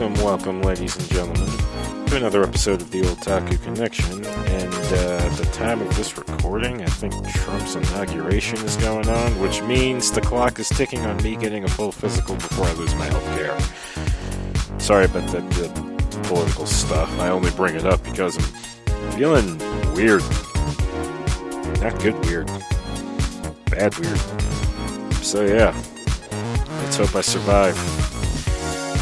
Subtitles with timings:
[0.00, 4.24] Welcome, welcome, ladies and gentlemen, to another episode of the Otaku Connection.
[4.24, 9.38] And uh, at the time of this recording, I think Trump's inauguration is going on,
[9.40, 12.94] which means the clock is ticking on me getting a full physical before I lose
[12.94, 14.80] my health care.
[14.80, 17.10] Sorry about the, the political stuff.
[17.20, 19.58] I only bring it up because I'm feeling
[19.92, 20.22] weird.
[21.82, 22.46] Not good weird.
[23.66, 24.18] Bad weird.
[25.16, 25.76] So yeah,
[26.80, 27.99] let's hope I survive.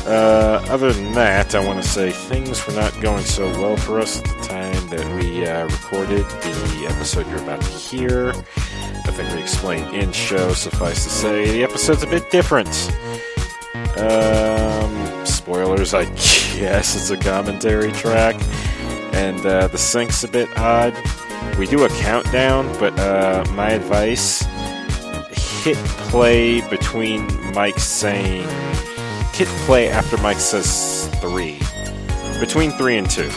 [0.08, 4.00] Uh, other than that, I want to say things were not going so well for
[4.00, 8.30] us at the time that we uh, recorded the episode you're about to hear.
[8.30, 12.70] I think we explained in show, suffice to say, the episode's a bit different.
[13.98, 16.04] Um, spoilers, I
[16.56, 18.36] guess it's a commentary track,
[19.12, 20.94] and uh, the sync's a bit odd.
[21.58, 24.42] We do a countdown, but uh, my advice
[25.62, 25.76] hit
[26.08, 28.48] play between Mike saying
[29.38, 31.60] hit play after Mike says three.
[32.40, 33.28] Between three and two.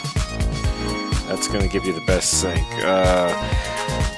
[1.28, 2.66] That's going to give you the best sync.
[2.84, 3.30] Uh,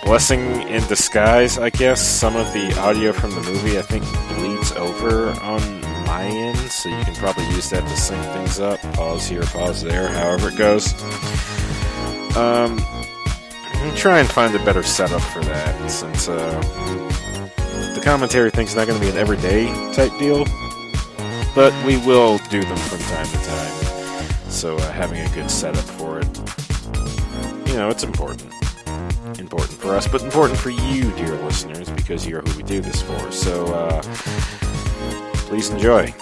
[0.06, 2.02] blessing in disguise, I guess.
[2.02, 6.88] Some of the audio from the movie, I think, bleeds over on my end, so
[6.88, 8.80] you can probably use that to sync things up.
[8.94, 10.94] Pause here, pause there, however it goes.
[12.38, 12.78] Um,
[13.98, 16.62] try and find a better setup for that, since uh,
[17.94, 20.46] the commentary thing's not going to be an everyday type deal
[21.56, 24.50] but we will do them from time to time.
[24.50, 26.28] So uh, having a good setup for it,
[27.68, 28.52] you know, it's important.
[29.40, 33.02] Important for us, but important for you, dear listeners, because you're who we do this
[33.02, 33.32] for.
[33.32, 34.02] So uh,
[35.48, 36.14] please enjoy.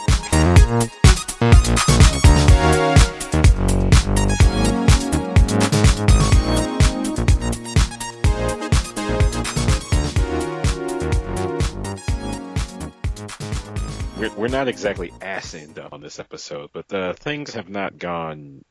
[14.22, 18.64] We're, we're not exactly ass end on this episode, but uh, things have not gone,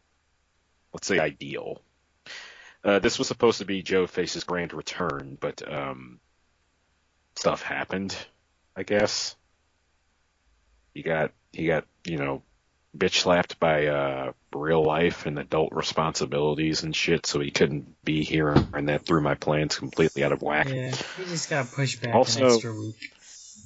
[0.93, 1.83] let's say, ideal.
[2.85, 6.21] Uh, this was supposed to be Joe Face's grand return, but um,
[7.35, 8.17] stuff happened.
[8.77, 9.35] I guess
[10.95, 12.43] he got he got you know
[12.97, 18.23] bitch slapped by uh, real life and adult responsibilities and shit, so he couldn't be
[18.23, 20.69] here, and that threw my plans completely out of whack.
[20.69, 23.13] Yeah, he just got pushed back Also- an extra week.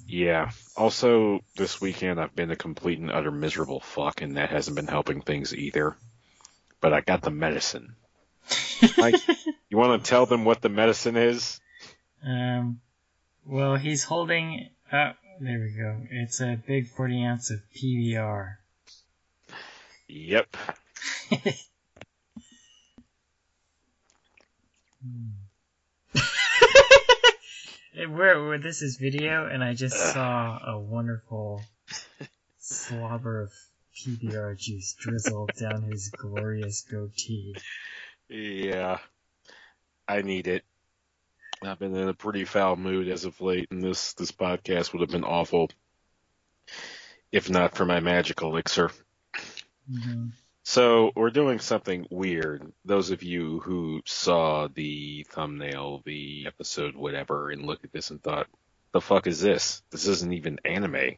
[0.06, 0.50] Yeah.
[0.76, 4.88] Also, this weekend I've been a complete and utter miserable fuck, and that hasn't been
[4.88, 5.96] helping things either.
[6.80, 7.94] But I got the medicine.
[8.98, 9.16] Mike,
[9.68, 11.60] you want to tell them what the medicine is?
[12.26, 12.80] Um,
[13.46, 14.68] well, he's holding.
[14.90, 16.00] Uh, there we go.
[16.10, 18.56] It's a big 40 ounce of PBR.
[20.08, 20.56] Yep.
[27.96, 31.62] Where, this is video, and I just saw a wonderful
[32.58, 33.52] slobber of
[33.96, 37.54] PBR juice drizzle down his glorious goatee.
[38.28, 38.98] Yeah.
[40.08, 40.64] I need it.
[41.62, 45.00] I've been in a pretty foul mood as of late, and this this podcast would
[45.00, 45.70] have been awful
[47.30, 48.90] if not for my magic elixir.
[49.88, 50.26] hmm
[50.66, 52.72] So we're doing something weird.
[52.86, 58.22] Those of you who saw the thumbnail, the episode, whatever, and looked at this and
[58.22, 58.46] thought,
[58.92, 59.82] the fuck is this?
[59.90, 61.16] This isn't even anime.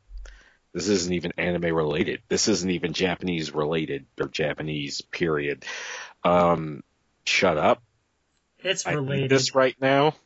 [0.73, 2.23] This isn't even anime related.
[2.29, 5.65] This isn't even Japanese related or Japanese period.
[6.25, 6.83] Um,
[7.25, 7.83] shut up.
[8.59, 9.31] It's I need related.
[9.31, 10.17] this right now.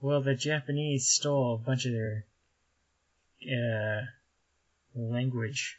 [0.00, 2.26] Well, the Japanese stole a bunch of their
[3.42, 4.02] uh,
[4.94, 5.78] language,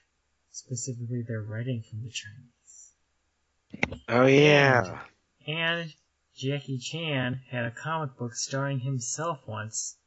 [0.56, 4.00] specifically their writing from the Chinese.
[4.08, 5.00] Oh yeah.
[5.46, 5.94] And
[6.36, 9.98] Jackie Chan had a comic book starring himself once,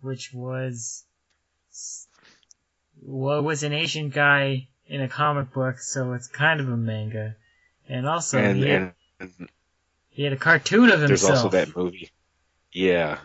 [0.00, 1.04] which was
[3.00, 6.76] well, it was an Asian guy in a comic book, so it's kind of a
[6.76, 7.36] manga.
[7.88, 9.48] And also, And, he, had, and
[10.10, 11.08] he had a cartoon of himself.
[11.08, 12.10] there's also that movie.
[12.72, 13.18] Yeah.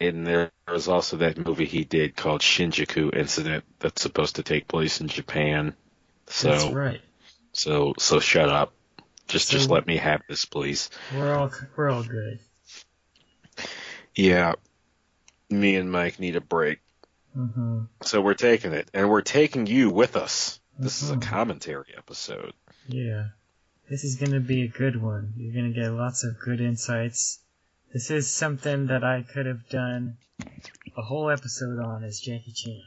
[0.00, 4.68] And there was also that movie he did called Shinjuku Incident that's supposed to take
[4.68, 5.74] place in Japan.
[6.28, 7.00] So That's right.
[7.52, 8.72] so so shut up.
[9.28, 10.90] Just just let me have this, please.
[11.14, 12.38] We're all we're all good.
[14.14, 14.54] Yeah.
[15.50, 16.80] Me and Mike need a break.
[17.34, 18.90] hmm So we're taking it.
[18.94, 20.60] And we're taking you with us.
[20.78, 21.22] This is a Mhm.
[21.22, 22.52] commentary episode.
[22.86, 23.28] Yeah.
[23.90, 25.32] This is gonna be a good one.
[25.36, 27.40] You're gonna get lots of good insights.
[27.92, 30.18] This is something that I could have done
[30.96, 32.82] a whole episode on as Jackie Chan.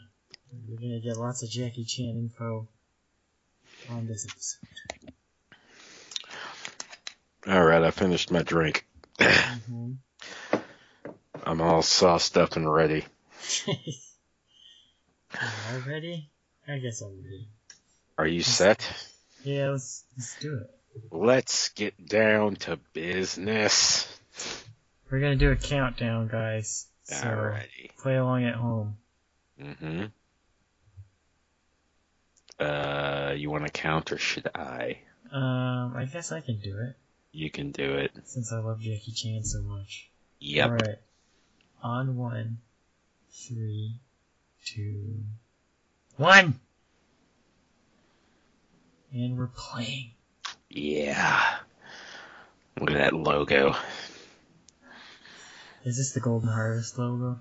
[0.67, 2.67] You're gonna get lots of Jackie Chan info
[3.89, 5.13] on this episode.
[7.47, 8.85] Alright, I finished my drink.
[9.19, 9.93] hmm
[11.43, 13.03] I'm all sauced up and ready.
[13.67, 16.29] Am I ready?
[16.67, 17.47] I guess I'm ready.
[18.17, 18.87] Are you set?
[19.43, 20.69] Yeah, let's let's do it.
[21.09, 24.07] Let's get down to business.
[25.09, 26.85] We're gonna do a countdown, guys.
[27.05, 27.97] So Alrighty.
[27.97, 28.97] play along at home.
[29.59, 30.05] Mm-hmm.
[32.61, 34.99] Uh, you want to count or should I?
[35.31, 36.95] Um, I guess I can do it
[37.31, 38.11] You can do it.
[38.25, 40.09] since I love Jackie Chan so much.
[40.39, 40.65] Yep.
[40.69, 40.97] All right.
[41.83, 42.57] On one,
[43.31, 43.95] three,
[44.65, 45.23] two,
[46.17, 46.59] one,
[49.13, 50.11] and we're playing.
[50.69, 51.41] Yeah.
[52.79, 53.75] Look at that logo.
[55.83, 57.39] Is this the Golden Harvest logo?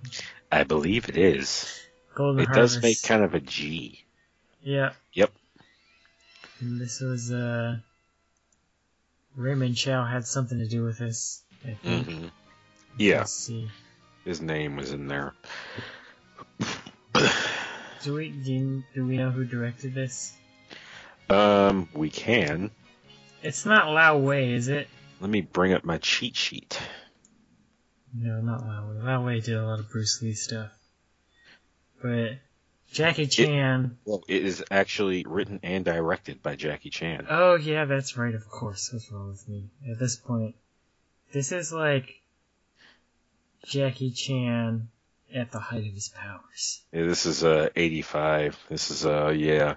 [0.51, 1.79] I believe it is.
[2.15, 2.75] Golden It Harvest.
[2.77, 4.05] does make kind of a G.
[4.62, 4.93] Yeah.
[5.15, 5.31] Yep.
[6.61, 7.79] And this was uh
[9.37, 11.43] Raymond Chow had something to do with this.
[11.65, 12.07] I think.
[12.07, 12.27] hmm
[12.99, 13.71] Yeah, Let's see.
[14.25, 15.35] his name was in there.
[18.03, 20.33] Do we do, do we know who directed this?
[21.29, 22.71] Um, we can.
[23.43, 24.89] It's not Lo Wei, is it?
[25.21, 26.79] Let me bring up my cheat sheet.
[28.15, 29.03] No, not Lo Wei.
[29.03, 30.71] Lo Wei did a lot of Bruce Lee stuff.
[32.03, 32.39] But
[32.93, 33.97] Jackie Chan.
[34.05, 37.27] Well, it is actually written and directed by Jackie Chan.
[37.31, 38.35] Oh yeah, that's right.
[38.35, 38.93] Of course.
[38.93, 39.71] What's wrong with me?
[39.91, 40.57] At this point,
[41.33, 42.21] this is like
[43.65, 44.89] Jackie Chan
[45.33, 46.81] at the height of his powers.
[46.93, 48.59] Yeah, this is uh 85.
[48.69, 49.77] This is uh yeah.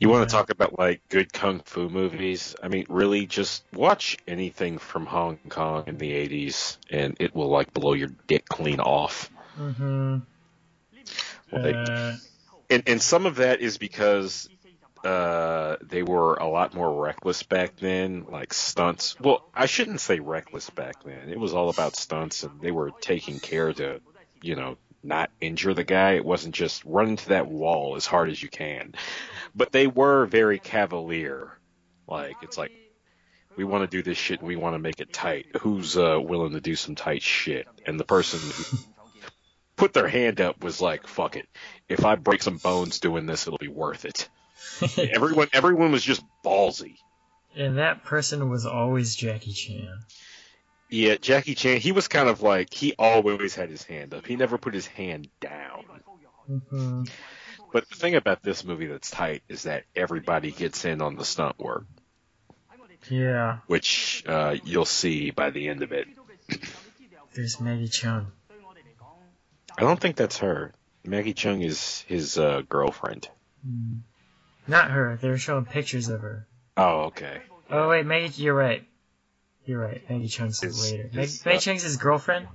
[0.00, 2.56] You want to talk about like good kung fu movies?
[2.62, 7.48] I mean, really just watch anything from Hong Kong in the 80s and it will
[7.48, 9.30] like blow your dick clean off.
[9.58, 10.18] Mm-hmm.
[11.52, 12.16] Like, Uh,
[12.70, 14.48] and and some of that is because
[15.04, 19.18] uh they were a lot more reckless back then, like stunts.
[19.18, 21.30] Well, I shouldn't say reckless back then.
[21.30, 24.00] It was all about stunts and they were taking care to,
[24.42, 26.12] you know, not injure the guy.
[26.12, 28.94] It wasn't just run into that wall as hard as you can.
[29.54, 31.58] But they were very cavalier.
[32.06, 32.72] Like it's like
[33.56, 35.46] we want to do this shit and we want to make it tight.
[35.60, 37.66] Who's uh willing to do some tight shit?
[37.86, 38.78] And the person who
[39.80, 41.48] put their hand up was like, "Fuck it.
[41.88, 44.28] If I break some bones doing this, it'll be worth it."
[45.16, 46.96] everyone, everyone was just ballsy.
[47.56, 49.88] and that person was always Jackie Chan.
[50.90, 51.80] Yeah, Jackie Chan.
[51.80, 54.26] He was kind of like he always had his hand up.
[54.26, 55.84] He never put his hand down.
[56.68, 57.04] hmm
[57.72, 61.24] But the thing about this movie that's tight is that everybody gets in on the
[61.24, 61.84] stunt work,
[63.08, 66.06] Yeah, which uh, you'll see by the end of it.
[67.34, 68.26] there's Maggie Cheung.
[69.80, 70.72] I don't think that's her.
[71.04, 73.28] Maggie Cheung is his uh, girlfriend.
[73.66, 74.00] Mm.
[74.68, 75.18] Not her.
[75.20, 76.46] They were showing pictures of her.
[76.76, 77.40] Oh, okay.
[77.70, 78.84] Oh wait, Maggie, you're right.
[79.64, 80.02] You're right.
[80.10, 81.08] Maggie Cheung's Is- later.
[81.08, 82.46] is, Maggie, uh, Maggie Cheung's his girlfriend.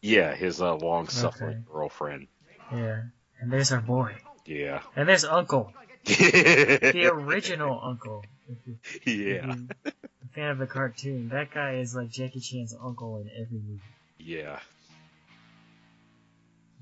[0.00, 1.72] Yeah, his uh, long-suffering Okay.
[1.72, 2.28] girlfriend.
[2.72, 3.02] Yeah,
[3.40, 4.14] and there's our boy,
[4.46, 4.82] Yeah.
[4.94, 5.72] and there's Uncle,
[6.04, 8.24] the original Uncle.
[8.48, 12.74] If you- if you're a fan of the cartoon, that guy is like Jackie Chan's
[12.80, 13.80] uncle in every movie.
[14.18, 14.60] Yeah.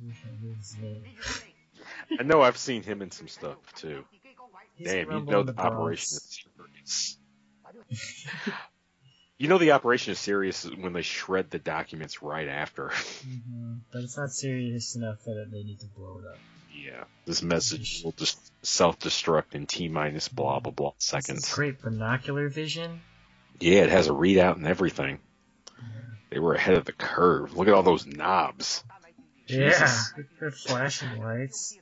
[0.02, 1.04] I wish I knew his name.
[2.18, 4.04] I know I've seen him in some stuff too.
[4.76, 7.18] He's Damn, you know in the, operation is serious.
[9.38, 12.88] you know the operation is serious when they shred the documents right after.
[12.88, 16.38] Mhm, But it's not serious enough that they need to blow it up.
[16.74, 17.04] yeah.
[17.24, 21.52] This message will just self-destruct in T minus blah blah blah seconds.
[21.54, 23.00] great binocular vision.
[23.60, 25.18] Yeah, it has a readout and everything.
[26.28, 27.56] They were ahead of the curve.
[27.56, 28.84] Look at all those knobs.
[29.46, 30.12] Yeah, Jesus.
[30.40, 31.78] the flashing lights.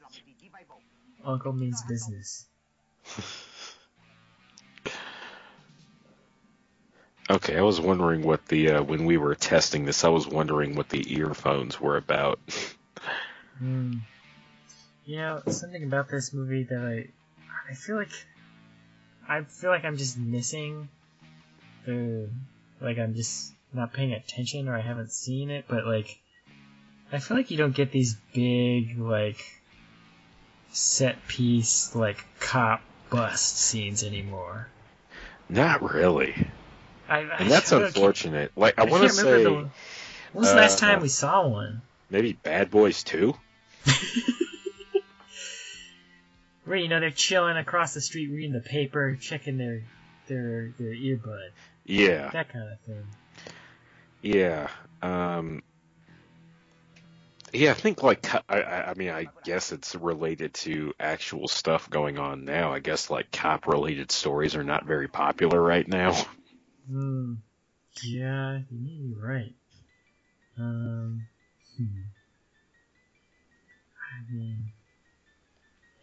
[1.25, 2.47] Uncle means business.
[7.31, 10.75] Okay, I was wondering what the uh, when we were testing this, I was wondering
[10.77, 12.39] what the earphones were about.
[13.59, 13.95] Hmm.
[15.07, 17.09] You know, something about this movie that I,
[17.71, 18.13] I feel like,
[19.27, 20.89] I feel like I'm just missing
[21.87, 22.29] the,
[22.81, 26.21] like I'm just not paying attention or I haven't seen it, but like,
[27.15, 29.39] I feel like you don't get these big like
[30.73, 34.69] set piece like cop bust scenes anymore.
[35.49, 36.49] Not really.
[37.09, 38.51] I, I And that's unfortunate.
[38.57, 39.51] Like I, I want to say the.
[39.53, 39.71] When
[40.33, 41.83] was the last uh, time we saw one?
[42.11, 43.35] maybe Bad Boys 2?
[46.65, 49.83] Where you know they're chilling across the street reading the paper, checking their
[50.27, 51.51] their their earbud,
[51.85, 52.31] Yeah.
[52.31, 53.07] that kind of thing.
[54.23, 54.69] Yeah.
[55.03, 55.63] Um
[57.55, 62.19] Yeah, I think like I I mean I guess it's related to actual stuff going
[62.19, 62.73] on now.
[62.73, 66.13] I guess like cop related stories are not very popular right now.
[66.87, 67.35] Hmm.
[68.03, 69.55] Yeah, you may be right.
[70.59, 71.27] Um.
[71.79, 71.85] Hmm.
[74.13, 74.73] I mean,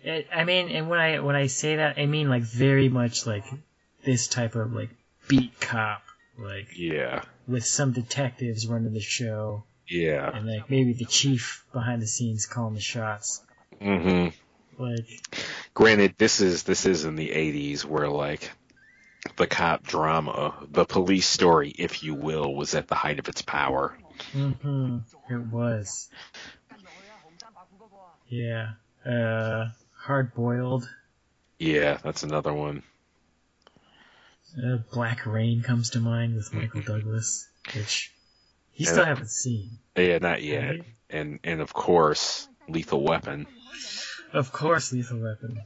[0.03, 3.27] It, I mean, and when I when I say that, I mean like very much
[3.27, 3.45] like
[4.03, 4.89] this type of like
[5.27, 6.01] beat cop,
[6.37, 7.21] like Yeah.
[7.47, 10.31] with some detectives running the show, Yeah.
[10.33, 13.43] and like maybe the chief behind the scenes calling the shots.
[13.81, 14.29] Mm-hmm.
[14.81, 15.05] Like,
[15.73, 18.49] Granted, this is this is in the '80s where like
[19.35, 23.41] the cop drama, the police story, if you will, was at the height of its
[23.41, 23.97] power.
[24.33, 24.99] Mm-hmm.
[25.29, 26.09] it was.
[28.29, 28.69] Yeah.
[29.05, 30.89] Uh, hard boiled.
[31.59, 32.83] Yeah, that's another one.
[34.57, 38.11] Uh, Black Rain comes to mind with Michael Douglas, which
[38.75, 39.69] you still haven't seen.
[39.95, 40.69] Yeah, not yet.
[40.69, 40.83] Right?
[41.09, 43.47] And and of course, Lethal Weapon.
[44.33, 45.59] Of course, Lethal Weapon.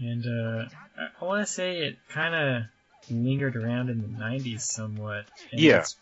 [0.00, 0.64] And uh,
[0.98, 2.62] I, I want to say it kind of
[3.10, 5.26] lingered around in the '90s somewhat.
[5.52, 5.72] And Yeah.
[5.72, 5.96] that's-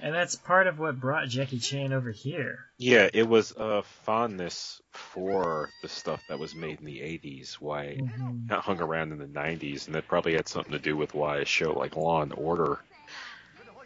[0.00, 2.60] and that's part of what brought Jackie Chan over here.
[2.76, 7.54] Yeah, it was a fondness for the stuff that was made in the '80s.
[7.54, 8.48] Why Mhm.
[8.48, 11.38] it hung around in the '90s, and that probably had something to do with why
[11.38, 12.78] a show like Law and Order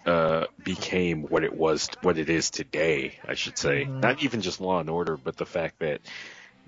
[0.07, 3.19] uh, became what it was, what it is today.
[3.27, 4.01] I should say, Mhm.
[4.01, 6.01] not even just Law and Order, but the fact that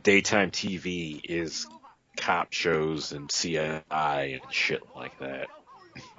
[0.02, 1.66] daytime TV is
[2.16, 5.48] cop shows and CSI and shit like that.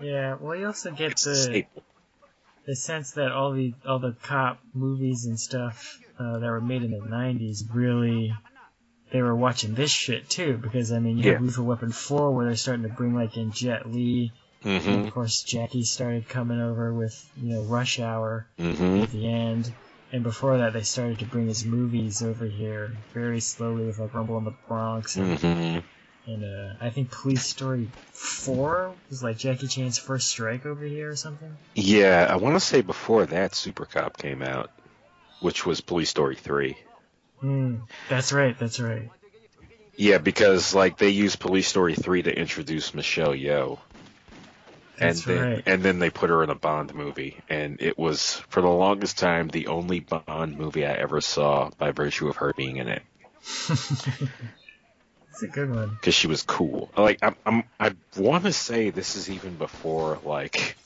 [0.01, 0.35] Yeah.
[0.39, 1.65] Well, you also get the
[2.65, 6.83] the sense that all the all the cop movies and stuff uh, that were made
[6.83, 8.33] in the '90s really
[9.11, 12.45] they were watching this shit too because I mean you have Lethal Weapon 4 where
[12.45, 14.33] they're starting to bring like in Jet Li
[14.65, 19.11] and hmm of course Jackie started coming over with you know Rush Hour hmm at
[19.11, 19.65] the end
[20.11, 24.13] and before that they started to bring his movies over here very slowly with like
[24.13, 25.79] Rumble in the Bronx and, hmm
[26.27, 31.11] and uh, I think Police Story 4 was like Jackie Chan's first strike over here
[31.11, 31.55] or something.
[31.75, 34.71] Yeah, I want to say before that, Super Cop came out,
[35.41, 36.75] which was Police Story 3.
[37.41, 37.75] Hmm,
[38.09, 39.11] that's right, that's right.
[39.97, 43.79] Yeah, because like they used Police Story 3 to introduce Michelle Yeoh,
[44.99, 45.63] and That's then right.
[45.65, 49.17] and then they put her in a Bond movie, and it was for the longest
[49.17, 53.03] time the only Bond movie I ever saw by virtue of her being in it
[55.29, 55.97] It's a good one.
[55.99, 56.89] because she was cool.
[56.97, 60.77] Like I'm, I'm I want to say this is even before like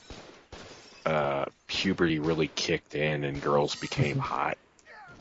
[1.06, 4.58] uh puberty really kicked in and girls became hot.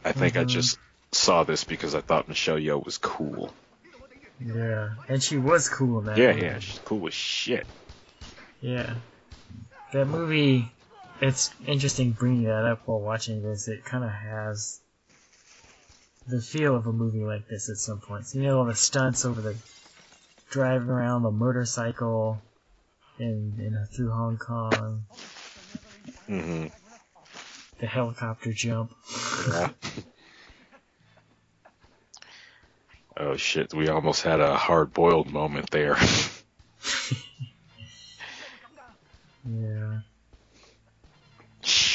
[0.03, 0.49] I think I Mhm.
[0.49, 0.79] just
[1.11, 3.53] saw this because I thought Michelle Yeoh was cool.
[4.39, 6.17] Yeah, and she was cool in that.
[6.17, 6.41] Yeah, movie.
[6.41, 7.67] yeah, she's cool as shit.
[8.61, 8.95] Yeah.
[9.93, 10.71] That movie,
[11.21, 13.67] it's interesting bringing that up while watching this.
[13.67, 14.79] It kind of has
[16.27, 18.35] the feel of a movie like this at some points.
[18.35, 19.55] You know, all the stunts over the
[20.49, 22.41] driving around the motorcycle
[23.17, 25.05] in, in through Hong Kong,
[26.27, 26.67] hmm
[27.79, 28.93] the helicopter jump.
[29.47, 29.69] Yeah.
[33.17, 35.95] oh shit, we almost had a hard boiled moment there.
[39.45, 39.99] Yeah.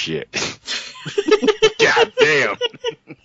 [0.05, 0.29] shit.
[1.79, 2.57] God damn.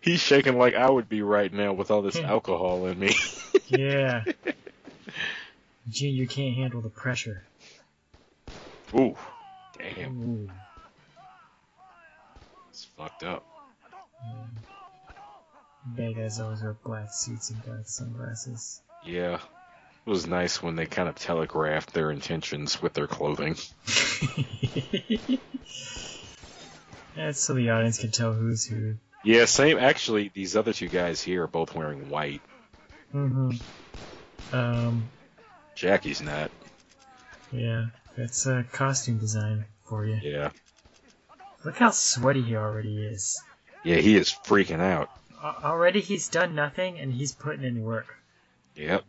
[0.00, 3.14] He's shaking like I would be right now with all this alcohol in me.
[3.66, 4.24] Yeah.
[5.90, 7.44] Junior can't handle the pressure.
[8.94, 9.14] Ooh.
[9.76, 10.22] Damn.
[10.22, 10.50] Ooh.
[12.70, 13.44] It's fucked up.
[15.84, 18.80] Bad guys always wear black suits and black sunglasses.
[19.04, 19.38] Yeah.
[20.08, 23.56] It was nice when they kind of telegraphed their intentions with their clothing.
[27.14, 28.94] That's so the audience can tell who's who.
[29.22, 29.76] Yeah, same.
[29.76, 32.40] Actually, these other two guys here are both wearing white.
[33.12, 33.50] hmm
[34.50, 35.10] Um,
[35.74, 36.52] Jackie's not.
[37.52, 40.18] yeah, that's uh, costume design for you.
[40.22, 40.52] Yeah.
[41.66, 43.42] Look how sweaty he already is.
[43.84, 45.10] Yeah, he is freaking out.
[45.42, 48.16] A- already he's done nothing and he's putting in work.
[48.74, 49.04] Yep.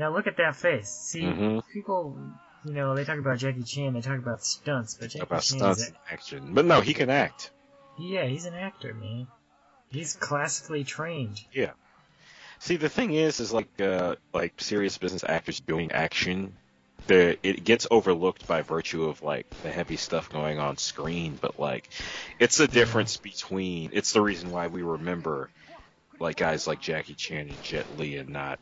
[0.00, 0.88] Now look at that face.
[0.88, 1.62] See, Mhm.
[1.74, 2.18] people,
[2.64, 5.58] you know, they talk about Jackie Chan, they talk about stunts, but Jackie About Chan
[5.58, 6.54] stunts and action.
[6.54, 7.50] But no, he can act.
[7.98, 9.26] yeah, he's an actor, man.
[9.90, 11.38] He's classically trained.
[11.52, 11.72] Yeah.
[12.60, 16.56] See, the thing is, is like uh, like serious business actors doing action,
[17.06, 21.36] the it gets overlooked by virtue of like the heavy stuff going on screen.
[21.38, 21.90] But like,
[22.38, 23.90] it's the difference between.
[23.92, 25.50] It's the reason why we remember
[26.18, 28.60] like guys like Jackie Chan and Jet Li, and not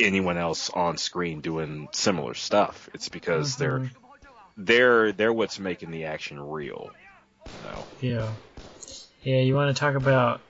[0.00, 2.88] anyone else on screen doing similar stuff.
[2.94, 3.90] It's because they're Mhm.
[4.56, 6.90] they're they're what's making the action real.
[7.64, 7.86] No.
[8.00, 8.32] Yeah.
[9.22, 10.40] Yeah, you want to talk about,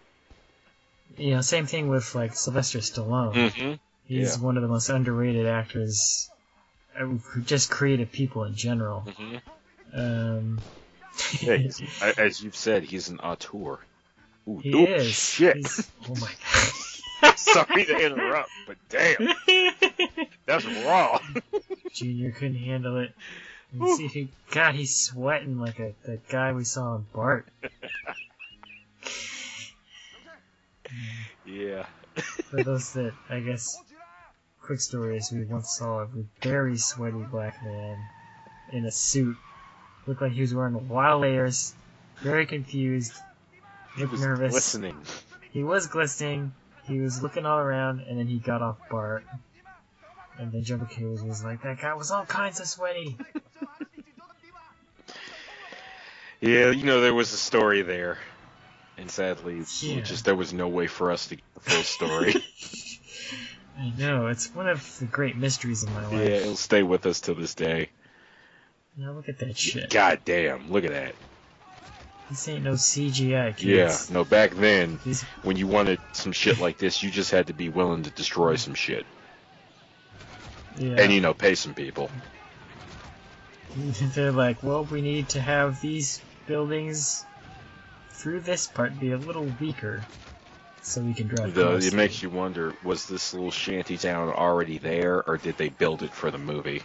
[1.16, 3.34] you know, same thing with like Sylvester Stallone.
[3.34, 3.72] Mm-hmm.
[4.06, 4.42] He's yeah.
[4.42, 6.28] one of the most underrated actors,
[6.98, 7.06] uh,
[7.44, 9.04] just creative people in general.
[9.06, 9.98] Mm-hmm.
[9.98, 10.60] Um,
[12.02, 13.78] a- as you've said, he's an auteur.
[14.48, 15.12] Ooh, he is.
[15.12, 15.56] shit.
[15.56, 16.30] He's- oh my
[17.36, 19.28] Sorry to interrupt, but damn,
[20.46, 21.20] that's raw.
[21.92, 23.12] Junior couldn't handle it.
[23.72, 27.46] And see he, God, he's sweating like a that guy we saw in Bart.
[31.46, 31.86] yeah.
[32.50, 33.76] For those that, I guess,
[34.62, 36.08] quick story is we once saw a
[36.42, 37.98] very sweaty black man
[38.72, 39.36] in a suit.
[40.06, 41.74] Looked like he was wearing wild layers,
[42.20, 43.12] very confused,
[43.96, 44.52] He looked was nervous.
[44.54, 44.96] listening.
[45.50, 46.52] He was glistening,
[46.86, 49.24] he was looking all around, and then he got off Bart.
[50.38, 53.16] And then Jumbo Cables was like, that guy was all kinds of sweaty.
[56.40, 58.18] Yeah, you know there was a story there,
[58.98, 60.00] and sadly, Yeah.
[60.00, 62.34] just there was no way for us to get the full story.
[63.78, 66.12] I know, it's one of the great mysteries of my life.
[66.12, 67.90] yeah, it'll stay with us till this day.
[68.96, 69.90] Now look at that shit.
[69.90, 71.14] God damn, look at that.
[72.34, 76.78] This ain't no CGI, Yeah, no, back then, These, when you wanted some shit like
[76.78, 79.06] this, you just had to be willing to destroy some shit,
[80.76, 80.96] yeah.
[80.98, 82.10] and you know, pay some people.
[84.16, 87.24] They're like, well, we need to have these buildings
[88.14, 90.04] through this part be a little weaker
[90.82, 94.78] so we can drive The, it makes you wonder: was this little shanty town already
[94.78, 96.82] there, or did they build it for the movie?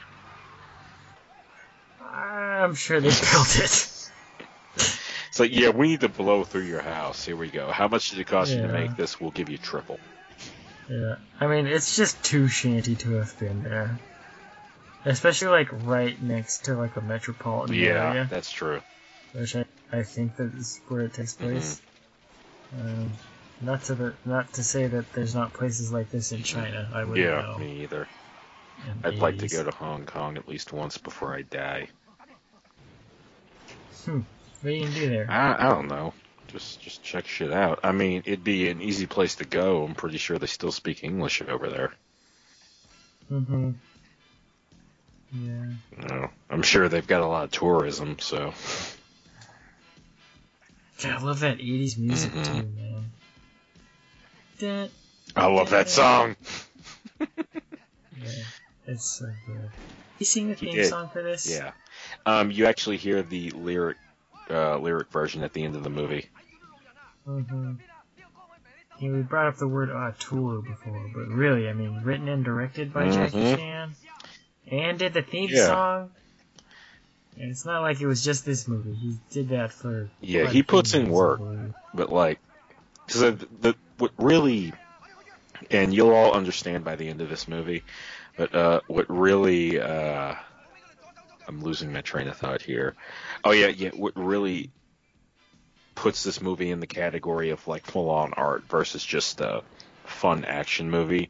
[1.99, 3.98] I'm sure they built it.
[5.39, 7.23] It's like, yeah, we need to blow through your house.
[7.23, 7.71] Here we go.
[7.71, 9.21] How much did it cost you to make this?
[9.21, 9.97] We'll give you triple.
[10.89, 14.01] Yeah, I mean, it's just too shanty to have been there.
[15.05, 18.81] Especially, like, right next to, like, a metropolitan Yeah, area, Yeah, that's true.
[19.31, 21.81] which I, I think that is where it takes place.
[22.73, 23.13] Um,
[23.61, 26.91] not to the, not to say that there's not places like this in China.
[26.93, 27.59] I wouldn't Yeah, know.
[27.59, 28.09] me either.
[29.05, 31.87] I'd like to go to Hong Kong at least once before I die.
[34.61, 35.25] What are you gonna do there?
[35.29, 36.13] I, I don't know.
[36.47, 37.79] Just just check shit out.
[37.83, 39.83] I mean, it'd be an easy place to go.
[39.85, 41.93] I'm pretty sure they still speak English over there.
[43.31, 43.71] Mm-hmm.
[45.31, 45.63] Yeah.
[46.01, 48.53] You know, I'm sure they've got a lot of tourism, so
[51.01, 52.45] God, I love that 80s music Mhm.
[52.45, 53.11] too, man.
[54.59, 54.89] That,
[55.35, 56.35] I love that song.
[57.19, 57.27] yeah,
[58.87, 59.69] it's so good.
[60.17, 61.49] You sing the theme song for this?
[61.49, 61.71] Yeah.
[62.25, 63.97] Um, you actually hear the lyric
[64.49, 66.29] uh, lyric version at the end of the movie.
[67.27, 67.73] Mm-hmm.
[68.99, 72.93] Yeah, we brought up the word auteur before, but really, I mean, written and directed
[72.93, 73.55] by Jackie Mhm.
[73.55, 73.95] Chan,
[74.69, 75.67] and did the theme Yeah.
[75.67, 76.11] song.
[77.37, 78.93] And it's not like it was just this movie.
[78.93, 80.09] He did that for.
[80.19, 81.39] Yeah, he puts in work.
[81.39, 81.73] believe.
[81.93, 82.39] but like,
[83.07, 84.73] cause the, the what really,
[85.71, 87.83] and you'll all understand by the end of this movie,
[88.35, 90.35] but uh, what really, uh,
[91.49, 92.95] I'm losing my train of thought here.
[93.43, 93.89] Oh yeah, yeah.
[93.89, 94.69] What really
[95.95, 99.63] puts this movie in the category of like full on art versus just a
[100.05, 101.29] fun action movie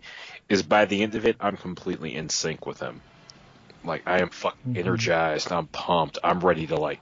[0.50, 3.02] is by the end of it, I'm completely in sync with him.
[3.86, 4.78] Like I am fucking Mhm.
[4.78, 5.52] energized.
[5.54, 6.20] I'm pumped.
[6.24, 7.00] I'm ready to like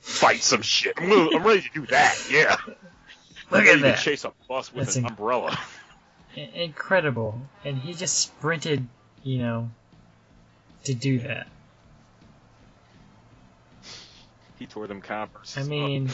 [0.00, 0.92] fight some shit.
[0.98, 2.14] I'm, I'm ready to do that.
[2.30, 2.56] Yeah.
[2.66, 3.98] Look ready at to that.
[3.98, 5.58] chase a bus with That's an inc- umbrella.
[6.36, 7.40] Incredible.
[7.64, 8.86] And he just sprinted,
[9.22, 9.70] you know,
[10.84, 11.46] to do that.
[14.62, 15.02] He tore them.
[15.56, 16.08] I mean,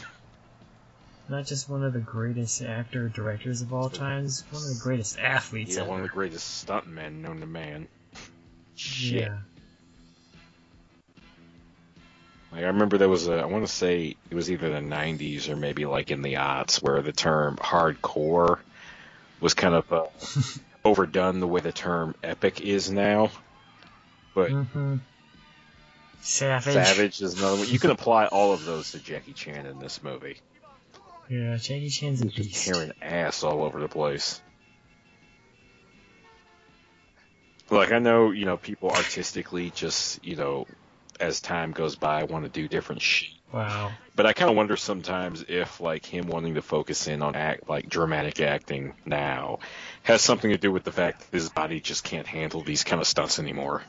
[1.29, 5.19] not just one of the greatest actor directors of all times, one of the greatest
[5.19, 5.91] athletes yeah, ever.
[5.91, 7.89] one of the greatest stuntmen known to man.
[8.75, 9.25] Shit.
[9.25, 9.39] Yeah.
[12.51, 15.51] Like I remember there was a I want to say it was either the 90s
[15.51, 18.61] or maybe like in the aughts where the term hardcore
[19.41, 20.07] was kind of uh,
[20.87, 23.31] overdone the way the term epic is now.
[24.35, 24.97] But hmm
[26.21, 26.75] Savage.
[26.75, 27.69] savage is another one.
[27.69, 30.39] You can apply all of those to Jackie Chan in this movie.
[31.29, 32.67] Yeah, Jackie Chan's a He's beast.
[32.67, 34.41] tearing ass all over the place.
[37.71, 40.67] Like I know, you know, people artistically just, you know,
[41.21, 43.31] as time goes by want to do different shit.
[43.53, 43.93] Wow.
[44.15, 47.69] But I kind of wonder sometimes if like him wanting to focus in on act
[47.69, 49.59] like dramatic acting now
[50.03, 53.01] has something to do with the fact that his body just can't handle these kind
[53.01, 53.83] of stunts anymore.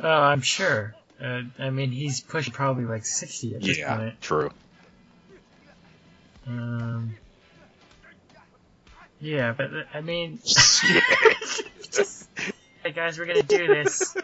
[0.00, 0.94] Oh, I'm sure.
[1.20, 4.20] Uh, I mean, he's pushing probably like 60 at this Yeah, point.
[4.20, 4.50] true.
[6.46, 7.14] Um,
[9.20, 10.40] yeah, but uh, I mean,
[12.82, 14.16] hey guys, we're gonna do this.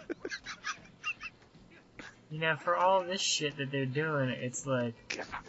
[2.30, 4.94] You know, for all this shit that they're doing, it's like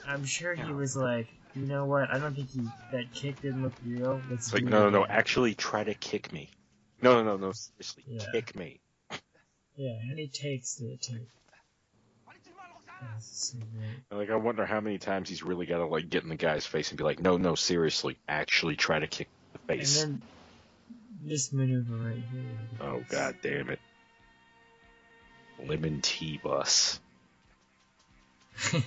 [0.07, 2.11] I'm sure he was like, you know what?
[2.11, 4.21] I don't think he that kick didn't look real.
[4.29, 6.51] Let's like, no, no, no, actually try to kick me.
[7.01, 8.25] No, no, no, no, seriously, Yeah.
[8.31, 8.79] kick me.
[9.79, 11.29] Yeah, how many takes did it take?
[13.15, 13.55] This
[14.11, 14.17] so.
[14.17, 16.65] Like, I wonder how many times he's really got to like get in the guy's
[16.65, 20.21] face and be like, "No, no, seriously, actually try to kick the And face." then
[21.23, 22.57] this maneuver right here.
[22.81, 23.79] Oh god damn it!
[25.65, 26.99] Lemon tea bus.
[28.73, 28.83] I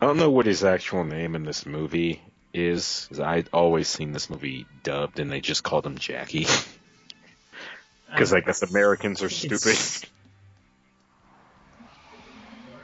[0.00, 2.22] don't know what his actual name in this movie
[2.52, 3.06] is.
[3.08, 6.46] 'cause I'd always seen this movie dubbed, and they just called him Jackie.
[8.14, 9.76] Because I guess uh, Americans are stupid.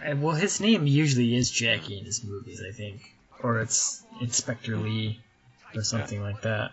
[0.03, 4.75] And, well, his name usually is Jackie in his movies, I think, or it's Inspector
[4.77, 5.21] Lee,
[5.75, 6.73] or something like that.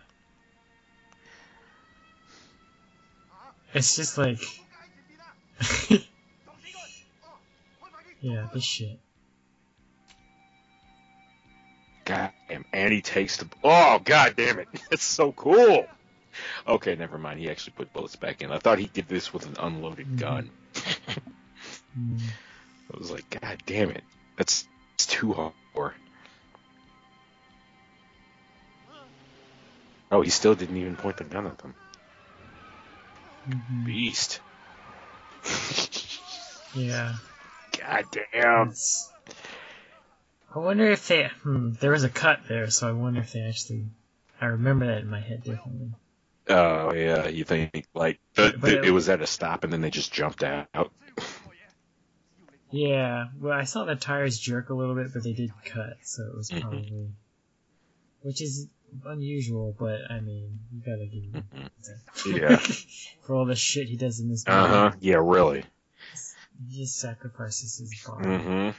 [3.74, 4.40] It's just like,
[8.22, 9.00] yeah, this shit.
[12.06, 13.48] God damn, and he takes the.
[13.64, 14.70] Oh god damn it!
[14.90, 15.86] That's so cool.
[16.68, 17.40] Okay, never mind.
[17.40, 18.52] He actually put bullets back in.
[18.52, 20.20] I thought he did this with an unloaded Mhm.
[20.20, 20.50] gun.
[21.98, 22.20] Mm.
[22.94, 24.04] I was like, God damn it.
[24.38, 25.54] That's it's too hard.
[30.10, 31.74] Oh, he still didn't even point the gun at them.
[33.48, 33.84] Mhm.
[33.86, 34.40] Beast.
[36.74, 37.14] Yeah.
[37.80, 38.68] God damn.
[38.68, 39.12] It's-
[40.54, 41.28] I wonder if they.
[41.42, 43.86] Hmm, there was a cut there, so I wonder if they actually.
[44.40, 45.92] I remember that in my head differently.
[46.50, 49.82] Oh yeah, you think like the, the- it- it was at a stop and then
[49.82, 50.68] they just jumped out.
[52.70, 56.24] Yeah, well, I saw the tires jerk a little bit, but they did cut, so
[56.24, 56.62] it was Mhm.
[56.62, 57.10] probably.
[58.24, 58.68] Which is
[59.06, 62.42] unusual, but I mean, you gotta give him Mhm.
[62.42, 62.58] Yeah.
[63.26, 64.60] For all the shit he does in this movie.
[64.60, 64.92] Uh huh.
[65.00, 65.64] Yeah, really.
[66.70, 68.26] He just sacrifices his body.
[68.28, 68.70] Mm-hmm.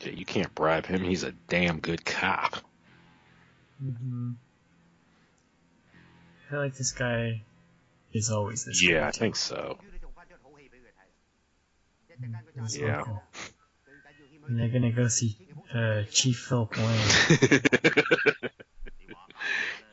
[0.00, 1.02] Yeah, you can't bribe him.
[1.02, 2.56] He's a damn good cop.
[3.80, 4.32] Hmm
[6.46, 7.42] I feel like this guy
[8.12, 9.20] is always this Yeah, I too.
[9.20, 9.78] think so.
[12.62, 13.04] He's Yeah.
[14.48, 15.36] And they're gonna go see
[15.74, 18.50] uh, Chief Philip Wayne.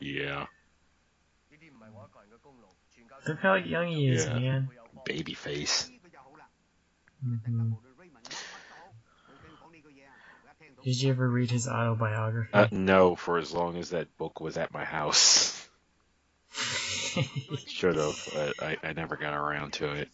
[0.00, 0.46] yeah,
[3.26, 4.38] Look how young he is, Yeah.
[4.38, 4.70] man.
[5.04, 5.88] baby face.
[7.22, 7.72] hmm
[10.88, 12.48] Did you ever read his autobiography?
[12.54, 15.68] Uh, no, for as long as that book was at my house.
[17.66, 18.28] Should have.
[18.32, 20.08] but I, I never got around to it.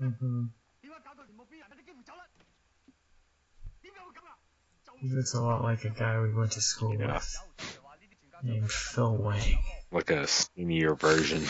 [0.00, 0.46] hmm
[5.00, 7.14] He looks a lot like a guy we went to school Yeah.
[7.14, 7.38] with,
[8.42, 9.58] named Phil Wang.
[9.92, 11.42] Like a skinnier version.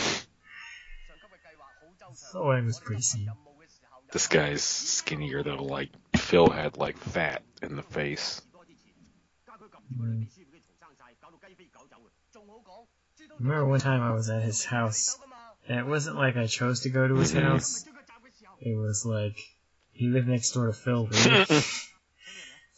[2.32, 3.30] Phil Wang was pretty seen.
[4.12, 5.64] This guy's skinnier though.
[5.64, 8.40] Like Phil had like fat in the face.
[9.98, 10.26] Mm.
[13.38, 15.16] Remember one time I was at his house,
[15.68, 17.42] and it wasn't like I chose to go to his Mhm.
[17.42, 17.85] house.
[18.61, 19.38] It was like
[19.92, 21.09] he lived next door to Phil.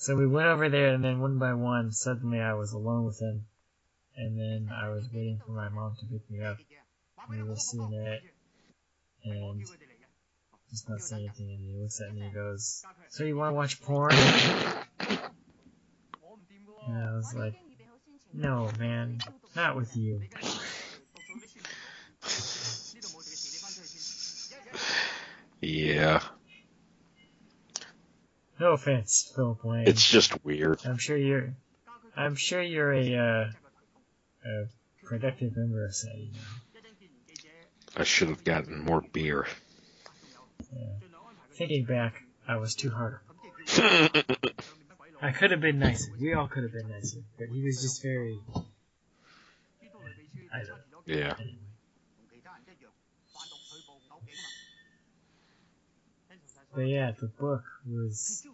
[0.01, 3.19] So we went over there, and then one by one, suddenly I was alone with
[3.19, 3.47] him,
[4.17, 6.59] and then I was waiting for my mom to pick me up.
[7.29, 8.21] And We were sitting there,
[9.25, 9.67] and
[10.71, 13.55] just not saying anything, and he looks at me and goes, "So you want to
[13.55, 14.13] watch porn?"
[16.87, 17.55] And I was like,
[18.33, 19.19] "No, man,
[19.57, 20.23] not with you."
[25.61, 26.21] yeah,
[28.61, 29.87] No offense, Philip Wayne.
[29.87, 30.81] it's just weird.
[30.85, 31.55] I'm sure you're.
[32.17, 33.51] I'm sure you're a, uh,
[34.45, 34.65] a
[35.05, 36.41] productive member of SETI now.
[37.97, 39.47] I should have gotten more beer.
[40.75, 40.87] Yeah.
[41.53, 43.19] Thinking back, I was too hard.
[45.21, 46.13] I could have been nicer.
[46.21, 48.39] We all could have been nicer, but he was just very.
[50.53, 51.03] I don't know.
[51.07, 51.35] yeah.
[51.39, 51.59] Anyway.
[56.75, 58.47] But yeah, the book was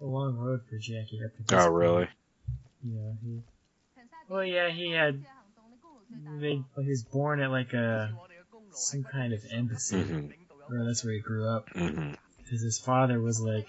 [0.00, 2.08] a long road for Jackie up to Oh, really?
[2.84, 3.42] You know, he.
[4.28, 5.24] Well, yeah, he had.
[6.38, 8.12] They, he was born at like a
[8.72, 10.26] some kind of embassy, hmm
[10.72, 11.68] or that's where he grew up.
[11.72, 13.68] Because his father was like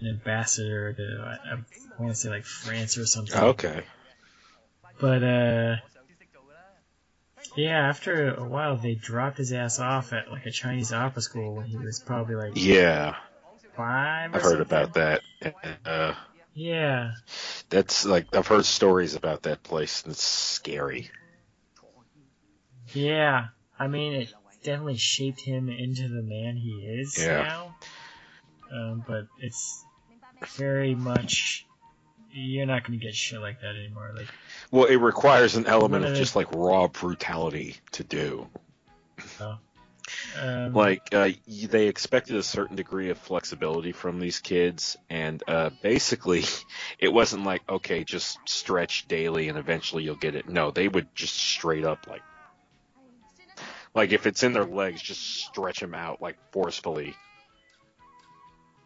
[0.00, 3.36] an ambassador to, I, I want to say like France or something.
[3.36, 3.84] Okay.
[5.00, 5.76] But uh,
[7.56, 11.54] yeah, after a while they dropped his ass off at like a Chinese opera school
[11.54, 13.14] when he was probably like Yeah,
[13.76, 14.34] five.
[14.34, 14.62] I've heard something.
[14.66, 15.20] about that.
[15.84, 16.14] Uh,
[16.54, 17.12] Yeah,
[17.70, 20.02] that's like I've heard stories about that place.
[20.04, 21.10] and It's scary.
[22.92, 23.48] yeah.
[23.78, 24.32] I mean, it
[24.64, 27.42] definitely shaped him into the man he is Yeah.
[27.42, 27.76] now.
[28.72, 29.84] Um, but it's
[30.56, 31.66] very much
[32.32, 34.12] you're not gonna get shit like that anymore.
[34.16, 34.28] Like,
[34.72, 38.50] Well, it requires an element of of just like raw brutality to do.
[39.40, 39.58] Oh.
[40.36, 45.70] Um, like uh, they expected a certain degree of flexibility from these kids and uh,
[45.80, 46.44] basically
[46.98, 51.14] it wasn't like okay just stretch daily and eventually you'll get it no they would
[51.14, 52.22] just straight up like
[53.94, 57.14] like if it's in their legs just stretch them out like forcefully.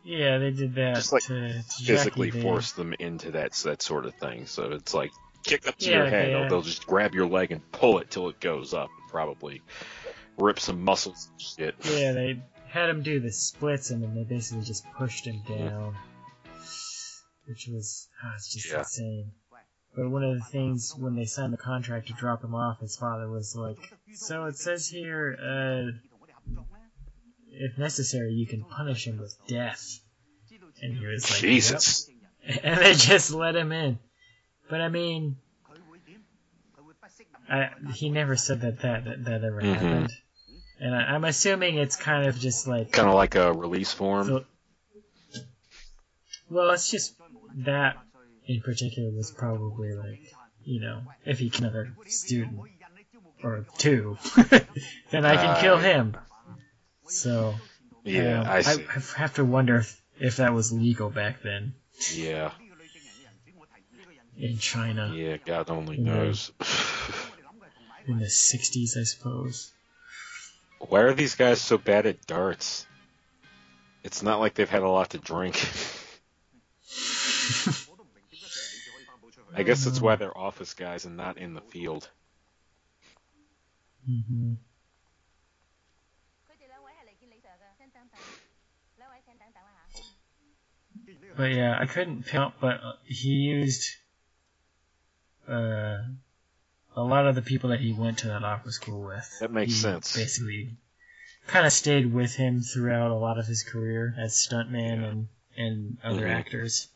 [0.05, 3.83] Yeah, they did that Just, like, to, to physically Jackie, force them into that that
[3.83, 4.47] sort of thing.
[4.47, 5.11] So it's like
[5.45, 6.35] kick up to Yeah, your head.
[6.35, 9.61] they, they'll, just grab your leg and pull it till it goes up and probably.
[10.39, 11.75] Rip some muscles and shit.
[11.85, 15.97] Yeah, they had him do the splits and then they basically just pushed him down,
[17.47, 18.79] which was ah, it's just Yeah.
[18.79, 19.33] insane.
[19.99, 22.95] But one of the things when they signed the contract to drop him off, his
[22.95, 23.79] father was like,
[24.15, 25.91] "So it says here, uh,
[27.51, 29.99] if necessary, you can punish him with death."
[30.81, 32.09] And he was like, jesus
[32.47, 33.99] "Yep." and they just let him in.
[34.71, 35.37] But I mean,
[37.51, 39.75] I, he never said that that that, that ever Mhm.
[39.75, 40.13] happened.
[40.79, 44.29] And I, I'm assuming it's kind of just like kind of like a release form
[44.29, 44.45] so,
[46.51, 47.15] well, it's just
[47.57, 47.97] that
[48.49, 50.21] in particular was probably like,
[50.65, 52.59] you know, if he can another student
[53.45, 54.17] or two,
[55.11, 56.17] then I can kill Uh, him.
[57.07, 57.55] So
[58.05, 61.75] yeah um, i I have to wonder if, if that was legal back then
[62.15, 62.53] yeah
[64.39, 66.05] in China Yeah, God only Mhm.
[66.05, 66.51] knows.
[68.07, 69.71] in the '60s, I suppose.
[70.79, 72.87] Why are these guys so bad at darts?
[74.05, 75.57] It's not like they've had a lot to drink.
[79.55, 80.23] I guess that's why mm-hmm.
[80.23, 82.09] they're office guys and not in the field.
[84.09, 84.55] Mm-hmm.
[91.37, 92.55] But yeah, I couldn't help.
[92.55, 93.91] up, but he used
[95.49, 95.99] uh,
[96.97, 99.39] a lot of the people that he went to that opera school with.
[99.41, 100.17] That makes sense.
[100.17, 100.77] Basically,
[101.47, 105.07] kind of stayed with him throughout a lot of his career as stuntman yeah.
[105.07, 106.37] and, and other mm-hmm.
[106.37, 106.89] actors.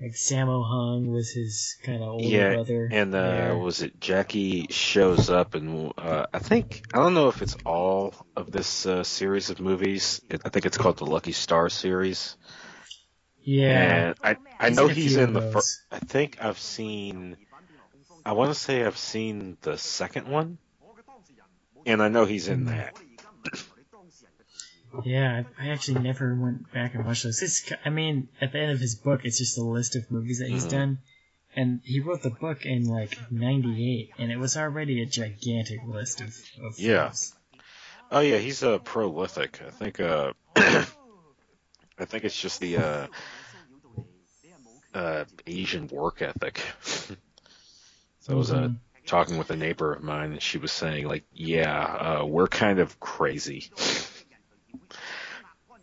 [0.00, 2.88] Like Sammo Hung was his kind of older Yeah, brother.
[2.90, 7.42] And uh, was it Jackie shows up and uh, I think I don't know if
[7.42, 10.20] it's all of this uh, series of movies.
[10.28, 12.36] It, I think it's called the Lucky Star series.
[13.44, 15.82] yeah, And I I know he's in the first.
[15.90, 17.36] I think I've seen.
[18.24, 20.58] I want to say I've seen the second one,
[21.86, 22.66] and I know he's in Mhm.
[22.66, 22.98] that.
[25.04, 25.44] Yeah.
[25.58, 27.42] I actually never went back and watched those.
[27.42, 30.38] It's, I mean, at the end of his book, it's just a list of movies
[30.40, 30.70] that he's Mhm.
[30.70, 30.98] done.
[31.56, 36.20] And he wrote the book in like '98, and it was already a gigantic list
[36.20, 37.04] of, of Yeah.
[37.06, 37.34] films.
[38.10, 39.60] Oh yeah, he's a uh, prolific.
[39.66, 39.98] I think.
[40.00, 43.06] Uh, I think it's just the uh,
[44.94, 46.60] uh, Asian work ethic.
[48.20, 48.78] so I was uh, Mhm.
[49.06, 52.78] talking with a neighbor of mine, and she was saying like, "Yeah, uh, we're kind
[52.78, 53.70] of crazy."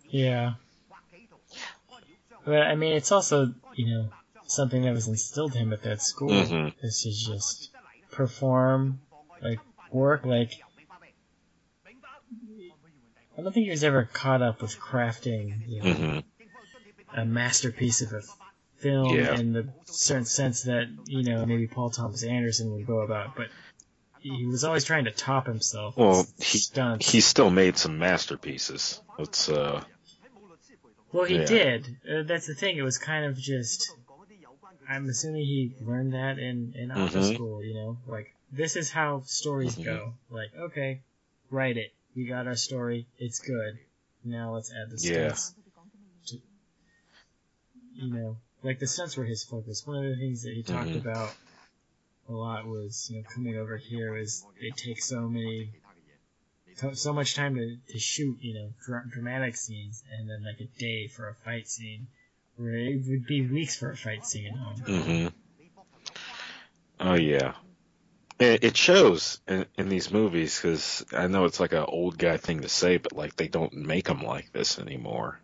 [0.09, 0.53] Yeah.
[2.45, 4.09] But I mean, it's also you know
[4.45, 6.73] something that was instilled in him at that school Mhm.
[6.81, 7.71] is to just
[8.11, 9.01] perform,
[9.41, 9.59] like
[9.91, 10.53] work, like.
[13.37, 16.19] I don't think he was ever caught up with crafting, you know, hmm
[17.13, 18.21] a masterpiece of a
[18.77, 19.35] film Yeah.
[19.35, 23.49] in the certain sense that you know maybe Paul Thomas Anderson would go about, but
[24.25, 25.95] he was always trying to top himself.
[25.95, 27.11] Well, he stunts.
[27.11, 28.99] he still made some masterpieces.
[29.19, 29.83] It's uh,
[31.11, 31.45] well, he yeah.
[31.45, 31.97] did.
[32.09, 32.77] Uh, that's the thing.
[32.77, 33.95] It was kind of just.
[34.87, 37.35] I'm assuming he learned that in in Mhm.
[37.35, 37.63] school.
[37.63, 39.85] You know, like this is how stories Mhm.
[39.85, 40.13] go.
[40.31, 41.01] Like, okay,
[41.51, 41.93] write it.
[42.15, 43.05] We got our story.
[43.19, 43.77] It's good.
[44.23, 45.33] Now let's add the Yeah.
[45.33, 45.53] stunts.
[46.27, 46.41] To,
[47.93, 49.85] you know, like the stunts were his focus.
[49.85, 51.01] One of the things that he talked Mhm.
[51.01, 51.35] about
[52.29, 55.71] a lot was, you know, coming over here is they take so many,
[56.75, 60.59] so- so much time to, to shoot, you know, dra- dramatic scenes, and then like
[60.61, 62.07] a day for a fight scene,
[62.57, 64.75] where it would be weeks for a fight scene at home.
[64.85, 65.27] hmm
[66.99, 67.53] Oh yeah,
[68.39, 72.37] it, it shows in, in these movies because I know it's like an old guy
[72.37, 75.39] thing to say, but like they don't make them like this anymore.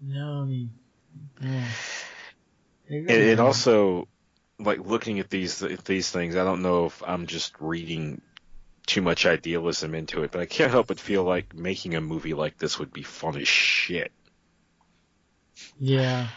[0.00, 0.70] No, I mean,
[1.40, 1.64] yeah.
[2.88, 4.08] It, it also
[4.58, 6.36] like looking at these these things.
[6.36, 8.20] I don't know if I'm just reading
[8.86, 12.34] too much idealism into it, but I can't help but feel like making a movie
[12.34, 14.12] like this would be fun as shit.
[15.78, 16.28] Yeah,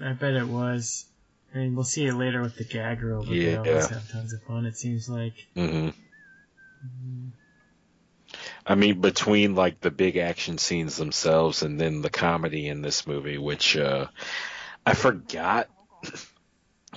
[0.00, 1.06] I bet it was.
[1.54, 3.58] I mean, we'll see it later with the gag reel, but they Yeah.
[3.58, 4.66] always have tons of fun.
[4.66, 5.34] It seems like.
[5.56, 5.88] Mm-hmm.
[8.66, 13.06] I mean, between like the big action scenes themselves and then the comedy in this
[13.06, 14.06] movie, which uh,
[14.86, 15.68] I forgot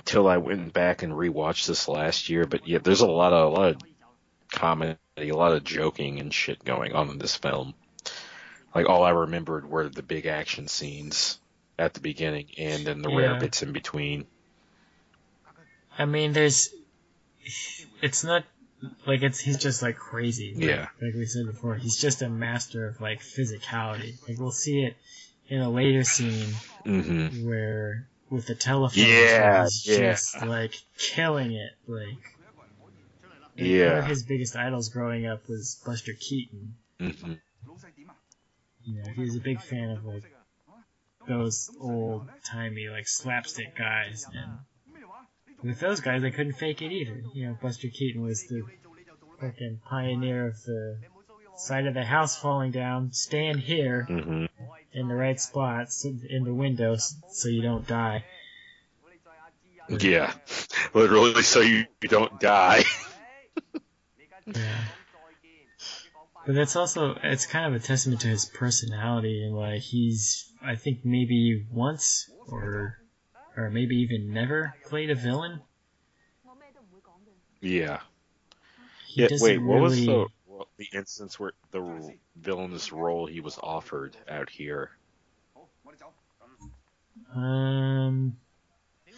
[0.04, 2.46] till I went back and rewatched this last year.
[2.46, 3.76] But yeah, there's a lot of a lot of
[4.52, 7.74] comedy a lot of joking and shit going on in this film.
[8.74, 11.38] Like all I remembered were the big action scenes
[11.78, 14.26] at the beginning and then the rare bits in between.
[15.96, 16.70] I mean, there's.
[18.02, 18.44] It's not
[19.06, 20.54] like it's he's just like crazy.
[20.54, 20.88] Like, Yeah.
[21.00, 24.16] Like we said before, he's just a master of like physicality.
[24.28, 24.96] Like we'll see it
[25.48, 30.12] in a later scene hmm where with the telephone, Yeah, he's yeah.
[30.12, 31.72] just like killing it.
[31.86, 32.18] Like
[33.56, 36.74] like, one of his biggest idols growing up was Buster Keaton.
[36.98, 37.34] hmm
[38.84, 40.24] You know, he was a big fan of like
[41.28, 44.58] those old timey like slapstick guys, and
[45.62, 47.22] with those guys, I couldn't fake it either.
[47.34, 48.62] You know, Buster Keaton was the
[49.40, 50.98] fucking pioneer of the
[51.56, 53.12] side of the house falling down.
[53.12, 54.46] Stand here hmm
[54.94, 58.24] in the right spots in the windows so you don't die.
[59.88, 60.32] Yeah,
[60.94, 62.84] literally, so you don't die.
[64.46, 64.84] yeah.
[66.46, 70.76] But that's also it's kind of a testament to his personality and like he's I
[70.76, 72.98] think maybe once or
[73.56, 75.60] or maybe even never played a villain.
[77.60, 78.00] Yeah.
[79.06, 79.28] He yeah.
[79.40, 79.82] Wait, what really...
[79.82, 80.26] was the
[80.76, 82.00] the instance where the r-
[82.36, 84.90] villainous role he was offered out here?
[87.34, 88.36] Um,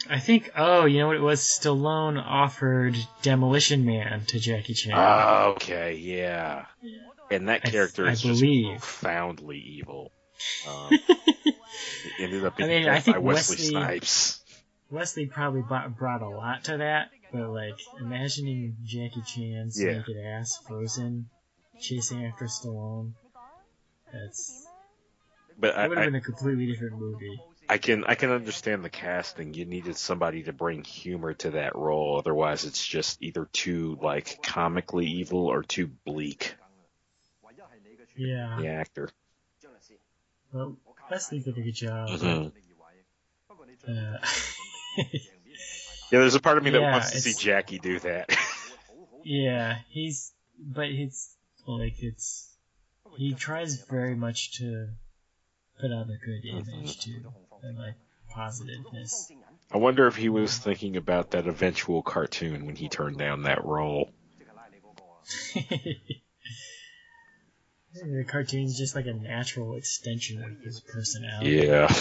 [0.09, 0.51] I think.
[0.57, 1.41] Oh, you know what it was?
[1.41, 4.93] Stallone offered Demolition Man to Jackie Chan.
[4.97, 6.67] Ah, okay, yeah.
[7.31, 8.79] And that character I is just believe.
[8.79, 10.13] profoundly evil.
[10.69, 10.91] Um,
[12.21, 14.41] ended up being I mean, I think by Wesley, Wesley- Snipes.
[14.91, 19.95] Wesley probably brought, brought a lot to that, but like imagining Jackie Chan's Yeah.
[19.99, 21.29] naked ass frozen
[21.81, 23.13] chasing after Stallone.
[24.13, 24.67] That's.
[25.59, 27.41] But it would have been a completely different movie.
[27.69, 29.55] I can I can understand the casting.
[29.55, 34.43] You needed somebody to bring humor to that role, otherwise it's just either too like
[34.43, 36.55] comically evil or too bleak.
[38.17, 38.57] Yeah.
[38.61, 39.11] The actor.
[40.53, 40.77] Well,
[41.11, 42.09] Leslie did a good job.
[42.09, 42.49] Mm-hmm.
[43.89, 44.19] Uh,
[44.99, 45.21] yeah,
[46.11, 48.37] there's a part of me that wants to see Jackie do that.
[49.25, 51.36] yeah, he's but he's
[51.67, 52.49] like it's
[53.17, 54.89] he tries very much to
[55.81, 57.97] put out a good image too, and like
[58.31, 59.31] positiveness.
[59.73, 63.65] I wonder if he was thinking about that eventual cartoon when he turned down that
[63.65, 64.13] role.
[67.95, 71.67] the cartoon's just like a natural extension of his personality.
[71.67, 71.93] Yeah.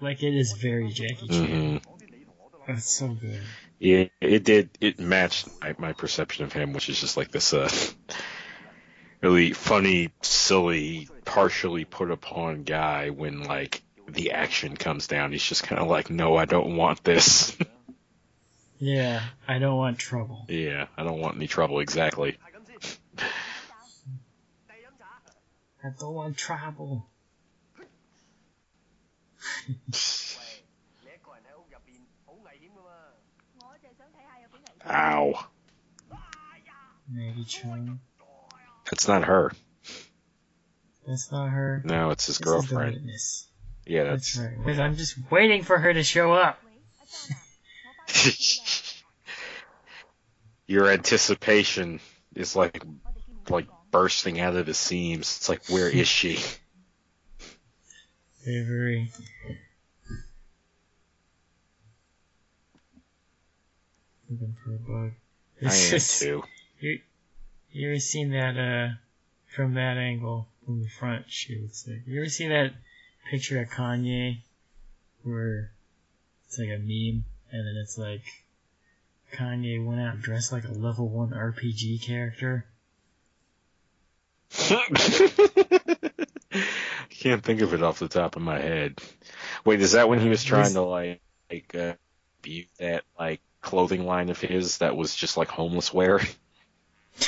[0.00, 1.46] Like it is very Jackie Chan.
[1.46, 1.76] hmm
[2.66, 3.42] That's so good.
[3.78, 4.70] Yeah, it did.
[4.80, 7.68] It matched my, my perception of him, which is just like this uh,
[9.20, 13.10] really funny, silly, partially put upon guy.
[13.10, 17.04] When like the action comes down, he's just kind of like, "No, I don't want
[17.04, 17.56] this."
[18.80, 20.44] Yeah, I don't want trouble.
[20.48, 21.78] yeah, I don't want any trouble.
[21.78, 22.36] Exactly.
[25.82, 27.06] I don't want trouble.
[34.88, 35.46] Ow.
[37.10, 37.98] Maggie Cheung.
[38.90, 39.52] That's not her.
[41.06, 41.82] That's not her.
[41.84, 43.10] No, it's his girlfriend.
[43.86, 44.34] Yeah, that's.
[44.36, 44.80] that's right.
[44.80, 46.58] I'm just waiting for her to show up.
[50.66, 52.00] Your anticipation
[52.34, 52.82] is like,
[53.50, 55.36] like bursting out of the seams.
[55.36, 56.38] It's like, where is she?
[58.46, 59.10] Avery.
[64.40, 65.12] Looking for a bug.
[65.62, 66.42] I am just- too.
[66.80, 66.98] You,
[67.70, 68.94] you ever seen that, uh,
[69.54, 72.02] from that angle, from the front, she would say.
[72.06, 72.72] You ever see that
[73.30, 74.38] picture of Kanye
[75.22, 75.70] where
[76.46, 78.22] it's like a meme and then it's like
[79.32, 82.66] Kanye went out dressed like a level 1 RPG character?
[84.70, 85.96] I
[87.10, 89.00] Can't think of it off the top of my head.
[89.64, 91.94] Wait, is that when he was trying Was- to like, like uh,
[92.42, 96.20] be that like clothing line of his that was just like homeless wear?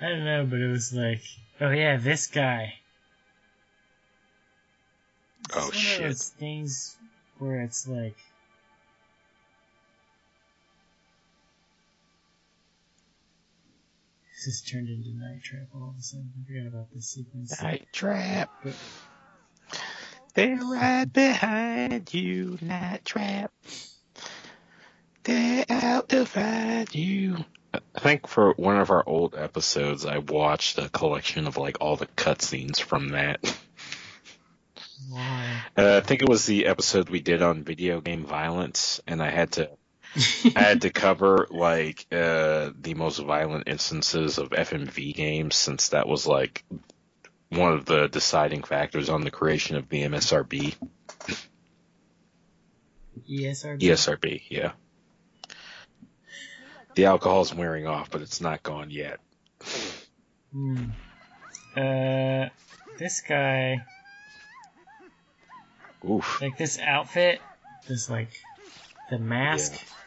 [0.00, 1.22] I don't know, but it was like,
[1.60, 2.74] oh yeah, this guy.
[5.54, 6.00] Oh, it's Oh, one shit.
[6.00, 6.96] Of those things
[7.38, 8.16] where it's like.
[14.32, 16.30] This has turned into Night Trap all of a sudden.
[16.38, 17.60] I forgot about this sequence.
[17.62, 18.50] Night trap.
[18.62, 18.74] But-
[20.34, 23.52] They're right behind you, night trap.
[25.22, 27.44] They're out to find you.
[27.72, 31.96] I think for one of our old episodes, I watched a collection of like all
[31.96, 33.40] the cutscenes from that.
[35.08, 35.62] Why?
[35.76, 39.30] Uh, I think it was the episode we did on video game violence, and I
[39.30, 39.70] had to
[40.56, 46.08] I had to cover like uh, the most violent instances of FMV games since that
[46.08, 46.64] was like
[47.56, 50.74] one of the deciding factors on the creation of the MSRB.
[53.28, 53.80] ESRB.
[53.80, 54.72] ESRB, yeah.
[56.94, 59.18] The alcohol's wearing off, but it's not gone yet.
[60.52, 60.90] Hmm.
[61.76, 62.48] Uh,
[62.98, 63.84] this guy,
[66.08, 66.40] Oof.
[66.40, 67.40] like this outfit,
[67.88, 68.30] this like
[69.10, 69.72] the mask.
[69.72, 70.03] Yeah.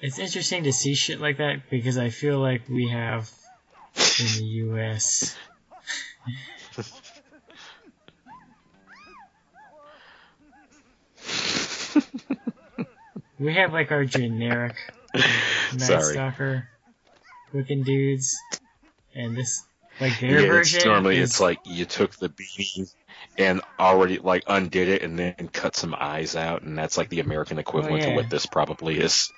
[0.00, 3.30] It's interesting to see shit like that because I feel like we have
[3.96, 5.36] in the U.S.
[13.38, 14.76] we have like our generic
[15.14, 16.02] Night.
[16.02, 16.68] Stalker
[17.52, 18.38] looking dudes,
[19.14, 19.64] and this
[20.00, 20.76] like their Yeah, version.
[20.78, 22.94] it's normally is, it's like you took the beanie
[23.36, 27.20] and already like undid it and then cut some eyes out, and that's like the
[27.20, 28.10] American equivalent oh, yeah.
[28.10, 29.32] to what this probably is.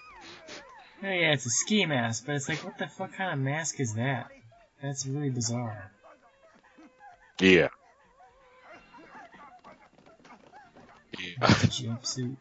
[1.03, 3.81] Oh yeah, it's a ski mask, but it's like what the fuck kind of mask
[3.81, 4.31] is that?
[4.83, 5.91] That's really bizarre.
[7.41, 7.69] Yeah.
[11.19, 11.35] Yeah.
[11.47, 12.37] jumpsuit.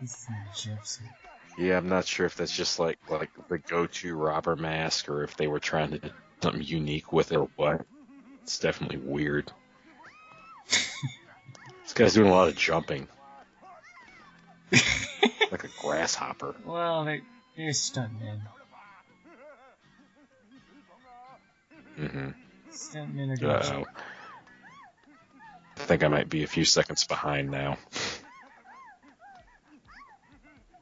[0.00, 1.08] This is not a jumpsuit.
[1.56, 5.36] Yeah, I'm not sure if that's just like like the go-to robber mask or if
[5.36, 7.86] they were trying to do something unique with it or what.
[8.42, 9.50] It's definitely weird.
[10.68, 13.08] this guy's doing a lot of jumping,
[15.64, 16.54] like a grasshopper.
[16.64, 17.22] Well, they're,
[17.56, 18.40] they're stuntmen.
[21.96, 22.28] hmm
[22.70, 23.86] Stuntmen are gonna Uh, jump.
[25.76, 27.78] I think I might be a few seconds behind now.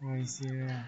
[0.00, 0.86] What is here?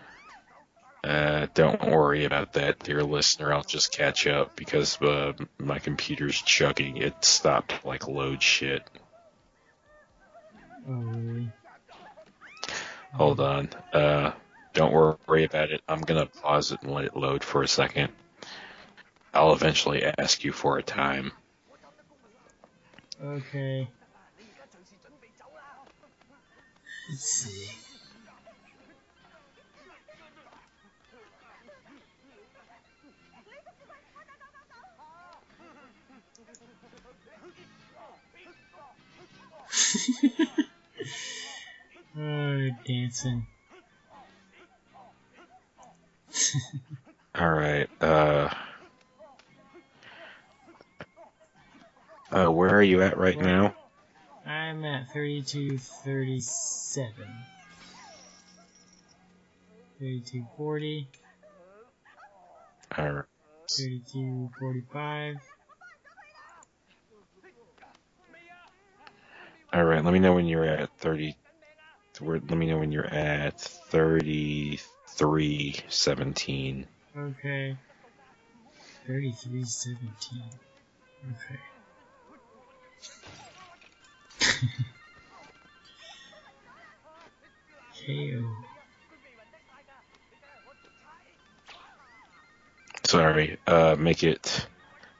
[1.02, 3.52] Uh, don't worry about that, dear listener.
[3.52, 6.96] I'll just catch up because uh, my computer's chugging.
[6.96, 8.82] It stopped like load shit.
[10.88, 11.50] Oh, really?
[13.14, 13.68] Hold on.
[13.92, 14.32] Uh,
[14.72, 15.80] don't worry about it.
[15.88, 18.10] I'm gonna pause it and let it load for a second.
[19.32, 21.32] I'll eventually ask you for a time.
[23.22, 23.88] Okay.
[27.08, 27.70] Let's see.
[42.18, 43.46] oh, dancing.
[47.34, 47.88] All right.
[48.00, 48.48] Uh,
[52.30, 53.74] uh, where are you at right now?
[54.46, 57.12] I'm at 3237.
[59.98, 61.08] 3240,
[62.98, 63.24] All right.
[63.68, 65.36] 3245.
[69.72, 70.04] All right.
[70.04, 71.36] Let me know when you're at thirty.
[72.20, 76.86] Where- Let me know when you're at thirty-three seventeen.
[77.16, 77.76] Okay.
[79.06, 80.42] 3317.
[81.30, 81.60] Okay.
[88.06, 88.44] KO.
[93.04, 93.58] Sorry.
[93.66, 94.66] Uh, make it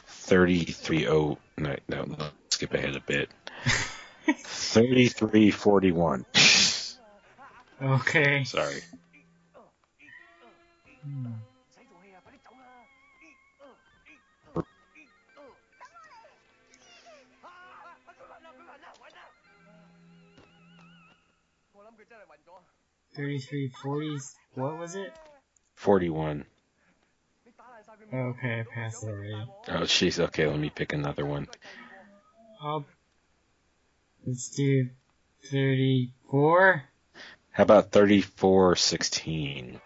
[0.07, 1.39] thirty-three oh.
[1.59, 2.05] No, no.
[2.05, 3.31] no, Skip ahead a bit.
[4.27, 6.25] Thirty-three forty-one.
[7.85, 8.45] Okay.
[8.45, 8.80] Sorry.
[11.05, 11.32] Hmm.
[23.14, 24.18] Thirty-three forty.
[24.55, 25.12] What was it?
[25.74, 26.47] Forty-one.
[28.12, 29.47] Okay, I passed already.
[29.68, 31.47] Oh, she's Okay, let me pick another one.
[32.61, 32.85] I'll.
[34.26, 34.89] Let's do
[35.51, 36.82] thirty-four.
[37.55, 39.81] How about thirty-four sixteen?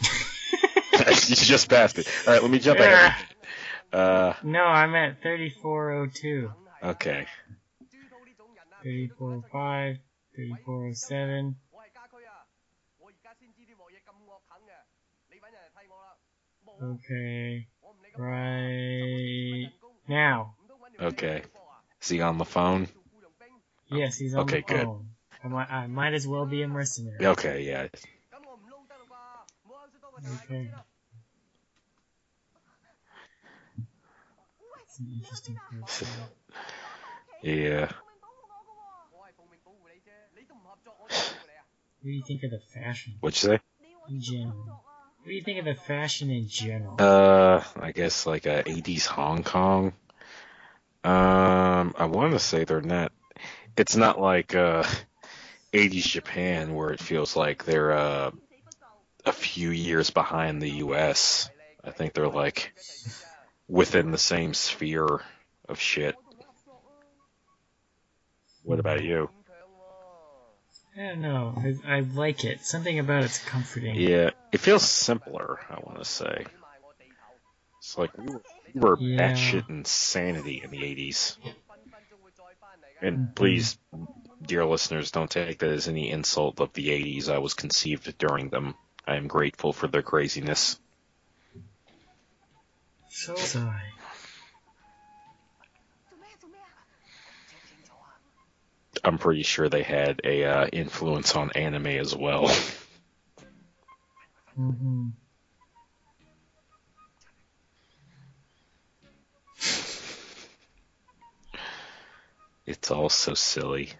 [0.00, 2.08] you just passed it.
[2.26, 3.12] All right, let me jump ahead.
[3.92, 6.50] Uh, No, I'm at thirty-four oh two.
[6.82, 7.26] okay.
[8.82, 9.98] 3405,
[10.34, 11.56] 3407.
[16.82, 17.66] Okay.
[18.16, 19.70] Right
[20.08, 20.54] now.
[21.00, 21.42] Okay.
[22.02, 22.88] Is he on the phone?
[23.90, 24.88] Yes, he's on Okay, the good.
[25.44, 27.26] I might, I might as well be a mercenary.
[27.26, 27.88] Okay, yeah.
[30.44, 30.70] Okay.
[34.82, 36.08] It's an interesting person.
[37.42, 37.90] Yeah.
[42.00, 43.60] What do you think of the fashion What'd you say?
[44.08, 44.82] in general?
[45.18, 46.96] What do you think of the fashion in general?
[46.98, 49.92] Uh, I guess like uh, 80s Hong Kong.
[51.02, 53.12] Um, I want to say they're not.
[53.76, 54.84] It's not like uh,
[55.74, 58.30] 80s Japan where it feels like they're uh,
[59.26, 61.50] a few years behind the U.S.
[61.82, 62.72] I think they're like
[63.68, 65.20] within the same sphere
[65.68, 66.14] of shit.
[68.62, 69.28] What about you?
[70.96, 71.54] I don't know.
[71.56, 72.64] I, I like it.
[72.64, 73.96] Something about it's comforting.
[73.96, 75.58] Yeah, it feels simpler.
[75.68, 76.46] I want to say.
[77.80, 79.32] It's like we were, we were Yeah.
[79.32, 81.36] batshit insanity in the 80s.
[83.02, 83.76] And please,
[84.46, 87.28] dear listeners, don't take that as any insult of the 80s.
[87.28, 88.74] I was conceived during them.
[89.06, 90.78] I am grateful for their craziness.
[93.08, 93.80] So sorry.
[99.02, 102.50] I'm pretty sure they had a uh, influence on anime as well.
[104.56, 105.08] Mm-hmm.
[112.66, 113.90] It's all so silly.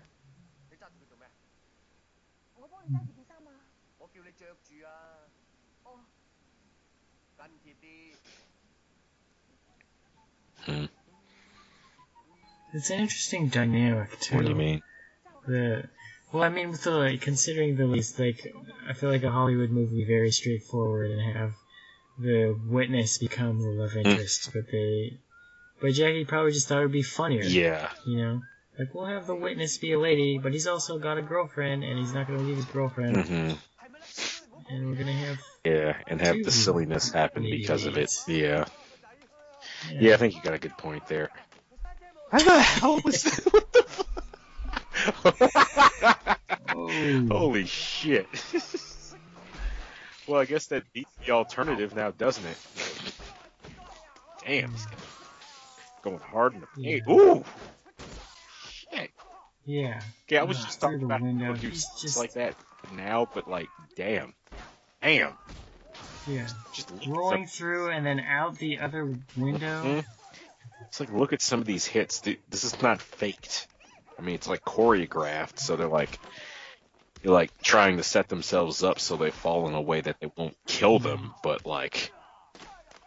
[10.66, 10.84] Hmm.
[12.72, 14.36] It's an interesting dynamic too.
[14.36, 14.82] What do you mean?
[15.46, 15.84] The
[16.32, 18.52] well, I mean, with the like, considering the least, like,
[18.88, 21.52] I feel like a Hollywood movie very straightforward and have
[22.18, 25.18] the witness become the love interest, but they,
[25.80, 27.44] but Jackie probably just thought it would be funnier.
[27.44, 27.88] Yeah.
[28.04, 28.42] You know,
[28.76, 31.98] like we'll have the witness be a lady, but he's also got a girlfriend, and
[31.98, 34.74] he's not gonna leave his girlfriend, Mm-hmm.
[34.74, 35.38] and we're gonna have.
[35.64, 38.12] Yeah, and have the silliness happen because of it.
[38.26, 38.64] Yeah.
[39.92, 39.98] Yeah.
[40.00, 41.30] Yeah, I think you got a good point there.
[42.30, 43.44] How the hell was that?
[45.22, 46.40] what the fuck?
[46.74, 47.26] Oh.
[47.30, 48.26] Holy shit.
[50.26, 52.56] well, I guess that beats the alternative now, doesn't it?
[54.46, 54.86] Damn, he's
[56.02, 57.02] going hard in the paint.
[57.06, 57.14] Yeah.
[57.14, 57.44] Ooh!
[58.92, 59.10] Shit.
[59.64, 60.00] Yeah.
[60.26, 62.54] Okay, I was Yeah, just talking about window, he's just- like that
[62.92, 64.34] now, but like, damn.
[65.02, 65.32] Damn.
[66.26, 66.46] Yeah.
[66.72, 69.82] Just Rolling through and then out the other window.
[69.82, 70.04] Mhm.
[70.88, 72.20] It's like, look at some of these hits.
[72.20, 73.66] This is not faked.
[74.18, 76.18] I mean, it's like choreographed, so they're like,
[77.22, 80.30] they're like trying to set themselves up so they fall in a way that they
[80.36, 82.12] won't kill them, but like,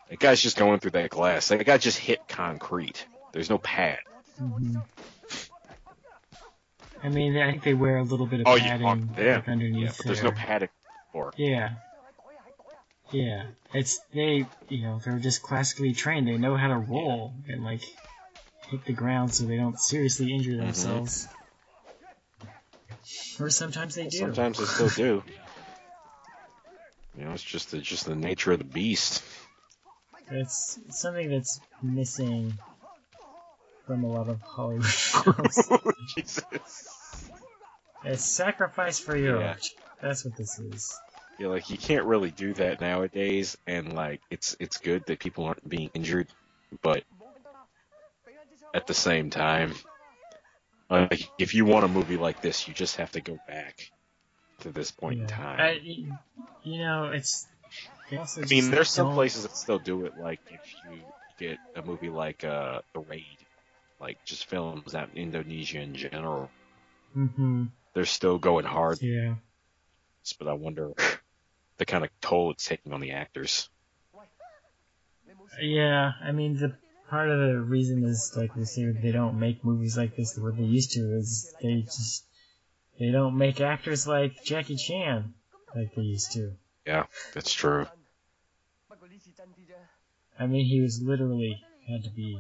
[0.10, 1.48] that guy's just going through that glass.
[1.48, 3.06] That guy just hit concrete.
[3.32, 4.00] There's no pad.
[4.38, 4.78] hmm
[7.04, 9.36] I mean, I think they wear a little bit of Oh, padding them.
[9.36, 10.70] like, underneath Yeah, there's no padding
[11.12, 11.32] for.
[11.38, 11.76] Yeah.
[13.12, 13.44] Yeah.
[13.74, 16.28] It's they, you know, they're just classically trained.
[16.28, 17.82] They know how to roll and like
[18.70, 20.66] hit the ground so they don't seriously injure Mm-hmm.
[20.66, 21.28] themselves.
[23.40, 24.20] Or sometimes they do.
[24.20, 25.24] Sometimes they still do.
[27.18, 29.24] You know, it's just the, just the nature of the beast.
[30.30, 32.54] It's something that's missing
[33.88, 35.68] from a lot of Hollywood films.
[36.16, 36.46] Jesus.
[38.04, 39.56] it's sacrifice for your Yeah.
[40.00, 40.96] That's what this is.
[41.40, 45.46] Yeah, like you can't really do that nowadays, and like it's it's good that people
[45.46, 46.28] aren't being injured,
[46.82, 47.04] but
[48.74, 49.74] at the same time,
[50.90, 53.92] like if you want a movie like this, you just have to go back
[54.62, 55.60] to this point in time.
[55.60, 55.72] I,
[56.64, 57.46] you know, it's.
[58.12, 60.18] I mean, there's some don't- places that still do it.
[60.18, 61.00] Like if you
[61.38, 63.38] get a movie like uh, The Raid,
[64.00, 66.50] like just films out in Indonesia in general,
[67.16, 67.70] Mhm.
[67.94, 69.02] they're still going hard.
[69.02, 69.36] Yeah.
[70.40, 70.92] But I wonder
[71.78, 73.70] the kind of toll it's taking on the actors.
[75.62, 76.76] Yeah, I mean the
[77.10, 80.44] part of the reason is like they say they don't make movies like this the
[80.44, 82.26] way they used to is they just
[83.00, 85.34] they don't make actors like Jackie Chan
[85.76, 86.54] like they used to.
[86.86, 87.88] Yeah, that's true.
[90.40, 92.40] I mean, he was literally had to be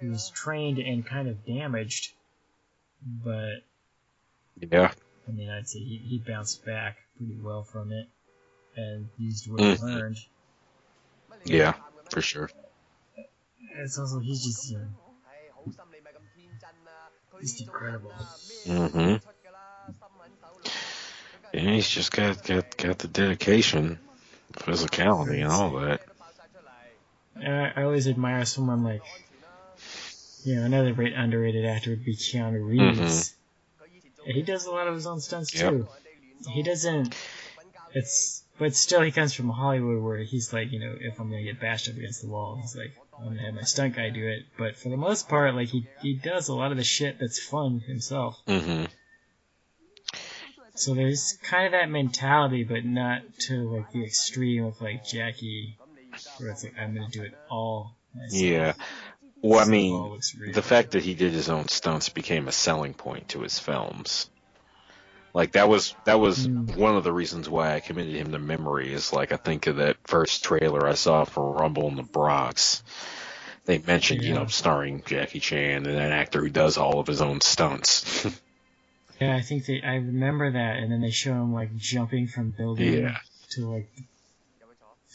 [0.00, 2.12] he was trained and kind of damaged,
[3.02, 3.62] but
[4.60, 4.92] yeah,
[5.26, 8.06] I mean, I'd say he, he bounced back pretty well from it
[8.76, 9.76] and used what mm.
[9.76, 10.16] he learned.
[11.44, 11.74] Yeah,
[12.10, 12.50] for sure.
[13.76, 14.86] It's also he's just you know,
[17.40, 18.12] he's incredible.
[18.66, 19.16] Mm-hmm.
[21.54, 23.98] And he's just got got got the dedication,
[24.52, 26.02] physicality, and all that.
[27.36, 29.02] I, I always admire someone like,
[30.44, 32.98] you know, another great underrated actor would be Keanu Reeves.
[32.98, 33.34] Mm-hmm.
[34.26, 35.70] And he does a lot of his own stunts yep.
[35.70, 35.88] too.
[36.46, 37.14] He doesn't.
[37.94, 41.42] It's but still he comes from Hollywood where he's like you know if I'm gonna
[41.42, 44.26] get bashed up against the wall he's like I'm gonna have my stunt guy do
[44.26, 44.44] it.
[44.58, 47.38] But for the most part like he he does a lot of the shit that's
[47.38, 48.38] fun himself.
[48.46, 48.84] Mm-hmm.
[50.74, 55.76] So there's kind of that mentality, but not to like the extreme of like Jackie,
[56.38, 58.42] where it's like I'm gonna do it all myself.
[58.42, 58.72] Yeah.
[59.42, 60.52] Well, I mean, all looks real.
[60.52, 64.30] the fact that he did his own stunts became a selling point to his films.
[65.34, 66.74] Like that was that was mm.
[66.76, 68.92] one of the reasons why I committed him to memory.
[68.92, 72.82] Is like I think of that first trailer I saw for Rumble in the Bronx.
[73.64, 74.28] They mentioned yeah.
[74.28, 78.26] you know starring Jackie Chan and an actor who does all of his own stunts.
[79.20, 79.82] yeah, I think they.
[79.82, 83.18] I remember that, and then they show him like jumping from building yeah.
[83.50, 83.90] to like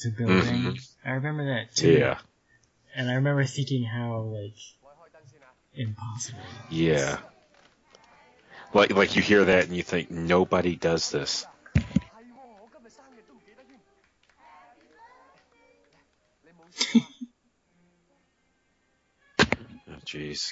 [0.02, 0.26] to mm-hmm.
[0.26, 0.62] building.
[0.62, 1.10] Mm-hmm.
[1.10, 1.92] I remember that too.
[1.92, 2.20] Yeah.
[2.96, 4.54] And I remember thinking how like
[5.74, 6.40] impossible.
[6.70, 7.18] Yeah
[8.74, 11.46] like like you hear that and you think nobody does this.
[19.86, 20.50] Oh, jeez.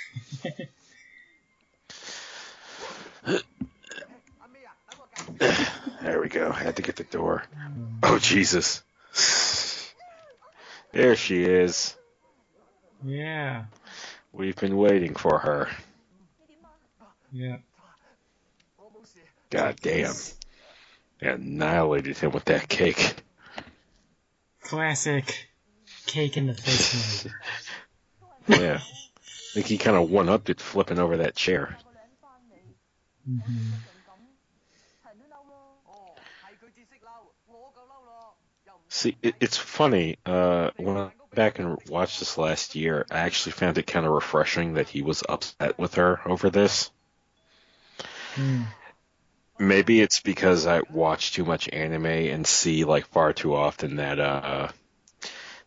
[3.27, 3.39] oh,
[6.01, 6.51] there we go.
[6.51, 7.43] I had to get the door.
[8.03, 8.83] Oh Jesus.
[10.91, 11.95] There she is.
[13.03, 13.65] Yeah.
[14.33, 15.69] We've been waiting for her.
[17.31, 17.57] Yeah.
[19.51, 20.13] God damn.
[21.19, 23.15] They annihilated him with that cake.
[24.63, 25.47] Classic
[26.07, 27.27] cake in the face
[28.47, 28.79] yeah.
[28.79, 31.77] I think he kind of one upped it flipping over that chair.
[33.29, 33.71] Mm-hmm.
[38.93, 40.17] See, it, it's funny.
[40.25, 44.11] Uh, when I back and watched this last year, I actually found it kind of
[44.11, 46.91] refreshing that he was upset with her over this.
[48.35, 48.65] Mm
[49.61, 54.19] maybe it's because I watch too much anime and see like far too often that
[54.19, 54.69] uh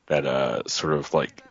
[0.06, 1.42] that uh sort of like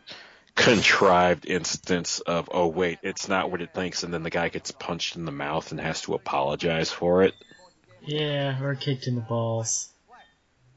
[0.54, 4.70] contrived instance of oh wait it's not what it thinks and then the guy gets
[4.70, 7.34] punched in the mouth and has to apologize for it.
[8.06, 9.88] Yeah, or kicked in the balls.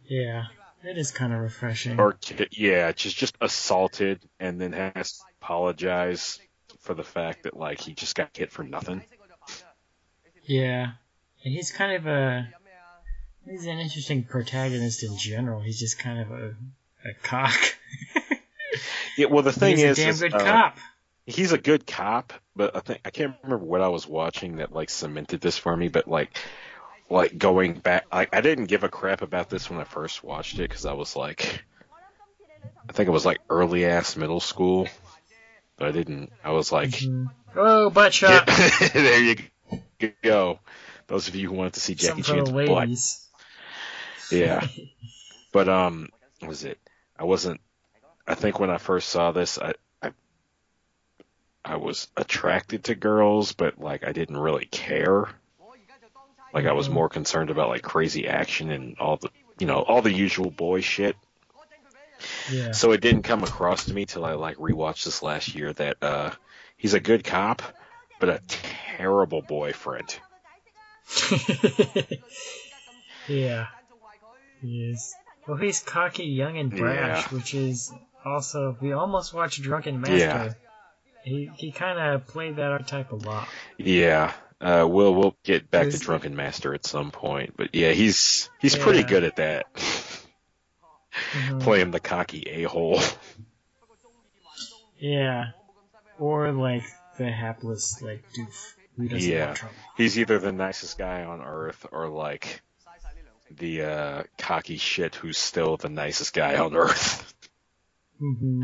[0.05, 0.45] Yeah,
[0.84, 1.99] it is kind of refreshing.
[1.99, 2.18] Or
[2.51, 6.39] yeah, just just assaulted and then has to apologize
[6.80, 9.03] for the fact that like he just got hit for nothing.
[10.43, 10.91] Yeah,
[11.40, 12.48] He's kind of a
[13.46, 15.62] he's an interesting protagonist in general.
[15.62, 16.56] He's just kind of a
[17.06, 17.60] a cock.
[19.18, 20.78] yeah, well, the thing he's is, a damn is, good uh, cop.
[21.26, 24.72] He's a good cop, but I think I can't remember what I was watching that
[24.74, 25.88] like cemented this for me.
[25.90, 26.38] But like,
[27.10, 30.56] like going back, like I didn't give a crap about this when I first watched
[30.56, 31.64] it because I was like,
[32.90, 34.88] I think it was like early ass middle school.
[35.78, 36.32] But I didn't.
[36.44, 37.26] I was like, mm-hmm.
[37.56, 38.48] oh, butt shot.
[38.94, 39.36] there you
[40.24, 40.60] go.
[41.08, 42.89] Those of you who wanted to see Jackie Chan's butt.
[44.32, 44.68] Yeah.
[45.51, 46.10] but um,
[46.45, 46.80] was it?
[47.18, 47.62] I wasn't.
[48.28, 50.12] I think when I first saw this, I, I
[51.64, 55.30] I was attracted to girls, but like I didn't really care.
[56.53, 59.30] Like I was more concerned about like crazy action and all the
[59.60, 61.16] you know all the usual boy shit.
[62.51, 62.72] Yeah.
[62.72, 65.97] So it didn't come across to me till I like rewatched this last year that
[66.01, 66.32] uh,
[66.76, 67.62] he's a good cop,
[68.20, 70.20] but a terrible boyfriend.
[73.28, 73.68] yeah.
[74.62, 75.16] He is.
[75.47, 77.38] Well, he's cocky, young, and brash, yeah.
[77.38, 77.93] which is
[78.26, 80.18] also we almost watched Drunken Master.
[80.18, 80.53] Yeah.
[81.24, 83.47] He he kind of played that archetype a lot.
[83.78, 84.34] Yeah.
[84.60, 88.76] Uh, we'll we'll get back to Drunken Master at some point, but yeah, he's he's
[88.76, 88.84] yeah.
[88.84, 89.74] pretty good at that.
[89.76, 91.60] mm-hmm.
[91.60, 92.99] Playing the cocky a hole.
[94.97, 95.51] Yeah.
[96.18, 96.84] Or like
[97.18, 98.74] the hapless like doof.
[98.98, 99.56] He yeah,
[99.95, 102.62] he's either the nicest guy on earth or like
[103.52, 107.34] the uh, cocky shit who's still the nicest guy on earth.
[108.20, 108.64] Mm-hmm.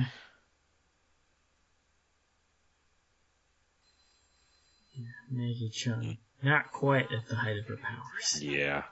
[4.96, 6.48] Yeah, Maggie Cheung, hmm.
[6.48, 8.42] not quite at the height of her powers.
[8.42, 8.84] Yeah,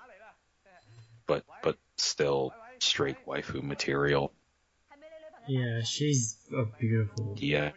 [1.26, 4.32] but but still straight waifu material.
[5.48, 7.36] Yeah, she's a beautiful.
[7.40, 7.72] Yeah,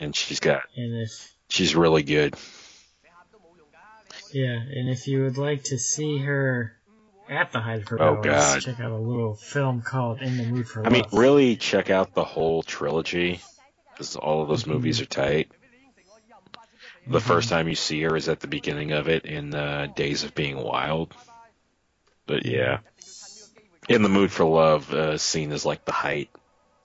[0.00, 0.62] and she's got.
[0.74, 2.34] And if she's really good.
[4.34, 6.76] Yeah, and if you would like to see her
[7.28, 10.66] at the height of her powers, check out a little film called In the Mood
[10.66, 10.92] for Love.
[10.92, 13.40] I mean, really check out the whole trilogy
[13.92, 14.72] because all of those mm-hmm.
[14.72, 15.52] movies are tight.
[17.06, 17.28] The mm-hmm.
[17.28, 20.34] first time you see her is at the beginning of it in the Days of
[20.34, 21.14] Being Wild.
[22.26, 22.78] But yeah,
[23.88, 26.30] In the Mood for Love uh, scene is like the height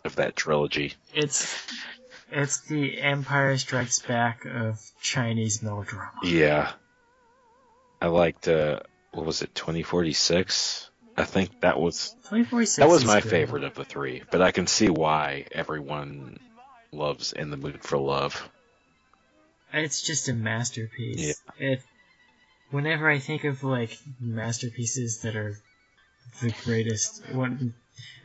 [0.05, 0.93] of that trilogy.
[1.15, 1.65] It's
[2.31, 6.11] it's the Empire Strikes Back of Chinese melodrama.
[6.21, 6.73] Yeah,
[8.01, 8.79] I liked uh,
[9.11, 10.89] what was it, 2046?
[11.17, 13.29] I think that was 2046 that was my good.
[13.29, 16.39] favorite of the three, but I can see why everyone
[16.91, 18.49] loves In the Mood for Love.
[19.73, 21.41] It's just a masterpiece.
[21.59, 21.71] Yeah.
[21.71, 21.83] It.
[22.71, 25.57] Whenever I think of like masterpieces that are
[26.41, 27.73] the greatest, one,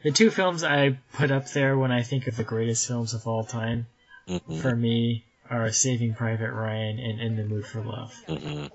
[0.02, 3.26] the two films I put up there when I think of the greatest films of
[3.26, 3.86] all time
[4.28, 4.62] Mhm.
[4.62, 8.14] for me are Saving Private Ryan and In the Mood for Love.
[8.28, 8.70] Mhm.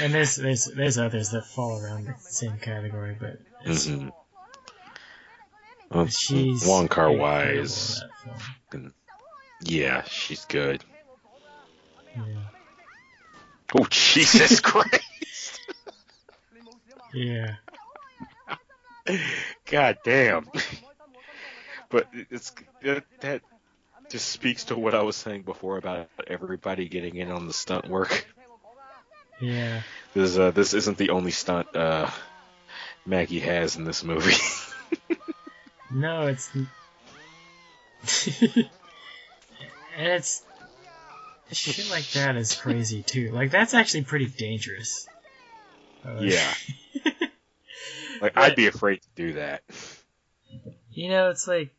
[0.00, 4.12] And there's there's there's others that fall around the same category, but it's, Mhm.
[5.90, 8.04] Well, she's Wong Kar incredible Wai in is,
[8.70, 8.94] that film.
[9.60, 10.84] yeah, she's good.
[12.14, 12.22] Yeah.
[13.74, 15.60] Oh Jesus Christ!
[17.14, 17.56] Yeah.
[19.70, 20.50] God damn.
[21.90, 23.42] But it's that, that
[24.10, 27.88] just speaks to what I was saying before about everybody getting in on the stunt
[27.88, 28.26] work.
[29.40, 29.82] Yeah.
[30.14, 32.10] This uh, this isn't the only stunt uh,
[33.06, 34.34] Maggie has in this movie.
[35.90, 36.50] No, it's.
[36.54, 36.66] and
[39.96, 40.42] it's.
[41.50, 43.30] Shit like that is crazy too.
[43.32, 45.08] Like, that's actually pretty dangerous.
[46.04, 46.52] Uh, Yeah.
[48.20, 49.62] like I'd be afraid to do that.
[50.90, 51.74] You know, it's like.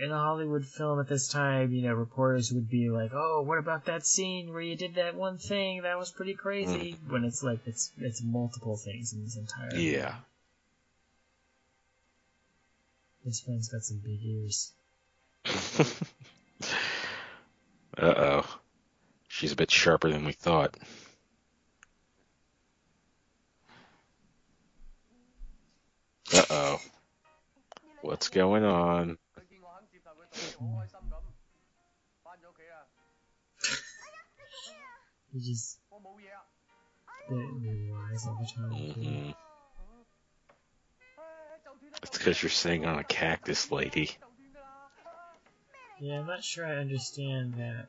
[0.00, 3.58] In a Hollywood film at this time, you know, reporters would be like, "Oh, what
[3.58, 5.82] about that scene where you did that one thing?
[5.82, 9.74] That was pretty crazy." When it's like it's it's multiple things in this entire.
[9.74, 10.14] Yeah.
[13.24, 14.72] This man's got some big ears.
[17.98, 18.58] uh oh.
[19.26, 20.76] She's a bit sharper than we thought.
[26.32, 26.80] Uh oh.
[28.02, 29.18] What's going on?
[35.38, 35.78] just
[38.26, 38.70] all the time.
[38.72, 39.30] Mm-hmm.
[42.02, 44.10] It's because you're sitting on a cactus, lady.
[46.00, 47.88] Yeah, I'm not sure I understand that.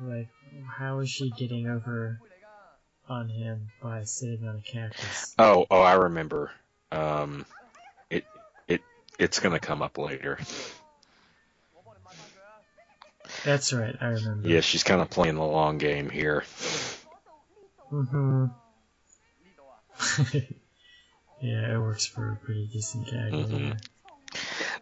[0.00, 0.28] Like,
[0.66, 2.18] how is she getting over
[3.08, 5.34] on him by sitting on a cactus?
[5.38, 6.50] Oh, oh, I remember.
[6.90, 7.44] Um,
[8.10, 8.24] it,
[8.66, 8.80] it,
[9.18, 10.38] it's gonna come up later.
[13.44, 14.48] That's right, I remember.
[14.48, 16.44] Yeah, she's kind of playing the long game here.
[17.90, 18.46] hmm
[21.40, 23.32] yeah, it works for a pretty decent gag.
[23.32, 23.72] Mm-hmm.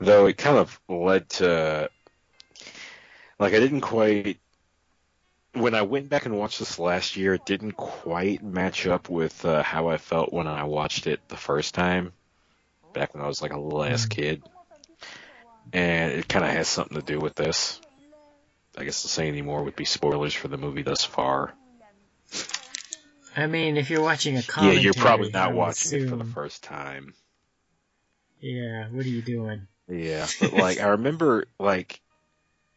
[0.00, 1.90] Though it kind of led to,
[3.38, 4.38] like, I didn't quite.
[5.54, 9.44] When I went back and watched this last year, it didn't quite match up with
[9.44, 12.12] uh, how I felt when I watched it the first time,
[12.94, 14.20] back when I was like a little ass mm-hmm.
[14.20, 14.42] kid.
[15.74, 17.81] And it kind of has something to do with this.
[18.76, 21.52] I guess to say anymore would be spoilers for the movie thus far.
[23.36, 26.06] I mean, if you're watching a comedy, yeah, you're probably not watching assume.
[26.06, 27.14] it for the first time.
[28.40, 29.66] Yeah, what are you doing?
[29.88, 32.00] Yeah, but like I remember, like,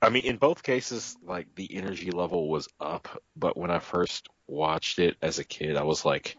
[0.02, 4.30] I mean, in both cases, like the energy level was up, but when I first
[4.48, 6.36] watched it as a kid, I was like,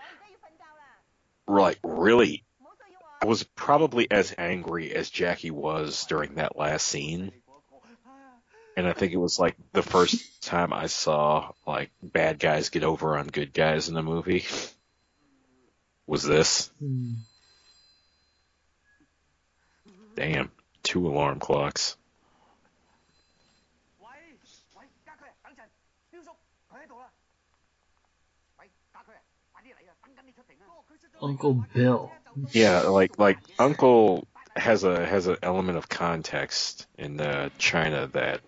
[1.46, 2.44] like really,
[3.22, 7.32] I was probably as angry as Jackie was during that last scene
[8.76, 12.84] and I think it was like the first time I saw like bad guys get
[12.84, 14.44] over on good guys in a movie
[16.06, 16.70] was this.
[20.14, 20.50] Damn,
[20.82, 21.96] two alarm clocks.
[31.22, 32.12] Uncle Bill.
[32.52, 38.40] Yeah, like like Uncle has a has an element of context in uh, China that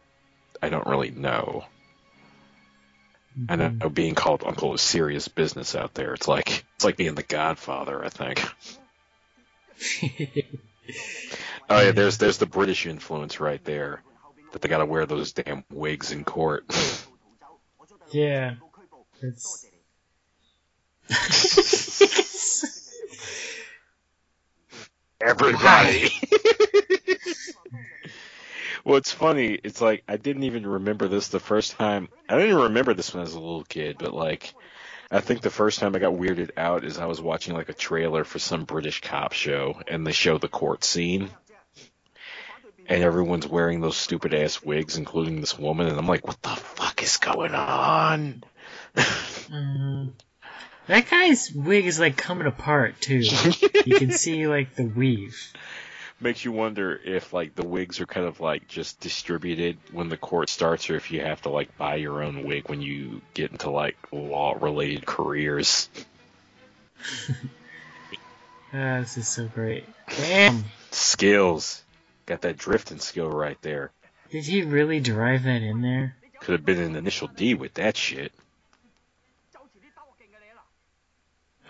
[0.62, 1.64] I don't really know.
[3.48, 3.80] I Mhm.
[3.80, 6.14] know being called Uncle is serious business out there.
[6.14, 8.42] It's like it's like being the Godfather, I think.
[11.70, 14.02] Oh yeah, there's there's the British influence right there.
[14.52, 16.64] That they gotta wear those damn wigs in court.
[18.10, 18.54] yeah,
[19.20, 19.66] it's.
[25.20, 26.10] Everybody.
[28.88, 29.58] well, it's funny.
[29.62, 32.08] It's like I didn't even remember this the first time.
[32.26, 34.54] I didn't even remember this when I was a little kid, but like
[35.10, 37.74] I think the first time I got weirded out is I was watching like a
[37.74, 41.28] trailer for some British cop show, and they show the court scene,
[42.86, 46.48] and everyone's wearing those stupid ass wigs, including this woman, and I'm like, what the
[46.48, 48.42] fuck is going on?
[48.96, 50.12] Mhm.
[50.86, 53.18] That guy's wig is like coming apart too.
[53.84, 55.52] you can see like the weave.
[56.20, 60.16] Makes you wonder if like the wigs are kind of like just distributed when the
[60.16, 63.52] court starts, or if you have to like buy your own wig when you get
[63.52, 65.88] into like law related careers.
[68.70, 69.84] Ah, this is so great.
[70.08, 70.64] Damn.
[70.90, 71.82] Skills.
[72.26, 73.90] Got that drifting skill right there.
[74.30, 76.16] Did he really drive that in there?
[76.40, 78.30] Could have been an initial D with that shit.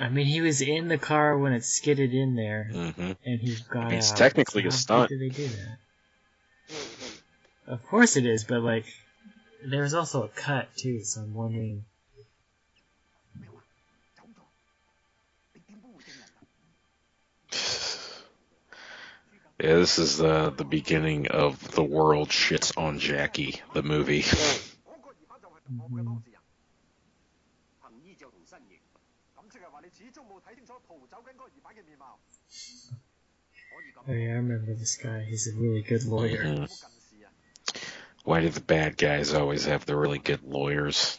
[0.01, 3.12] I mean, he was in the car when it skidded in there, mm-hmm.
[3.24, 4.18] and he got I mean, It's out.
[4.18, 5.09] technically so a stunt.
[5.09, 5.78] Did they do that?
[7.66, 8.84] Of course it is, but like,
[9.64, 11.84] there's also a cut too, so I'm wondering.
[19.61, 24.22] Yeah, this is the uh, the beginning of the world shits on Jackie, the movie.
[24.22, 26.38] Mm-hmm.
[34.09, 35.20] Oh yeah, I remember this guy.
[35.20, 36.43] He's a really good lawyer.
[36.43, 36.64] Mm-hmm.
[38.24, 41.18] Why do the bad guys always have the really good lawyers?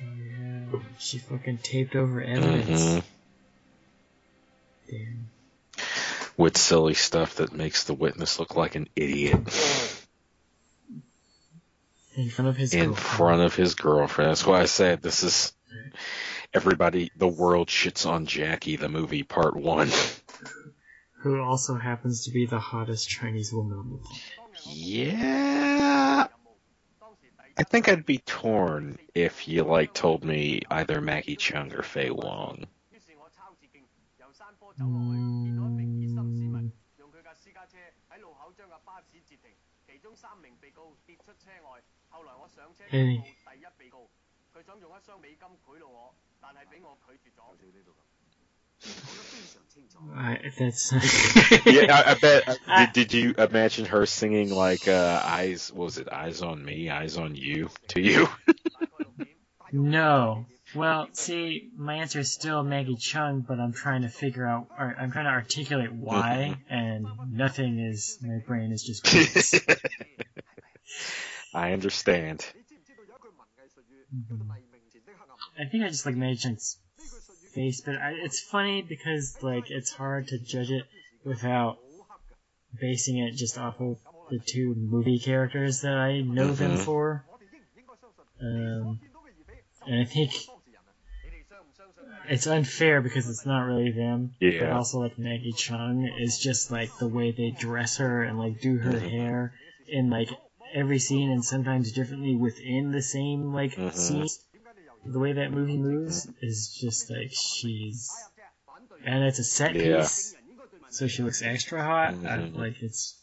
[0.00, 2.82] Oh yeah, she fucking taped over evidence.
[2.82, 3.00] Mm-hmm.
[4.90, 5.30] Damn.
[6.38, 9.36] With silly stuff that makes the witness look like an idiot
[12.16, 12.98] In front of his in girlfriend.
[12.98, 14.30] front of his girlfriend.
[14.30, 15.52] That's why I said this is
[16.54, 17.10] everybody.
[17.16, 19.90] The world shits on Jackie, the movie, part one.
[21.22, 24.20] Who also happens to be the hottest Chinese woman on the planet.
[24.64, 26.26] Yeah,
[27.58, 32.10] I think I'd be torn if you like told me either Maggie Cheung or Faye
[32.10, 32.66] Wong
[34.77, 37.77] 走落去，见到一名热心市民用佢架私家车
[38.09, 39.51] 喺路口将架巴士截停，
[39.87, 41.81] 其中三名被告跌出车外。
[42.09, 44.07] 后来我上车通报第一被告，
[44.53, 47.57] 佢想用一箱美金贿赂我，但系俾我拒绝咗。
[47.59, 49.99] 就呢度咁，讲得非常清楚。
[50.13, 50.91] I, that's
[51.65, 52.43] yeah, I, I bet.
[52.67, 55.71] uh, did, did you imagine her singing like uh, "Eyes"?
[55.71, 56.89] What was it "Eyes on Me"?
[56.89, 58.27] "Eyes on You" to you?
[58.73, 59.37] 大概六点。
[59.71, 60.45] no.
[60.74, 64.94] well, see, my answer is still Maggie Cheung, but I'm trying to figure out, or
[64.98, 69.06] I'm trying to articulate why, and nothing is, my brain is just.
[71.54, 72.46] I understand.
[74.14, 74.50] Mm-hmm.
[75.58, 76.78] I think I just like Maggie Cheung's
[77.54, 80.84] face, but I, it's funny because like it's hard to judge it
[81.24, 81.78] without
[82.80, 83.98] basing it just off of
[84.30, 86.54] the two movie characters that I know mm-hmm.
[86.54, 87.24] them for.
[88.40, 89.00] Um,
[89.86, 90.32] and I think
[92.28, 94.34] it's unfair because it's not really them.
[94.40, 94.60] Yeah.
[94.60, 98.60] But also like Maggie Cheung is just like the way they dress her and like
[98.60, 99.08] do her mm-hmm.
[99.08, 99.54] hair
[99.88, 100.30] in like
[100.74, 104.26] every scene and sometimes differently within the same like mm-hmm.
[105.06, 108.10] The way that movie moves is just like she's,
[109.04, 110.00] and it's a set yeah.
[110.00, 110.34] piece,
[110.90, 112.14] so she looks extra hot.
[112.14, 112.26] Mm-hmm.
[112.26, 113.16] I, like it's,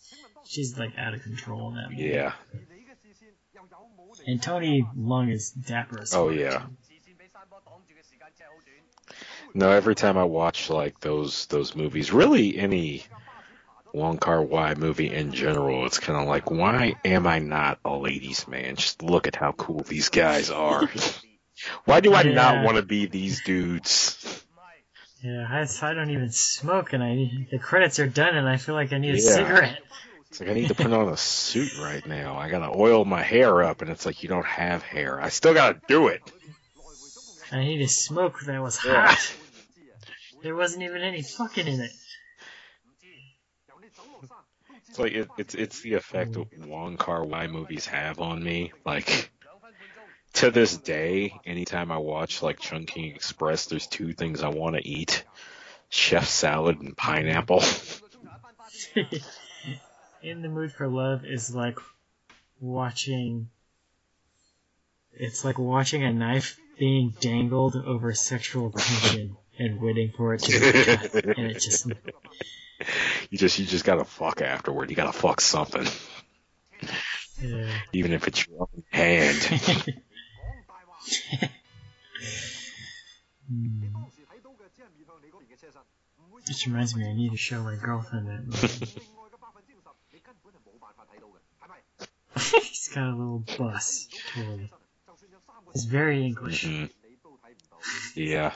[0.46, 2.04] she's like out of control in that movie.
[2.04, 2.34] Yeah.
[4.26, 6.02] And Tony Leung is dapper.
[6.02, 6.66] as oh yeah.
[9.56, 13.06] No, every time I watch like those those movies, really any
[13.94, 17.96] Wong Kar Wai movie in general, it's kind of like, why am I not a
[17.96, 18.76] ladies' man?
[18.76, 20.90] Just look at how cool these guys are.
[21.86, 22.34] why do I yeah.
[22.34, 24.44] not want to be these dudes?
[25.24, 28.76] Yeah, I, I don't even smoke, and I the credits are done, and I feel
[28.76, 29.80] like I need a cigarette.
[30.30, 32.36] It's like I need to put on a suit right now.
[32.36, 35.18] I gotta oil my hair up, and it's like you don't have hair.
[35.22, 36.30] I still gotta do it.
[37.54, 39.34] I need to smoke that was hot.
[40.46, 41.92] There wasn't even any fucking in it.
[44.88, 48.72] It's like it, it's it's the effect that Wong Kar Wai movies have on me.
[48.86, 49.32] Like
[50.34, 54.88] to this day, anytime I watch like Chungking Express, there's two things I want to
[54.88, 55.26] eat:
[55.90, 57.64] chef salad and pineapple.
[60.22, 61.80] in the mood for love is like
[62.60, 63.50] watching.
[65.12, 70.52] It's like watching a knife being dangled over sexual tension and waiting for it to
[70.52, 71.88] be and it just
[73.30, 74.90] you just you just gotta fuck afterward.
[74.90, 75.86] You gotta fuck something,
[77.42, 77.70] yeah.
[77.94, 79.94] even if it's your own hand.
[83.48, 83.84] Hmm.
[86.48, 88.90] This reminds me, I need to show my girlfriend that.
[92.64, 94.08] He's got a little bus.
[95.76, 96.66] It's very English.
[96.66, 96.86] Mm-hmm.
[98.16, 98.54] Yeah.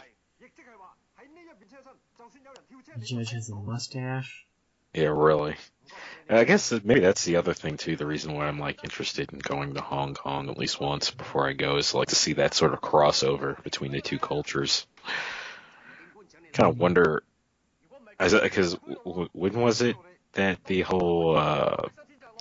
[2.97, 4.45] The judge has a mustache.
[4.93, 5.55] Yeah, really.
[6.29, 7.95] I guess maybe that's the other thing too.
[7.95, 11.47] The reason why I'm like interested in going to Hong Kong at least once before
[11.47, 14.85] I go is like to see that sort of crossover between the two cultures.
[16.53, 17.23] Kind of wonder,
[18.19, 19.95] because when was it
[20.33, 21.87] that the whole uh,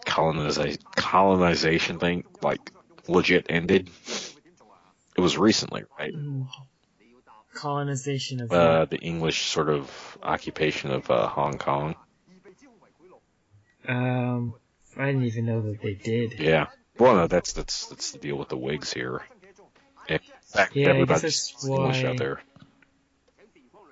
[0.04, 2.70] colonization thing like
[3.06, 3.88] legit ended?
[5.16, 6.14] It was recently, right?
[7.58, 11.96] Colonization of Uh, the English sort of occupation of uh, Hong Kong.
[13.88, 14.54] um,
[14.96, 16.38] I didn't even know that they did.
[16.38, 16.66] Yeah.
[16.98, 19.22] Well, no, that's that's that's the deal with the wigs here.
[20.08, 22.40] If fact, Yeah, everybody's English out there.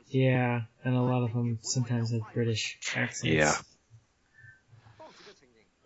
[0.09, 3.25] Yeah, and a lot of them sometimes have British accents.
[3.25, 3.57] Yeah.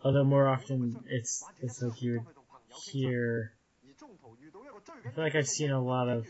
[0.04, 2.26] Although more often it's it's like you would
[2.84, 3.52] hear.
[5.06, 6.26] I feel like I've seen a lot of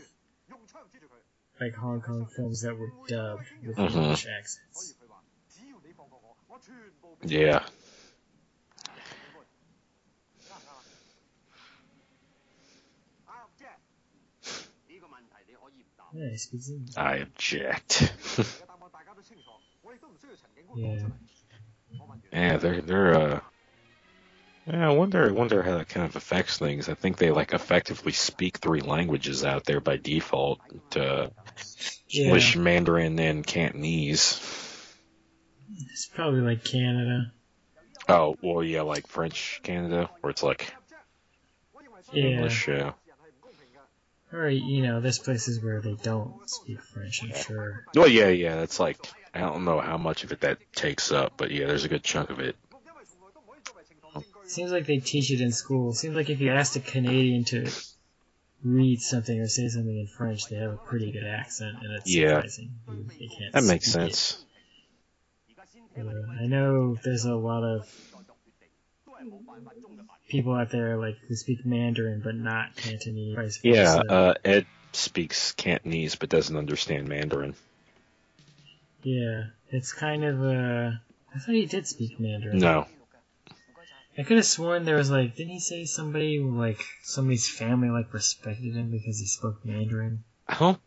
[1.61, 3.95] like Hong Kong films that were dubbed with Mhm.
[3.95, 4.95] English accents.
[7.23, 7.63] Yeah.
[16.13, 16.97] Yeah, he speaks English.
[16.97, 18.11] I object.
[22.33, 23.39] Yeah, they're they're uh.
[24.67, 25.27] Yeah, I wonder.
[25.27, 26.87] I wonder how that kind of affects things.
[26.87, 30.59] I think they like effectively speak three languages out there by default:
[30.95, 31.27] uh,
[32.07, 32.25] Yeah.
[32.25, 34.39] English, Mandarin, and Cantonese.
[35.91, 37.31] It's probably like Canada.
[38.07, 40.73] Oh, well, yeah, like French Canada, where it's like
[42.11, 42.23] Yeah.
[42.25, 42.67] English.
[42.67, 42.91] Yeah.
[44.33, 47.83] Or, you know, there's places where they don't speak French, I'm sure.
[47.93, 48.55] Well, yeah, yeah.
[48.55, 48.97] That's like
[49.33, 52.03] I don't know how much of it that takes up, but yeah, there's a good
[52.03, 52.55] chunk of it.
[54.51, 55.93] Seems like they teach it in school.
[55.93, 57.71] Seems like if you asked a Canadian to
[58.63, 62.13] read something or say something in French, they have a pretty good accent, and it's
[62.13, 62.41] Yeah.
[62.41, 62.71] surprising.
[63.17, 64.43] They can't That makes sense.
[65.97, 66.01] Uh,
[66.41, 67.87] I know there's a lot of
[70.27, 73.35] people out there like who speak Mandarin but not Cantonese.
[73.35, 77.55] vice Yeah, uh, Ed speaks Cantonese but doesn't understand Mandarin.
[79.03, 79.45] yeah.
[79.69, 80.91] It's kind of uh
[81.33, 82.59] I thought he did speak Mandarin.
[82.59, 82.87] No.
[84.17, 88.13] I could have sworn there was like, didn't he say somebody like somebody's family like
[88.13, 90.23] respected him because he spoke Mandarin?
[90.59, 90.79] Don't.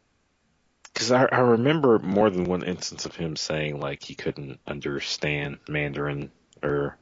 [0.92, 5.58] Because I, I remember more than one instance of him saying, like, he couldn't understand
[5.68, 6.30] Mandarin
[6.62, 6.96] or.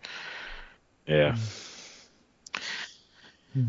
[1.07, 1.37] Yeah.
[3.53, 3.66] Hmm.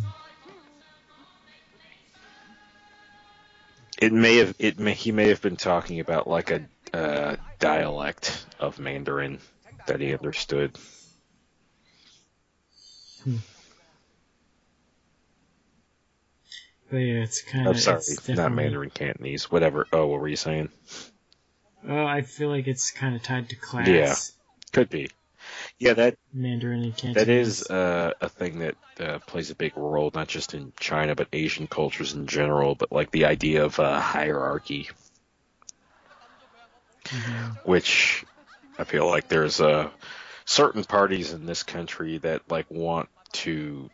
[4.00, 8.46] It may have it may he may have been talking about like a uh, dialect
[8.60, 9.40] of Mandarin
[9.88, 10.78] that he understood.
[16.90, 17.76] But yeah, it's kind of.
[17.76, 18.02] I'm sorry,
[18.36, 19.50] not Mandarin Cantonese.
[19.50, 19.88] Whatever.
[19.92, 20.70] Oh, what were you saying?
[21.84, 23.88] Well, I feel like it's kind of tied to class.
[23.88, 24.16] Yeah.
[24.72, 25.10] Could be.
[25.80, 27.16] Yeah, that Mandarin and Cantonese.
[27.16, 31.16] that is uh, a thing that uh, plays a big role, not just in China
[31.16, 32.76] but Asian cultures in general.
[32.76, 34.90] But like the idea of uh, hierarchy,
[37.06, 37.66] Mhm.
[37.66, 38.24] which
[38.80, 39.90] I feel like there's uh,
[40.46, 43.90] certain parties in this country that like want to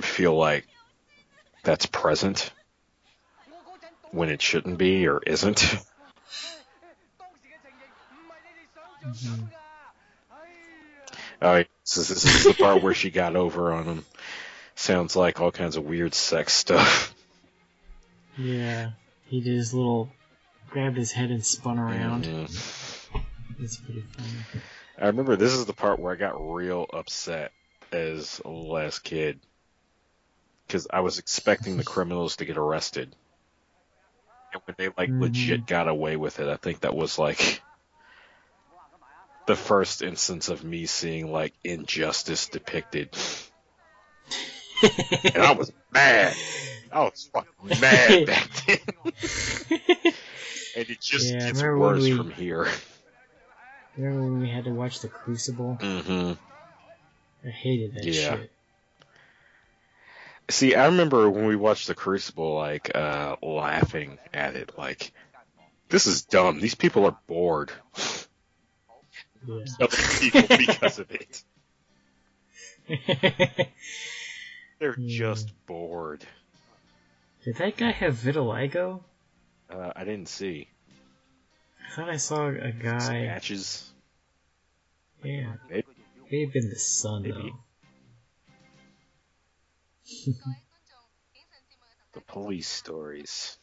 [0.00, 0.66] feel like
[1.62, 2.50] that's present
[4.10, 5.58] when it shouldn't be or isn't.
[9.06, 9.48] Mhm.
[11.40, 11.54] Oh,
[11.84, 14.04] this is, this is the part where she got over on him.
[14.74, 17.14] Sounds like all kinds of weird sex stuff.
[18.36, 18.90] Yeah,
[19.26, 20.10] he did his little,
[20.70, 22.24] grabbed his head and spun around.
[22.24, 23.22] Mhm.
[23.60, 24.62] It's pretty funny.
[25.00, 27.52] I remember this is the part where I got real upset
[27.92, 29.38] as a last kid.
[30.66, 33.14] Because I was expecting the criminals to get arrested.
[34.52, 35.20] And when they, like, Mhm.
[35.20, 37.62] legit got away with it, I think that was, like,
[39.46, 43.16] the first instance of me seeing, like, injustice depicted.
[44.82, 46.34] And I was mad.
[46.92, 48.78] I was fucking mad back then.
[50.76, 52.68] And it just Yeah, gets worse we- from here.
[53.98, 55.76] Remember when we had to watch The Crucible?
[55.80, 56.32] hmm
[57.44, 58.36] I hated that Yeah.
[58.36, 58.50] shit.
[60.50, 65.12] See, I remember when we watched The Crucible, like, uh, laughing at it, like,
[65.88, 66.60] this is dumb.
[66.60, 67.70] These people are bored.
[69.46, 69.86] Yeah.
[70.20, 71.42] People because of it.
[74.78, 75.08] They're Hmm.
[75.08, 76.24] just bored.
[77.44, 79.00] Did that guy have vitiligo?
[79.70, 80.68] Uh, I didn't see.
[81.86, 83.26] I thought I saw a guy.
[83.26, 83.87] Matches.
[85.24, 85.84] Yeah, maybe,
[86.30, 87.34] maybe the sun maybe.
[87.34, 87.58] though.
[92.12, 93.58] the police stories.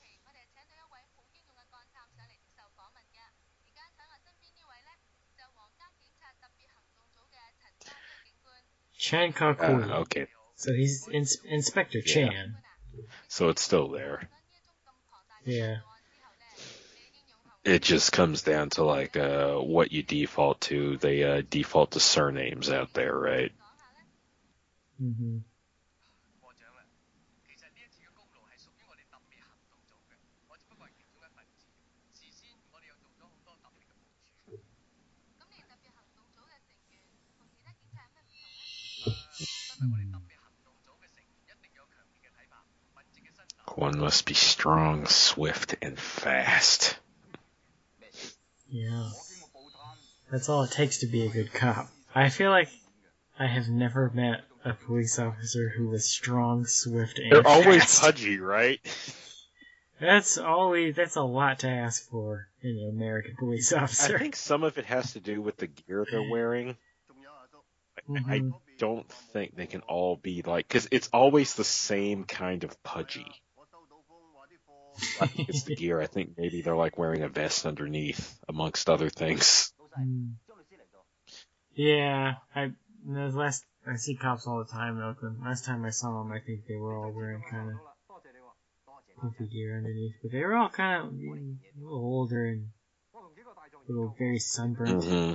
[8.98, 9.92] Chan Kakui.
[9.92, 10.28] Uh, okay.
[10.56, 12.32] So he's in- Inspector Chan.
[12.32, 13.02] Yeah.
[13.28, 14.30] So it's still there.
[15.46, 15.78] Yeah
[17.66, 20.98] it just comes down to like uh, what you default to.
[20.98, 23.52] They uh, default to surnames out there, right?
[25.02, 25.40] Mm-hmm.
[43.76, 46.96] One must be strong, swift, and fast.
[48.70, 49.10] Yeah.
[50.32, 51.88] That's all it takes to be a good cop.
[52.14, 52.70] I feel like
[53.40, 58.40] I have never met a police officer who was strong, swift, and They're always pudgy,
[58.40, 58.80] right?
[60.00, 64.16] That's always that's a lot to ask for in an American police officer.
[64.16, 66.76] I think some of it has to do with the gear they're wearing.
[68.10, 68.54] I Mhm.
[68.78, 73.26] don't think they can all be like, because it's always the same kind of pudgy.
[75.22, 76.00] I think it's the gear.
[76.00, 79.74] I think maybe they're like wearing a vest underneath, amongst other things.
[80.00, 80.34] Mm.
[81.76, 82.72] Yeah, I
[83.06, 85.38] the last I see cops all the time in Oakland.
[85.44, 87.76] Last time I saw them, I think they were all wearing kind of
[89.22, 92.70] comfy gear underneath, but they were all kind of a little older and
[93.16, 95.04] a little very sunburned.
[95.04, 95.34] hmm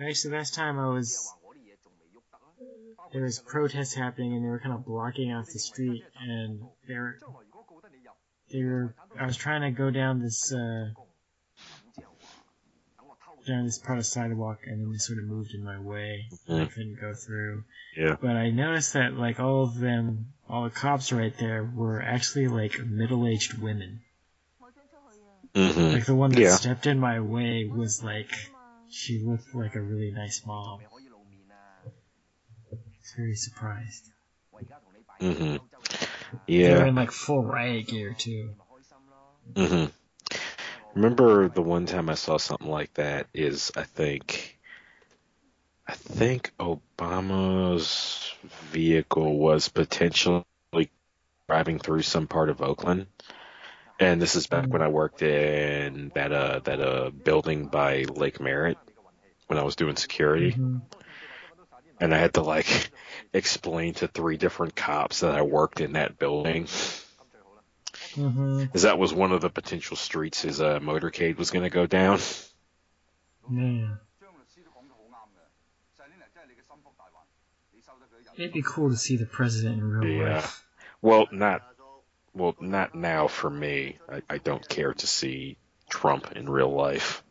[0.00, 1.28] Actually, last time I was
[3.12, 6.94] there was protests happening and they were kind of blocking off the street and they
[6.94, 7.18] were
[8.54, 10.90] were I was trying to go down this uh
[13.46, 16.62] down this part of sidewalk and then they sort of moved in my way and
[16.62, 17.64] I couldn't go through.
[17.96, 18.16] Yeah.
[18.20, 22.48] But I noticed that like all of them all the cops right there were actually
[22.48, 24.02] like middle aged women.
[25.54, 25.80] Mm-hmm.
[25.94, 26.56] Like the one that Yeah.
[26.56, 28.30] stepped in my way was like
[28.90, 30.80] she looked like a really nice mom.
[30.80, 34.10] I was very surprised.
[36.30, 36.86] Hmm They were Yeah.
[36.86, 38.54] in like full riot gear too.
[39.56, 39.86] hmm
[40.94, 44.58] Remember the one time I saw something like that is I think
[45.88, 48.32] I think Obama's
[48.70, 50.44] vehicle was potentially
[51.48, 53.06] driving through some part of Oakland.
[54.00, 58.40] And this is back when I worked in that uh that uh building by Lake
[58.40, 58.78] Merritt
[59.48, 60.58] when I was doing security.
[60.58, 60.80] Mhm.
[62.00, 62.90] And I had to like
[63.32, 66.64] explain to three different cops that I worked in that building.
[68.14, 68.62] Mhm.
[68.62, 71.86] Because that was one of the potential streets his uh, motorcade was going to go
[71.86, 72.18] down.
[78.36, 80.34] It'd be cool to see the president in real Yeah.
[80.36, 80.64] life.
[81.02, 81.62] Well, not
[82.34, 83.98] well, not now for me.
[84.08, 85.56] I, I don't care to see
[85.90, 87.24] Trump in real life.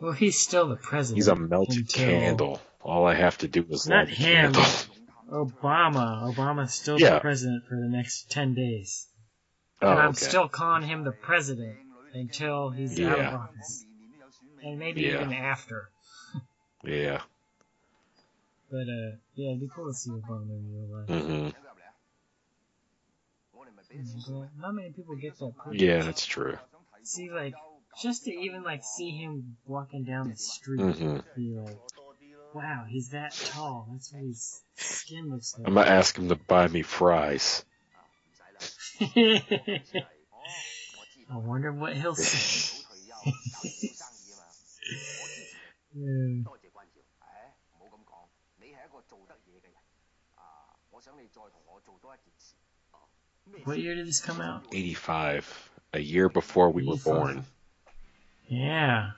[0.00, 1.18] Well, he's still the president.
[1.18, 2.60] He's a melted until- candle.
[2.84, 4.52] All I have to do is Not light him.
[4.52, 4.62] candle.
[5.32, 6.34] Obama.
[6.34, 7.14] Obama's still Yeah.
[7.14, 9.08] the president for the next ten days.
[9.80, 10.26] Oh, and I'm okay.
[10.28, 11.76] still calling him the president
[12.12, 13.34] until he's out of Yeah.
[13.34, 13.84] office.
[14.62, 15.22] And maybe Yeah.
[15.22, 15.88] even after.
[16.84, 17.22] Yeah.
[18.70, 21.08] But uh yeah, it'd be cool to see Obama in real life.
[21.08, 21.48] hmm
[24.58, 25.80] not many people get that privilege.
[25.80, 26.58] Yeah, that's true.
[27.02, 27.54] See like
[28.02, 31.78] just to even like see him walking down the street hmm be like
[32.54, 33.88] Wow, he's that tall.
[33.90, 35.66] That's what his skin looks like.
[35.66, 37.64] I'm gonna ask him to buy me fries.
[39.00, 39.80] I
[41.30, 42.80] wonder what he'll say.
[53.64, 54.64] What year did this come out?
[54.72, 57.06] 85, a year before we 85.
[57.06, 57.44] were born.
[58.46, 59.10] Yeah.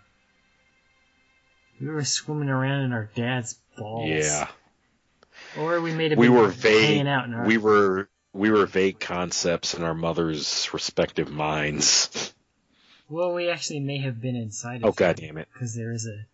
[1.80, 4.08] We were swimming around in our dad's balls.
[4.08, 4.48] Yeah.
[5.58, 6.84] Or we made a We were vague.
[6.84, 12.34] hanging out in our We were we were vague concepts in our mother's respective minds.
[13.08, 15.48] Well, we actually may have been inside Oh of god damn it.
[15.52, 16.26] Because there is a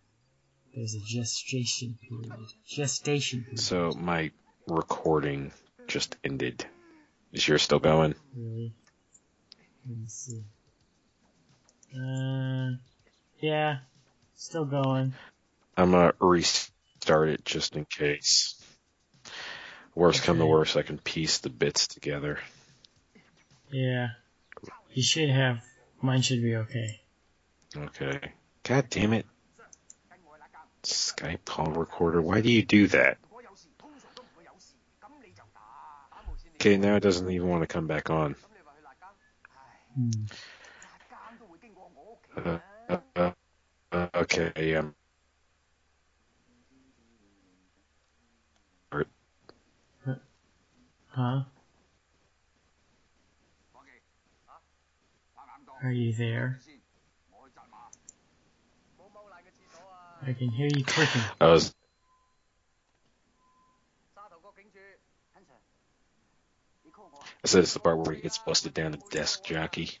[0.75, 2.33] there's a gestation period.
[2.67, 3.59] Gestation period.
[3.59, 4.31] So my
[4.67, 5.51] recording
[5.87, 6.65] just ended.
[7.31, 8.15] Is yours still going?
[8.35, 8.73] Really?
[9.87, 10.43] Let me see.
[11.95, 12.77] Uh,
[13.39, 13.79] yeah,
[14.35, 15.13] still going.
[15.75, 18.55] I'm gonna restart it just in case.
[19.95, 20.27] Worst okay.
[20.27, 22.39] come to worst, I can piece the bits together.
[23.71, 24.09] Yeah,
[24.93, 25.63] you should have.
[26.01, 27.01] Mine should be okay.
[27.75, 28.19] Okay.
[28.63, 29.25] God damn it.
[30.83, 32.21] Skype call recorder.
[32.21, 33.17] Why do you do that?
[36.55, 38.35] Okay, now it doesn't even want to come back on.
[39.95, 40.09] Hmm.
[42.35, 42.57] Uh,
[43.15, 43.31] uh,
[43.91, 44.83] uh, okay, yeah,
[51.15, 51.43] Huh?
[55.83, 56.59] Are you there?
[60.25, 61.21] I can hear you clicking.
[61.39, 61.75] I was.
[67.43, 69.91] I said it's the part where he gets busted down the desk Jackie.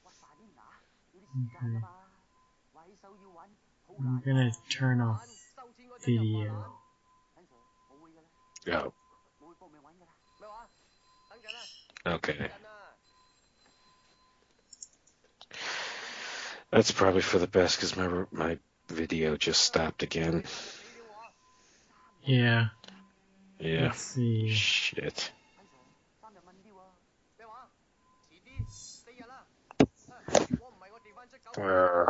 [3.99, 5.27] I'm gonna turn off
[6.05, 6.73] video.
[8.71, 8.93] Oh.
[12.05, 12.49] Okay.
[16.71, 18.57] That's probably for the best because my my
[18.89, 20.43] video just stopped again.
[22.23, 22.67] Yeah.
[23.59, 23.83] Yeah.
[23.83, 24.49] Let's see.
[24.49, 25.31] Shit.
[31.55, 32.05] Uh,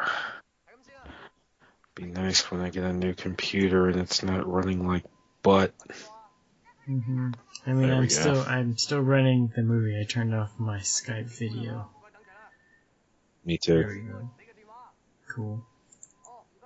[1.96, 5.04] be nice when I get a new computer and it's not running like
[5.42, 5.74] butt.
[6.90, 7.32] Mm-hmm.
[7.66, 8.08] I mean, I'm go.
[8.08, 10.00] still I'm still running the movie.
[10.00, 11.90] I turned off my Skype video.
[13.46, 13.80] Me too.
[13.80, 14.30] There we go.
[15.34, 15.66] Cool.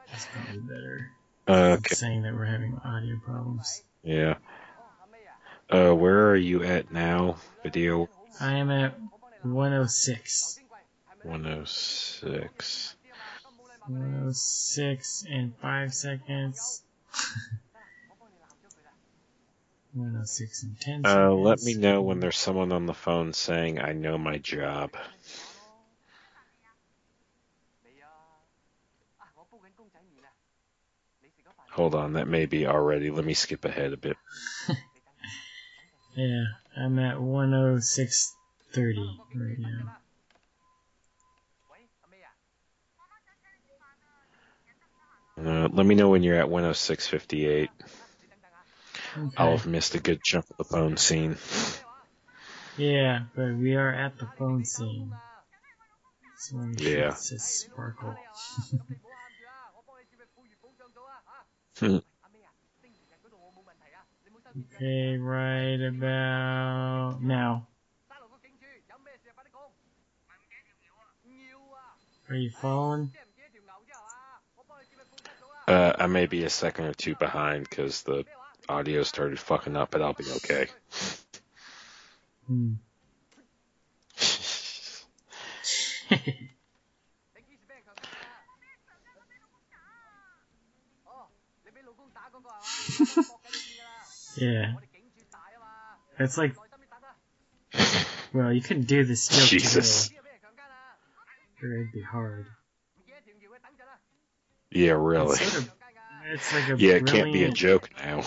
[0.09, 1.11] That's probably better.
[1.47, 1.95] Uh, okay.
[1.95, 3.83] Saying that we're having audio problems.
[4.03, 4.35] Yeah.
[5.69, 8.09] Uh, where are you at now, video?
[8.39, 8.97] I am at
[9.43, 10.59] 106.
[11.23, 12.95] 106.
[13.87, 16.83] 106 and 5 seconds.
[19.97, 21.03] One and six and ten.
[21.03, 24.91] Uh, let me know when there's someone on the phone saying, "I know my job."
[31.71, 33.09] Hold on, that may be already.
[33.09, 34.17] Let me skip ahead a bit.
[36.15, 36.43] yeah,
[36.75, 39.97] I'm at 106.30 right now.
[45.39, 47.69] Uh, let me know when you're at 106.58.
[49.17, 49.33] Okay.
[49.37, 51.37] I'll have missed a good chunk of the phone scene.
[52.77, 55.11] Yeah, but we are at the phone scene.
[56.37, 57.13] So yeah.
[57.15, 58.15] Says sparkle.
[64.75, 67.67] okay, right about now.
[72.29, 73.11] Are you following?
[75.67, 78.25] Uh, I may be a second or two behind because the
[78.69, 80.67] audio started fucking up, but I'll be okay.
[82.47, 82.73] Hmm.
[94.37, 94.73] Yeah.
[96.19, 96.55] It's like,
[98.33, 100.09] well, you couldn't do this joke Jesus.
[100.09, 100.19] today.
[101.63, 102.45] It'd be hard.
[104.71, 105.31] Yeah, really.
[105.31, 105.73] It's, sort of,
[106.31, 108.23] it's like a yeah, it can't be a joke now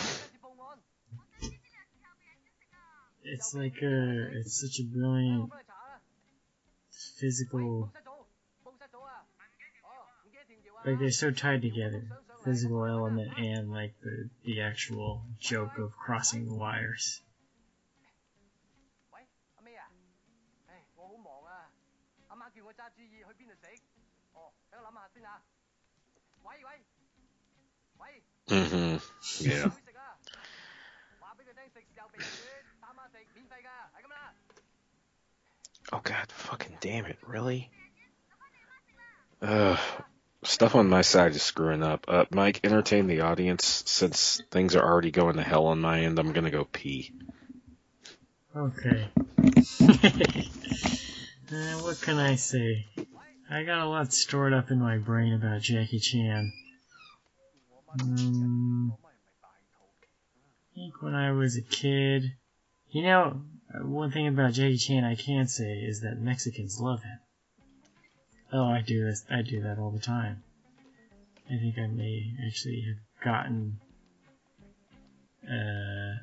[3.32, 5.50] it's like a, it's such a brilliant
[7.18, 7.92] physical,
[10.84, 12.02] like they're so tied together,
[12.44, 17.20] physical element and like the, the actual joke of crossing the wires.
[28.48, 29.48] Mm-hmm.
[29.48, 29.70] Yeah.
[35.92, 37.70] Oh god, fucking damn it, really?
[39.42, 39.78] Ugh.
[40.42, 42.06] Stuff on my side is screwing up.
[42.08, 43.82] Uh, Mike, entertain the audience.
[43.86, 47.12] Since things are already going to hell on my end, I'm gonna go pee.
[48.56, 49.08] Okay.
[51.52, 52.86] uh, what can I say?
[53.50, 56.52] I got a lot stored up in my brain about Jackie Chan.
[58.00, 58.94] Um,
[60.72, 62.32] I think when I was a kid,
[62.90, 63.42] you know,
[63.74, 67.18] one thing about Jackie Chan I can say is that Mexicans love him.
[68.52, 69.24] Oh, I do this.
[69.30, 70.42] I do that all the time.
[71.46, 73.78] I think I may actually have gotten
[75.44, 76.18] uh,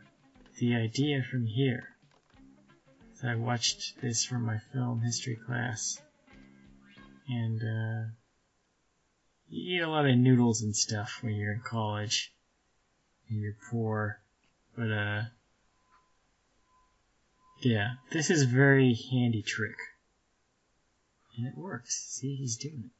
[0.59, 1.89] the idea from here.
[3.15, 5.99] So I watched this from my film history class,
[7.27, 8.09] and uh,
[9.49, 12.31] you eat a lot of noodles and stuff when you're in college,
[13.29, 14.19] and you're poor,
[14.75, 15.21] but uh,
[17.59, 19.77] yeah, this is a very handy trick,
[21.37, 22.05] and it works.
[22.09, 22.91] See, he's doing it.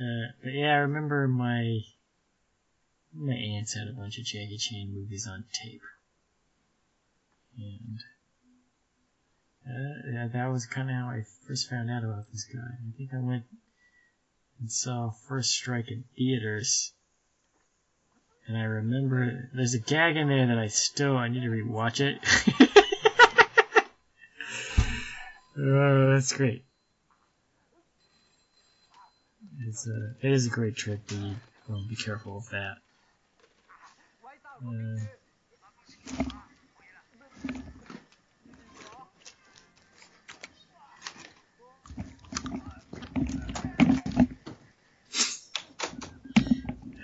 [0.00, 1.80] Uh, but yeah, I remember my
[3.12, 5.82] my aunts had a bunch of Jackie Chan movies on tape,
[7.58, 7.98] and
[9.68, 12.60] uh, yeah, that was kind of how I first found out about this guy.
[12.60, 13.44] I think I went
[14.58, 16.92] and saw First Strike in theaters,
[18.46, 22.00] and I remember there's a gag in there that I still I need to rewatch
[22.00, 22.18] it.
[25.56, 26.64] Uh, that's great.
[29.60, 31.36] It's a, it is a great trick, but you
[31.88, 32.78] be careful of that.
[34.66, 35.04] Uh,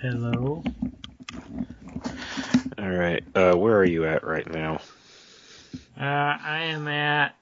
[0.01, 0.63] Hello.
[2.77, 3.23] All right.
[3.35, 4.81] Uh, where are you at right now?
[5.97, 7.35] Uh, I am at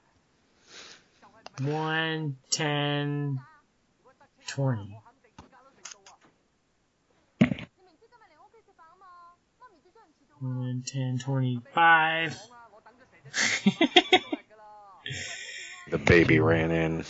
[1.62, 3.40] 1, 10,
[4.46, 4.96] 20.
[10.40, 12.34] One, ten, twenty-five.
[15.90, 17.04] the baby ran in.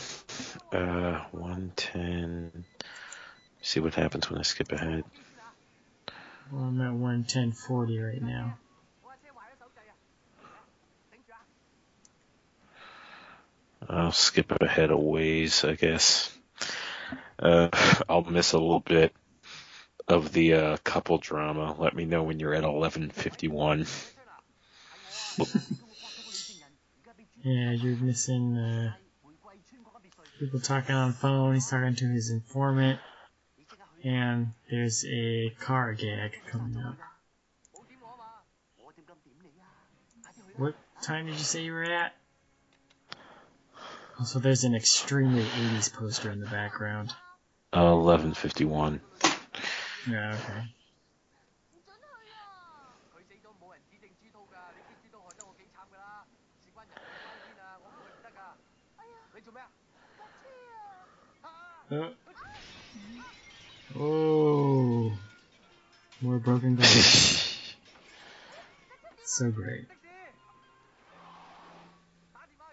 [0.73, 2.65] Uh, one, ten.
[3.63, 5.05] See what happens when I skip ahead.
[6.51, 8.59] Well, I'm at one, ten, forty right now.
[13.89, 16.37] I'll skip ahead a ways, I guess.
[17.39, 17.69] Uh,
[18.09, 19.15] I'll miss a little bit
[20.07, 21.75] of the uh, couple drama.
[21.79, 23.89] Let me know when you're at 11:51.
[27.43, 28.93] yeah, you're missing uh,
[30.39, 31.55] people talking on the phone.
[31.55, 33.01] He's talking to his informant,
[34.05, 36.97] and there's a car gag coming up.
[40.57, 42.13] What time did you say you were at?
[44.25, 47.11] So there's an extremely 80s poster in the background.
[47.73, 49.01] Uh, 1151.
[50.09, 50.63] Yeah, okay.
[61.91, 62.11] Uh,
[63.99, 65.13] oh,
[66.21, 67.75] more broken glass.
[69.25, 69.87] so great.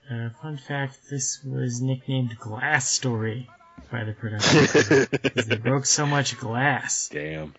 [0.09, 3.49] Uh, fun fact: This was nicknamed "Glass Story"
[3.91, 7.09] by the production because they broke so much glass.
[7.11, 7.53] Damn.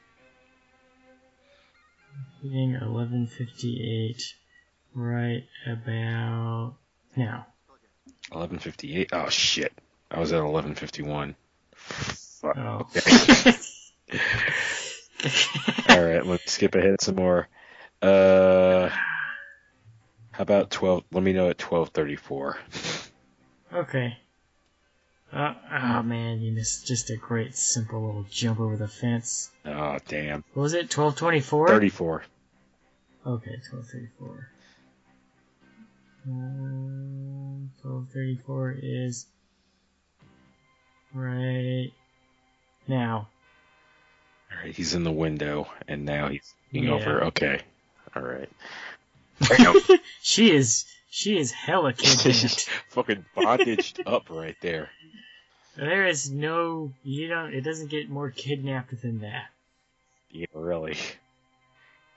[2.42, 4.32] Being 11:58,
[4.94, 6.76] right about
[7.16, 7.46] now.
[8.32, 9.08] 11:58.
[9.12, 9.72] Oh shit!
[10.10, 11.34] I was at 11:51.
[11.74, 12.56] Fuck.
[12.56, 12.88] Oh.
[14.10, 14.20] Okay.
[15.90, 17.46] All right, let's skip ahead some more.
[18.00, 18.88] Uh
[20.38, 21.02] how about 12?
[21.10, 22.56] Let me know at 12:34.
[23.74, 24.16] Okay.
[25.32, 29.50] Uh, oh man, you missed just a great simple little jump over the fence.
[29.64, 30.44] Oh damn.
[30.54, 30.96] What was it?
[30.96, 31.68] 1224?
[31.68, 32.22] 34.
[33.26, 34.48] Okay, 1234.
[36.28, 39.26] Um, 1234 is
[41.12, 41.90] right
[42.86, 43.28] now.
[44.52, 46.94] All right, he's in the window, and now he's looking Yeah.
[46.94, 47.24] over.
[47.24, 47.60] Okay.
[48.14, 48.48] All right.
[49.40, 49.76] Damn.
[50.22, 52.68] She is, she is hella kidnapped.
[52.90, 54.90] Fucking bondaged up right there.
[55.76, 59.46] there is no, you don't, it doesn't get more kidnapped than that.
[60.30, 60.98] Yeah, really.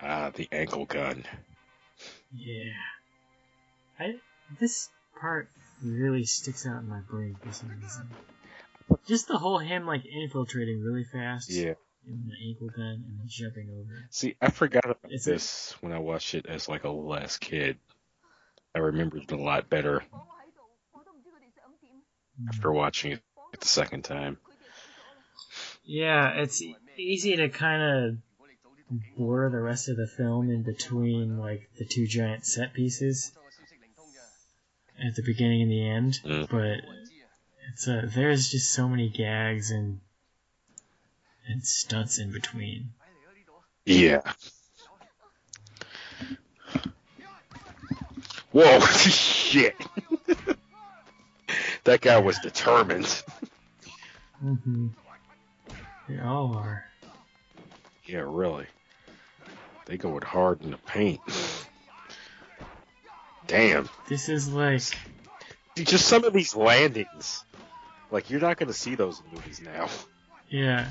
[0.01, 1.23] Ah, the ankle gun.
[2.35, 2.73] Yeah.
[3.99, 4.15] I
[4.59, 4.89] this
[5.19, 5.47] part
[5.83, 8.09] really sticks out in my brain for some reason.
[9.07, 11.49] Just the whole him like infiltrating really fast.
[11.51, 11.75] Yeah
[12.07, 14.07] in the ankle gun and then jumping over.
[14.09, 17.77] See, I forgot about it's this when I watched it as like a little kid.
[18.73, 20.03] I remembered it a lot better
[22.49, 22.75] after hmm.
[22.75, 23.21] watching it
[23.59, 24.37] the second time.
[25.83, 26.63] Yeah, it's
[26.97, 28.17] easy to kind of
[29.17, 33.31] blur the rest of the film in between like the two giant set pieces
[35.03, 36.49] at the beginning and the end, mm.
[36.49, 36.81] but
[37.71, 39.99] it's a there's just so many gags and
[41.47, 42.91] and stunts in between.
[43.85, 44.21] Yeah.
[48.51, 49.75] Whoa, shit.
[51.83, 53.23] that guy was determined.
[54.43, 54.87] Mm-hmm.
[56.09, 56.85] They all are.
[58.05, 58.65] Yeah, really.
[59.85, 61.21] They going hard in the paint.
[63.47, 63.89] Damn.
[64.09, 64.81] This is like.
[65.75, 67.43] Dude, just some of these landings.
[68.09, 69.87] Like, you're not going to see those in movies now.
[70.49, 70.89] Yeah.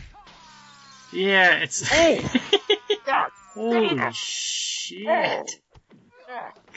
[1.12, 1.86] Yeah, it's.
[1.88, 2.24] Hey!
[3.54, 5.50] Holy shit!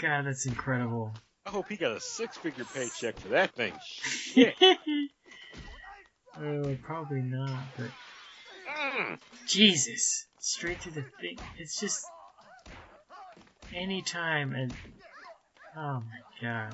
[0.01, 1.11] God, that's incredible.
[1.45, 3.73] I hope he got a six figure paycheck for that thing.
[3.83, 4.55] Shit.
[6.39, 7.91] oh, probably not, but
[8.95, 9.19] Mm.
[9.47, 11.37] Jesus, straight to the thing.
[11.57, 11.99] It's just
[13.73, 14.73] anytime and
[15.75, 16.73] oh my god.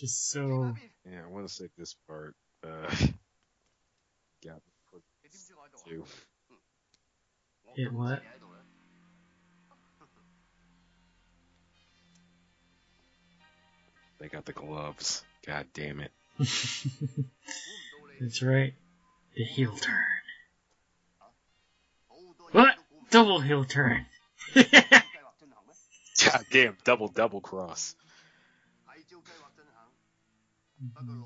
[0.00, 0.74] just so.
[1.04, 2.34] Yeah, I want to say this part.
[2.64, 2.90] Uh,
[4.42, 4.52] yeah.
[5.86, 6.04] Two.
[7.76, 8.22] It what?
[14.18, 15.22] They got the gloves.
[15.46, 16.12] God damn it.
[18.20, 18.74] That's right.
[19.36, 20.04] The heel turn.
[22.52, 22.74] What?
[23.10, 24.06] Double heel turn.
[24.54, 27.94] God damn, double double cross.
[30.82, 31.22] Mm-hmm.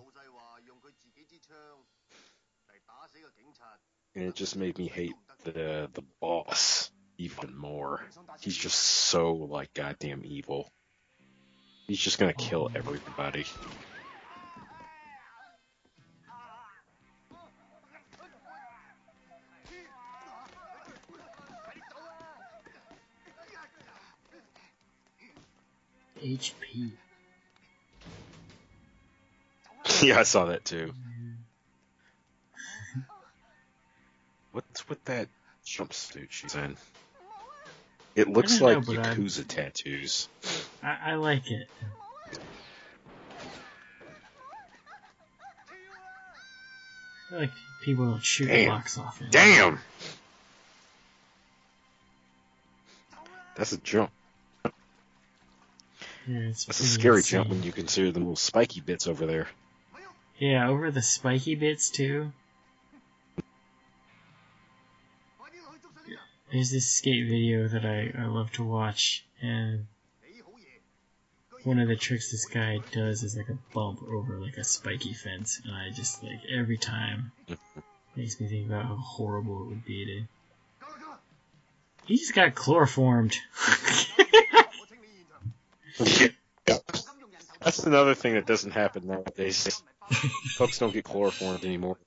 [4.16, 5.14] And it just made me hate
[5.44, 6.90] the the boss.
[7.18, 8.04] even more.
[8.40, 10.68] He's just so like goddamn evil.
[11.86, 13.44] He's just gonna kill everybody.
[26.24, 26.92] HP.
[30.08, 30.92] yeah, I saw that too.
[34.52, 35.28] What's with that
[35.66, 36.76] jumpsuit she's in?
[38.14, 40.28] It looks don't know, like I'm- Yakuza tattoos.
[40.82, 41.68] I, I like it.
[47.32, 47.50] I like
[47.82, 48.68] people don't shoot Damn.
[48.68, 49.30] blocks off it.
[49.30, 49.78] Damn!
[53.56, 54.10] That's a jump.
[54.64, 57.40] Yeah, it's That's a scary insane.
[57.40, 59.46] jump when you consider the little spiky bits over there.
[60.38, 62.32] Yeah, over the spiky bits too.
[66.52, 69.86] There's this skate video that I, I love to watch, and
[71.64, 75.14] one of the tricks this guy does is like a bump over like a spiky
[75.14, 77.32] fence, and I just like every time
[78.16, 80.22] makes me think about how horrible it would be to.
[82.06, 83.36] He just got chloroformed.
[87.60, 89.82] That's another thing that doesn't happen nowadays.
[90.56, 91.98] Folks don't get chloroformed anymore.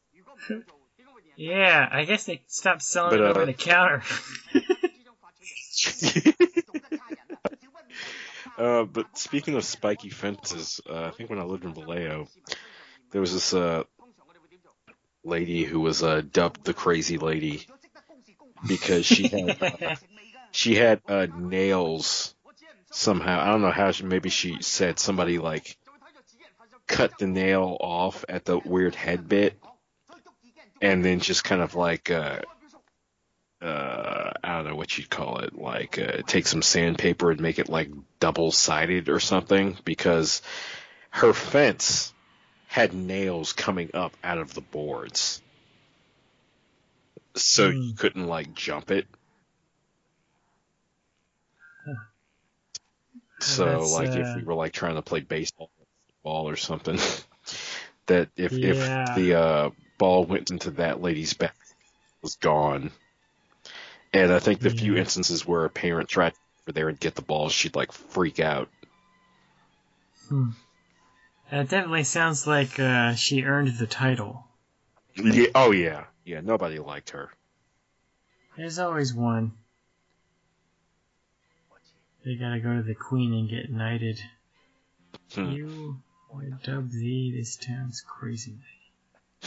[1.35, 4.03] yeah, I guess they stopped selling But, it uh, over the counter.
[8.57, 12.27] Uh, but speaking of spiky fences, uh, I think when I lived in Vallejo,
[13.11, 13.83] there was this uh,
[15.23, 17.67] lady who was uh, dubbed the crazy lady
[18.67, 19.95] because she had uh,
[20.51, 22.33] she had uh, nails
[22.91, 23.39] somehow.
[23.39, 23.91] I don't know how.
[23.91, 25.77] She, maybe she said somebody like
[26.87, 29.59] cut the nail off at the weird head bit,
[30.81, 32.41] and then just kind of like uh,
[33.61, 37.59] uh, I don't know what you'd call it, like uh, take some sandpaper and make
[37.59, 37.89] it like
[38.19, 40.41] double sided or something because
[41.11, 42.13] her fence
[42.67, 45.41] had nails coming up out of the boards.
[47.35, 47.91] So you Hmm.
[47.95, 49.07] couldn't like jump it.
[53.39, 55.71] So That's, like uh, if we were like trying to play baseball
[56.27, 56.99] ball or something,
[58.07, 59.05] that if Yeah.
[59.05, 62.91] if the uh, ball went into that lady's back, it was gone.
[64.11, 67.15] And I think the few instances where a parent tried to over there and get
[67.15, 68.67] the ball, she'd like freak out.
[70.27, 70.49] Hmm.
[71.49, 74.45] That definitely sounds like uh, she earned the title.
[75.15, 76.41] Yeah, oh yeah, yeah.
[76.41, 77.31] Nobody liked her.
[78.57, 79.53] There's always one.
[82.25, 84.19] They gotta go to the queen and get knighted.
[85.33, 85.51] Hmm.
[85.51, 86.01] You
[86.35, 88.57] I dub thee this town's crazy.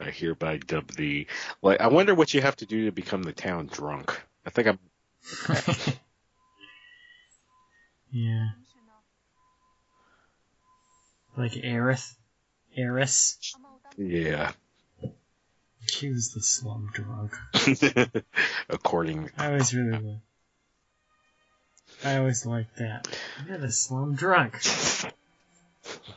[0.00, 1.26] I hereby dub thee.
[1.62, 4.20] Like, I wonder what you have to do to become the town drunk.
[4.44, 4.78] I think I'm.
[8.10, 8.48] yeah.
[11.36, 12.14] Like Aerith.
[12.76, 13.56] Eris.
[13.96, 14.52] Yeah.
[15.86, 17.34] She was the slum drunk.
[18.68, 19.30] According.
[19.36, 20.20] I always really li-
[22.04, 23.08] I always liked that.
[23.46, 24.60] You're the slum drunk.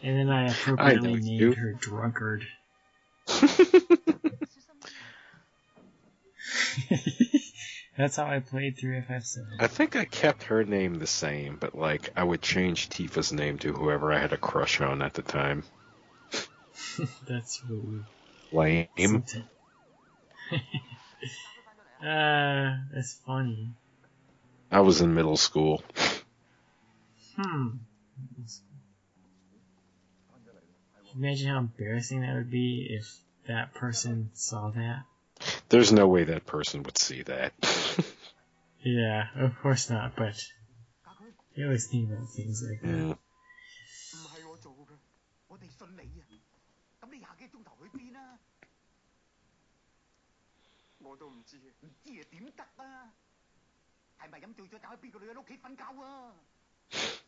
[0.01, 1.53] And then I appropriately know named you.
[1.53, 2.45] her drunkard.
[7.97, 9.45] That's how I played through FF7.
[9.59, 13.59] I think I kept her name the same, but like I would change Tifa's name
[13.59, 15.63] to whoever I had a crush on at the time.
[17.27, 18.03] That's really
[18.51, 18.87] Lame.
[18.97, 19.43] something.
[22.03, 23.69] uh, that's funny.
[24.71, 25.83] I was in middle school.
[27.35, 27.69] Hmm.
[31.15, 33.07] Imagine how embarrassing that would be if
[33.47, 35.03] that person saw that.
[35.69, 37.53] There's no way that person would see that.
[38.83, 40.35] Yeah, of course not, but
[41.55, 42.87] you always think about things like that.
[42.87, 43.17] Mm.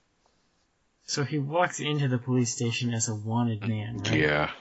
[1.06, 4.19] So he walks into the police station as a wanted man, right?
[4.19, 4.52] Yeah.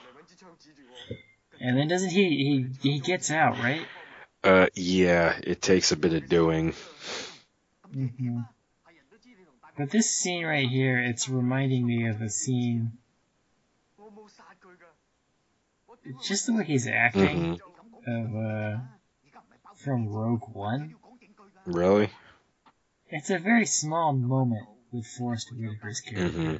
[1.59, 3.85] And then doesn't he he he gets out, right?
[4.43, 6.73] Uh yeah, it takes a bit of doing.
[7.95, 8.39] Mm-hmm.
[9.77, 12.91] But this scene right here, it's reminding me of a scene
[16.23, 18.11] just the way he's acting mm-hmm.
[18.11, 18.79] of uh
[19.77, 20.95] from Rogue One.
[21.65, 22.09] Really?
[23.09, 26.37] It's a very small moment with Forest Whitaker's character.
[26.39, 26.55] hmm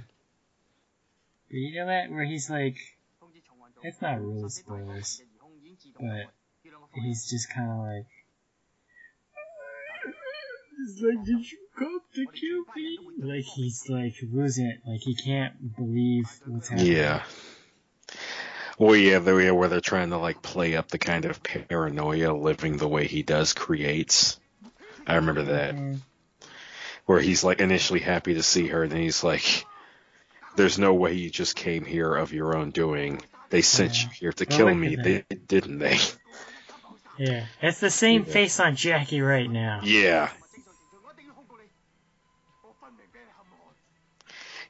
[1.47, 2.77] But you know that where he's like
[3.83, 5.21] it's not really spoilers,
[5.99, 6.33] but
[6.93, 8.07] he's just kind of like
[10.77, 12.99] He's like, did you come to kill me?
[13.17, 14.81] Like he's like losing it.
[14.85, 16.91] Like he can't believe what's happening.
[16.91, 17.23] Yeah.
[18.77, 22.77] Well, yeah, they where they're trying to like play up the kind of paranoia living
[22.77, 24.37] the way he does creates.
[25.07, 26.01] I remember that Mm,
[27.05, 29.65] where he's like initially happy to see her, and then he's like,
[30.55, 33.21] "There's no way you just came here of your own doing.
[33.49, 34.03] They sent yeah.
[34.03, 34.95] you here to I kill me.
[34.95, 35.97] They didn't they?"
[37.17, 38.33] Yeah, it's the same yeah.
[38.33, 39.81] face on Jackie right now.
[39.83, 40.29] Yeah.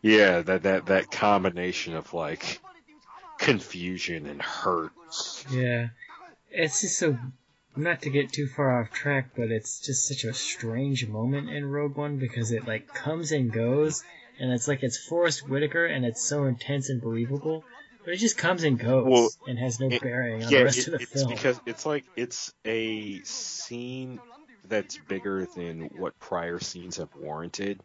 [0.02, 2.60] Yeah, that that that combination of like
[3.40, 4.91] confusion and hurt.
[5.49, 5.88] Yeah,
[6.52, 7.18] it's just so
[7.77, 11.65] not to get too far off track, but it's just such a strange moment in
[11.65, 14.03] Rogue One because it like comes and goes,
[14.39, 17.64] and it's like it's Forest Whitaker, and it's so intense and believable,
[18.03, 20.65] but it just comes and goes Well, and has no it- bearing on Yeah, the
[20.65, 21.27] rest it- of the it's film.
[21.34, 24.19] because it's like it's a scene
[24.68, 27.80] that's bigger than what prior scenes have warranted.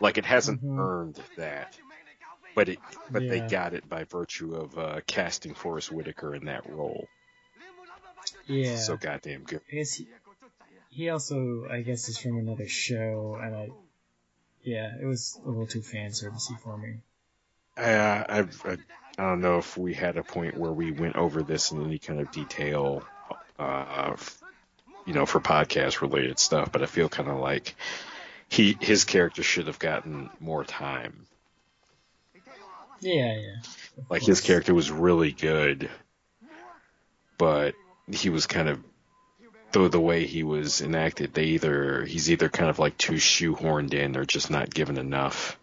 [0.00, 0.78] Like it hasn't Mhm.
[0.78, 1.78] earned that,
[2.54, 2.78] but it
[3.10, 7.06] but they got it by virtue of uh, casting Forest Whitaker in that role.
[8.50, 9.60] Yeah, So goddamn good.
[9.72, 10.08] I he,
[10.90, 13.70] he also, I guess, is from another show, and I,
[14.62, 16.96] yeah, it was a little too fan servicey for me.
[17.76, 18.72] Uh, I've, I,
[19.18, 21.98] I don't know if we had a point where we went over this in any
[21.98, 23.04] kind of detail,
[23.58, 24.16] uh,
[25.06, 26.72] you know, for podcast related stuff.
[26.72, 27.74] But I feel kind of like
[28.48, 31.26] he his character should have gotten more time.
[33.00, 33.56] Yeah, yeah.
[34.08, 35.88] Like his character was really good,
[37.38, 37.74] but
[38.12, 38.80] he was kind of
[39.72, 41.34] the the way he was enacted.
[41.34, 45.58] They either he's either kind of like too shoehorned in or just not given enough.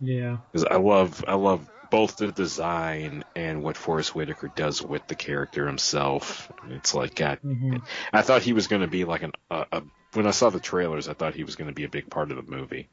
[0.00, 0.38] Yeah.
[0.50, 5.14] Because I love I love both the design and what Forest Whitaker does with the
[5.14, 6.50] character himself.
[6.70, 7.76] It's like God, hmm
[8.12, 9.82] I thought he was going to be like an a, a
[10.14, 12.30] when I saw the trailers, I thought he was going to be a big part
[12.30, 12.88] of the movie.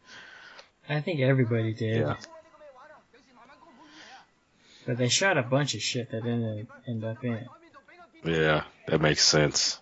[0.87, 1.97] I think everybody did.
[1.97, 2.15] Yeah.
[4.85, 7.47] But they shot a bunch of shit that didn't end up in it.
[8.23, 9.79] Yeah, that makes sense.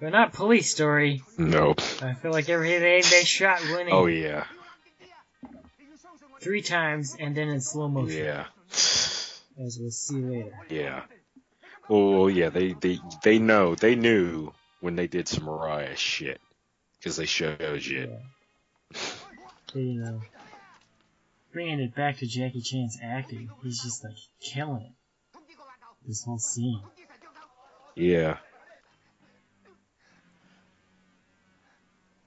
[0.00, 1.22] But not Police Story.
[1.36, 1.80] Nope.
[2.02, 4.44] I feel like everything they shot Winnie Oh yeah,
[6.40, 8.24] three times and then in slow motion.
[8.24, 10.52] yeah, As we'll see later.
[10.70, 11.02] yeah.
[11.90, 16.40] Oh yeah, they they they know they knew when they did some Mariah shit
[16.98, 18.08] because they showed you.
[18.94, 19.00] Yeah.
[19.74, 20.20] You uh, know,
[21.52, 24.92] bringing it back to Jackie Chan's acting, he's just like killing it.
[26.06, 26.80] This whole scene.
[27.94, 28.38] Yeah.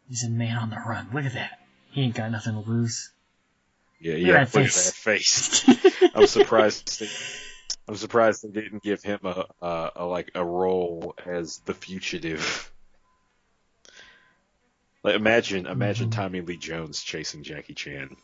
[0.10, 1.10] He's a man on the run.
[1.14, 1.60] Look at that.
[1.92, 3.12] He ain't got nothing to lose.
[4.00, 4.34] Yeah, yeah.
[4.46, 4.86] that Look at face.
[4.86, 6.12] that face.
[6.16, 7.00] I'm surprised.
[7.00, 7.10] They,
[7.88, 12.72] I'm surprised they didn't give him a, a, a like a role as the fugitive.
[15.04, 16.14] Like imagine, imagine Mhm.
[16.14, 18.16] Tommy Lee Jones chasing Jackie Chan.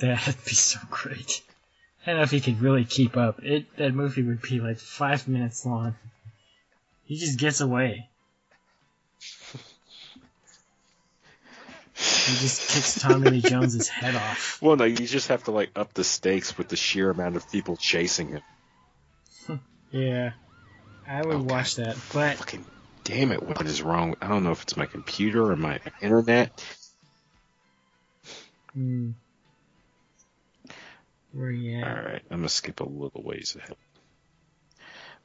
[0.00, 1.42] That'd be so great.
[2.02, 3.42] I don't know if he could really keep up.
[3.42, 5.94] It that movie would be like five minutes long.
[7.04, 8.08] He just gets away.
[11.94, 14.58] He just kicks Tommy Lee Jones's head off.
[14.62, 17.50] Well, no, you just have to like up the stakes with the sheer amount of
[17.50, 18.42] people chasing him.
[19.90, 20.32] Yeah,
[21.08, 22.64] I would Oh, watch that, but Fucking
[23.04, 23.42] damn it!
[23.42, 24.16] What is wrong?
[24.20, 26.62] I don't know if it's my computer or my internet.
[28.74, 29.12] hmm.
[31.32, 32.04] Where you All at?
[32.04, 33.76] right, I'm gonna skip a little ways ahead.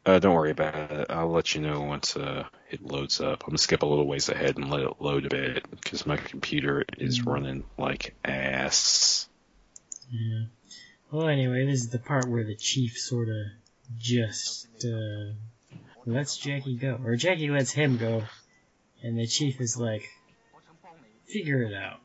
[0.05, 1.07] Uh, don't worry about it.
[1.09, 3.43] I'll let you know once uh, it loads up.
[3.43, 6.17] I'm gonna skip a little ways ahead and let it load a bit because my
[6.17, 7.27] computer is Mm.
[7.27, 9.29] running like ass.
[10.11, 10.45] Yeah.
[11.11, 13.45] Well, anyway, this is the part where the chief sort of
[13.97, 15.33] just uh,
[16.05, 18.23] lets Jackie go, or Jackie lets him go,
[19.03, 20.09] and the chief is like,
[21.27, 21.99] "Figure it out.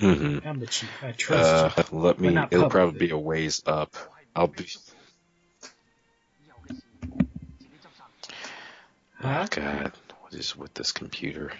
[0.00, 0.48] Mm-hmm.
[0.48, 0.88] I'm the chief.
[1.02, 2.28] I trust Uh, let me.
[2.28, 2.68] It'll publicly.
[2.70, 3.94] probably be a ways up.
[4.34, 4.64] I'll be.
[4.64, 4.70] you."
[9.22, 11.52] Oh God, what is with this computer?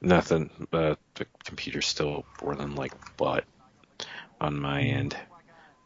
[0.00, 0.48] Nothing.
[0.72, 3.44] Uh, the computer's still more than like butt
[4.40, 5.14] on my end.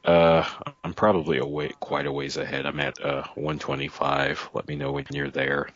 [0.04, 0.46] Uh,
[0.84, 2.66] I'm probably a way, quite a ways ahead.
[2.66, 4.50] I'm at uh 125.
[4.52, 5.70] Let me know when you're there.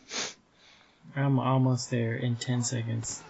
[1.15, 3.21] I'm almost there in ten seconds.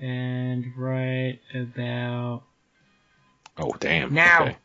[0.00, 2.42] And right about
[3.58, 4.14] Oh damn.
[4.14, 4.42] Now.
[4.42, 4.56] Okay.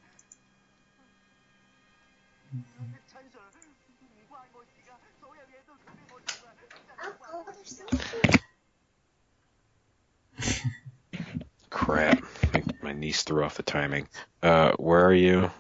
[11.70, 12.24] Crap.
[12.54, 14.08] My, my niece threw off the timing.
[14.42, 15.52] Uh, where are you?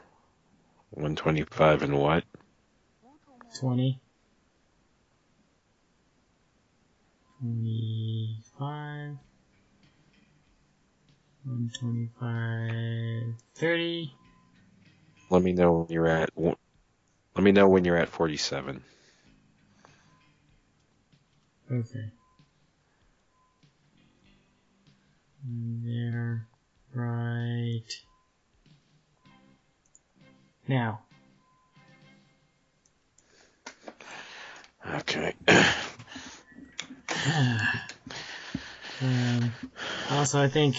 [0.92, 2.24] 125 and what?
[3.60, 4.00] 20.
[7.40, 9.27] 25.
[11.48, 13.36] 125.
[13.56, 14.14] 30.
[15.30, 16.30] Let me know when you're at.
[16.36, 16.58] Let
[17.38, 18.84] me know when you're at 47.
[21.72, 22.12] Okay.
[25.46, 26.48] There.
[26.94, 27.86] Right.
[30.68, 31.00] Now.
[34.96, 35.34] Okay.
[39.02, 39.52] um,
[40.12, 40.76] also, I think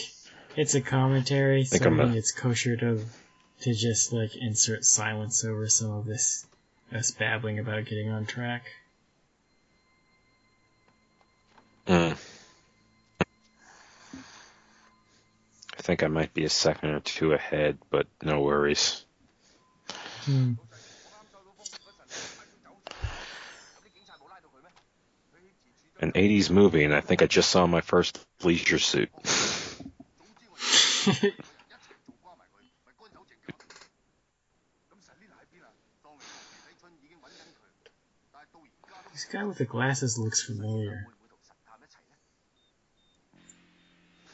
[0.58, 3.00] it's a commentary, so I think it's kosher to
[3.60, 6.44] to just like insert silence over some of this
[6.92, 8.64] us babbling about getting on track.
[11.86, 12.16] Mm.
[15.78, 19.04] I think I might be a second or two ahead, but no worries.
[20.22, 20.54] Hmm.
[26.00, 29.10] An 80s movie, and I think I just saw my first leisure suit.
[39.18, 41.08] This guy with the glasses looks familiar.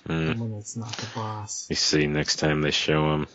[0.06, 0.32] Mm.
[0.32, 1.66] Someone that's not the boss.
[1.70, 3.26] You see, next time they show him.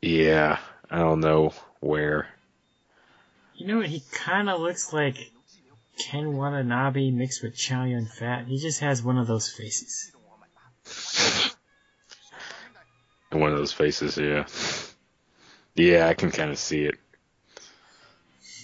[0.00, 0.58] Yeah,
[0.88, 2.28] I don't know where.
[3.56, 3.86] You know what?
[3.86, 5.32] He kind of looks like
[5.98, 8.46] Ken Watanabe mixed with Chow Yun Fat.
[8.46, 10.12] He just has one of those faces.
[13.30, 14.46] One of those faces, yeah.
[15.74, 16.94] Yeah, I can kind of see it.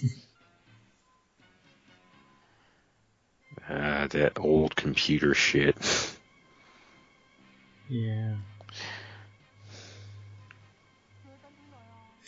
[3.66, 5.74] Ah, that old computer shit.
[7.89, 8.35] Yeah.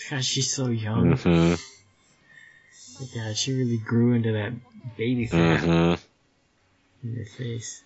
[0.09, 1.17] God, she's so young.
[1.17, 1.55] hmm
[3.15, 4.53] God, she really grew into that
[4.97, 5.95] baby fat hmm
[7.03, 7.83] in her face.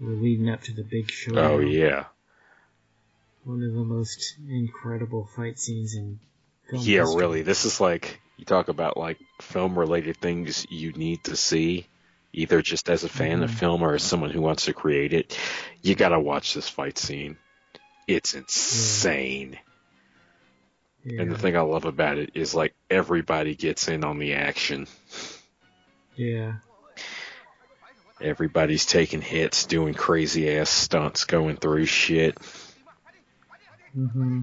[0.00, 1.36] We're leading up to the big show.
[1.36, 2.04] Oh yeah,
[3.44, 6.18] One of the most incredible fight scenes in
[6.68, 7.00] film yeah.
[7.00, 7.16] history.
[7.16, 11.86] Really, this is like you talk about like film-related things you need to see,
[12.32, 13.54] either just as a fan of Mhm.
[13.54, 15.38] film or as someone who wants to create it.
[15.82, 17.36] You gotta watch this fight scene.
[18.08, 19.52] It's insane.
[19.52, 19.58] Yeah.
[21.04, 24.86] And the thing I love about it is like everybody gets in on the action.
[26.16, 26.54] yeah.
[28.20, 32.36] Everybody's taking hits, doing crazy ass stunts, going through shit.
[33.96, 34.42] Mm-hmm.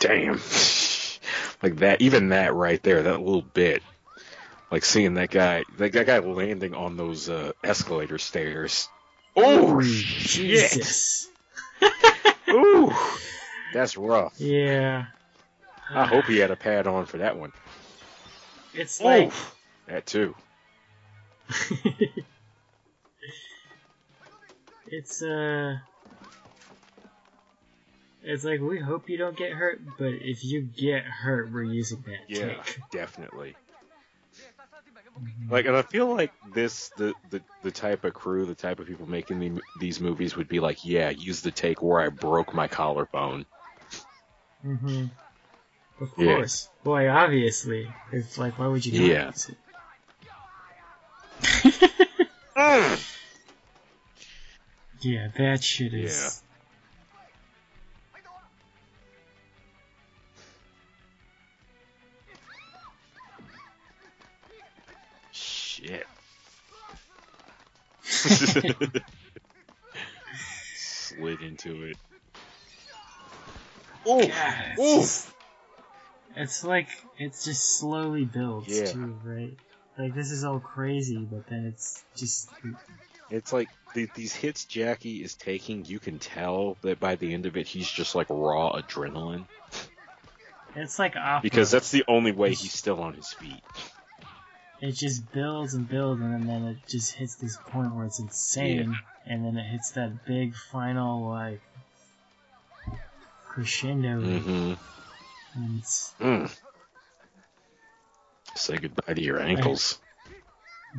[0.00, 0.40] Damn.
[1.62, 3.82] like that, even that right there, that little bit.
[4.70, 8.88] Like seeing that guy, like that guy landing on those uh, escalator stairs.
[9.34, 10.70] Oh shit!
[10.70, 11.28] Jesus.
[12.50, 12.92] Ooh,
[13.74, 14.34] that's rough.
[14.38, 15.06] Yeah.
[15.92, 17.52] I hope he had a pad on for that one.
[18.74, 19.56] It's like Oof.
[19.88, 20.36] That too.
[24.86, 25.78] it's uh
[28.22, 32.02] it's like we hope you don't get hurt, but if you get hurt, we're using
[32.06, 32.80] that Yeah, take.
[32.90, 33.56] definitely.
[35.50, 38.86] Like, and I feel like this, the, the, the type of crew, the type of
[38.86, 42.54] people making the, these movies would be like, yeah, use the take where I broke
[42.54, 43.46] my collarbone.
[44.64, 45.06] Mm-hmm.
[46.00, 46.26] Of Yeah.
[46.26, 46.68] course.
[46.84, 47.88] Boy, obviously.
[48.12, 49.26] It's like why would you Yeah.
[49.26, 49.56] use it?
[55.00, 56.49] yeah, that shit is Shit.
[70.74, 71.96] Slid into it.
[74.06, 75.30] Oh, God, it's,
[76.36, 76.88] it's like
[77.18, 78.92] it's just slowly builds Yeah.
[78.92, 79.52] too, right?
[79.98, 82.48] Like this is all crazy, but then it's just
[83.28, 87.46] It's like the, these hits Jackie is taking, you can tell that by the end
[87.46, 89.44] of it, he's just like raw adrenaline.
[90.74, 91.40] it's like opera.
[91.42, 93.62] Because that's the only way he's still on his feet.
[94.80, 98.98] It just builds and builds, and then it just hits this point where it's insane,
[99.26, 101.60] and then it hits that big final like
[103.48, 104.74] crescendo, Mm-hmm.
[105.54, 106.50] and it's Mm.
[108.56, 109.98] Say goodbye to your ankles.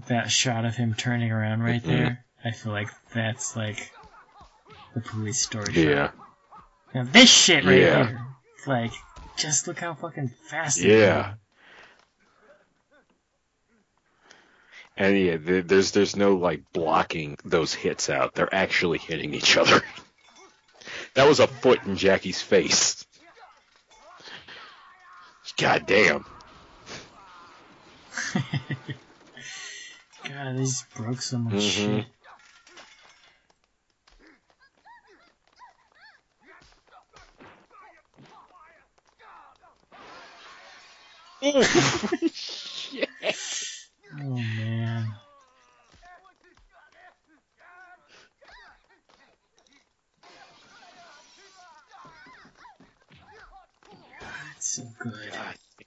[0.07, 1.85] that shot of him turning around right Mhm.
[1.85, 3.91] there, I feel like that's like
[4.93, 6.07] the police story Yeah.
[6.11, 6.15] shot.
[6.93, 8.07] Now this shit right Yeah.
[8.07, 8.25] here,
[8.67, 8.93] like,
[9.37, 10.79] just look how fucking fast.
[10.79, 11.33] it Yeah.
[14.97, 18.33] And yeah, there's there's no like blocking those hits out.
[18.35, 19.81] They're actually hitting each other.
[21.15, 23.05] that was a foot in Jackie's face.
[25.57, 26.25] God damn.
[30.27, 32.05] God, they just broke so much Mhm.
[41.41, 42.33] shit.
[42.33, 43.09] Shit.
[44.13, 45.07] Oh man.
[54.57, 55.31] It's so good.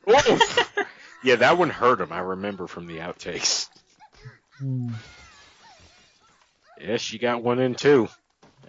[0.06, 0.64] Oh!
[1.24, 2.12] yeah, that one hurt him.
[2.12, 3.68] I remember from the outtakes.
[4.58, 4.92] Hmm.
[6.80, 8.08] Yeah, she got one in too.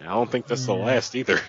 [0.00, 1.40] I don't think that's the last either.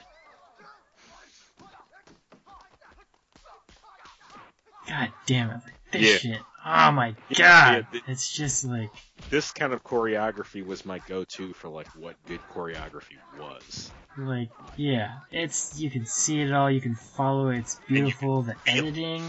[4.88, 5.60] God damn it.
[5.92, 6.18] This Yeah.
[6.18, 6.42] shit.
[6.70, 7.86] Oh my god.
[7.94, 8.90] Yeah, it's just like
[9.30, 13.90] This kind of choreography was my go-to for like what good choreography was.
[14.18, 15.20] like yeah.
[15.32, 19.24] It's you can see it all, you can follow it, it's beautiful, the editing.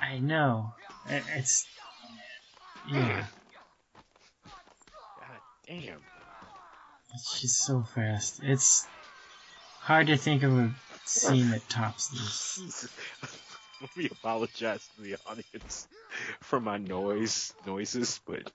[0.00, 0.72] I know.
[1.08, 1.66] It- It's
[2.88, 3.26] yeah.
[5.20, 6.00] God damn.
[7.14, 8.40] It's just so fast.
[8.42, 8.86] It's
[9.80, 10.74] hard to think of a
[11.04, 12.88] scene that tops this.
[13.96, 15.86] Let me apologize to the audience
[16.40, 18.50] for my noise noises, but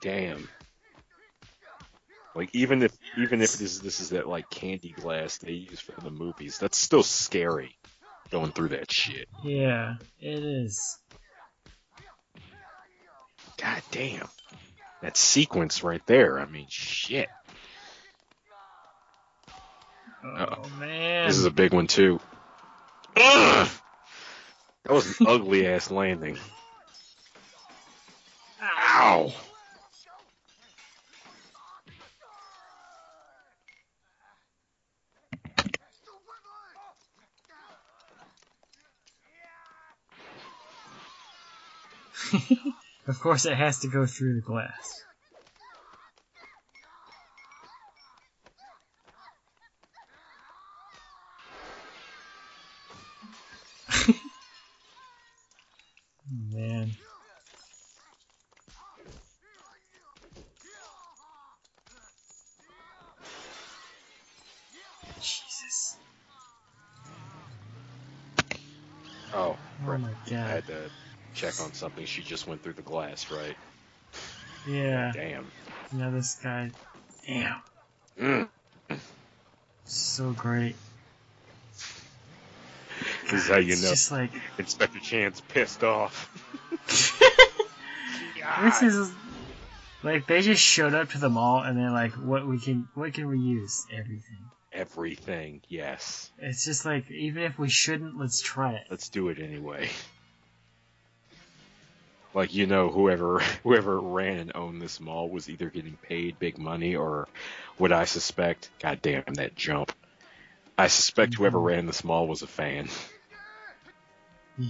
[0.00, 0.48] damn.
[2.34, 6.00] Like even if even if this this is that like candy glass they use for
[6.00, 7.76] the movies, that's still scary
[8.30, 9.28] going through that shit.
[9.44, 10.98] Yeah, it is.
[13.58, 14.28] God damn.
[15.02, 17.28] That sequence right there, I mean shit.
[20.24, 20.68] Oh Uh-oh.
[20.80, 21.28] man.
[21.28, 22.20] This is a big one too.
[23.16, 26.36] That was an ugly ass landing.
[28.62, 29.32] Ow!
[43.08, 45.02] of course, it has to go through the glass.
[56.28, 56.90] Oh, man.
[65.20, 65.96] Jesus.
[69.32, 69.56] Oh,
[69.86, 70.00] Oh right.
[70.00, 70.50] my I god.
[70.54, 70.90] had to
[71.34, 72.04] check on something.
[72.06, 73.56] She just went through the glass, right?
[74.68, 75.12] Yeah.
[75.14, 75.46] Damn.
[75.92, 76.70] Now this guy.
[77.26, 77.62] Damn.
[78.20, 78.48] Mm.
[79.84, 80.74] So great.
[83.30, 84.30] This is how you It's know just like.
[84.58, 86.30] Inspector Chan's pissed off.
[88.62, 89.12] This is
[90.04, 93.12] like they just showed up to the mall and they're like, "What we can, what
[93.12, 93.84] can we use?
[93.92, 95.62] Everything." everything.
[95.68, 98.84] Yes, It's just like even if we shouldn't, let's try it.
[98.90, 99.88] let's do it anyway.
[102.36, 106.58] Like you know, whoever whoever ran and owned this mall was either getting paid big
[106.58, 107.28] money or
[107.78, 108.68] what I suspect.
[108.78, 109.90] God damn that jump!
[110.76, 111.64] I suspect whoever Mhm.
[111.64, 112.88] ran this mall was a fan.
[114.58, 114.68] Yeah.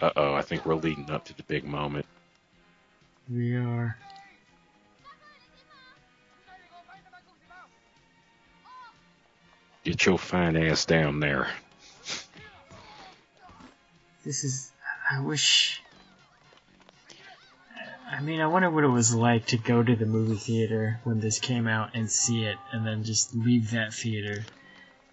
[0.00, 2.06] Uh oh, I think we're leading up to the big moment.
[3.30, 3.98] We are.
[9.84, 11.48] Get your fine ass down there.
[14.24, 14.70] This is.
[15.10, 15.82] I wish.
[18.10, 21.20] I mean, I wonder what it was like to go to the movie theater when
[21.20, 24.44] this came out and see it, and then just leave that theater.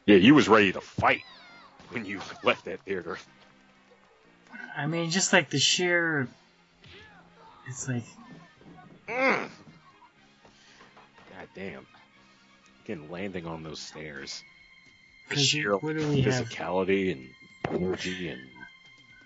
[0.05, 1.23] Yeah, you was ready to fight
[1.89, 3.17] when you left that theater.
[4.75, 6.27] I mean, just like the sheer.
[7.67, 8.03] It's like
[9.11, 9.49] Mm.
[11.29, 11.85] God damn.
[12.85, 14.43] Again, landing on those stairs.
[15.29, 16.47] The sheer do have?
[16.47, 17.29] physicality and
[17.69, 18.41] energy and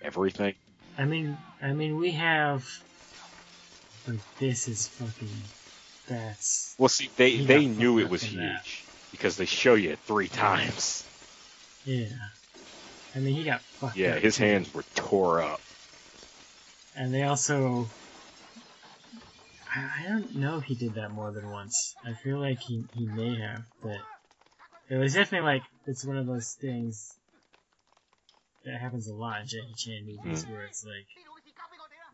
[0.06, 0.53] everything.
[0.98, 2.65] I mean, I mean, we have.
[4.07, 5.30] Like this is fucking.
[6.07, 8.61] That's Well, see, they, they knew it was in that.
[8.64, 11.03] huge because they show you it three times.
[11.86, 12.06] yeah.
[13.15, 14.44] I mean, he got fucked Yeah, his too.
[14.44, 15.61] hands were tore up.
[16.95, 17.88] And they also.
[19.76, 21.95] I I don't know if he did that more than once.
[22.06, 23.98] I feel like he, he may have, but
[24.90, 27.15] it was definitely like it's one of those things
[28.65, 30.51] that happens a lot in Jackie Chan movies mm.
[30.51, 31.07] where it's like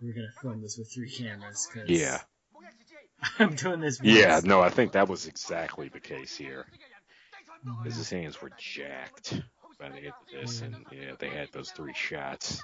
[0.02, 1.68] we're gonna film this with three cameras.
[1.74, 2.20] Cause yeah.
[3.40, 4.00] I'm doing this.
[4.00, 4.12] Once.
[4.12, 6.66] Yeah, no, I think that was exactly the case here.
[7.64, 9.40] Because his hands were jacked
[9.80, 12.62] by the end of this, and yeah, they had those three shots.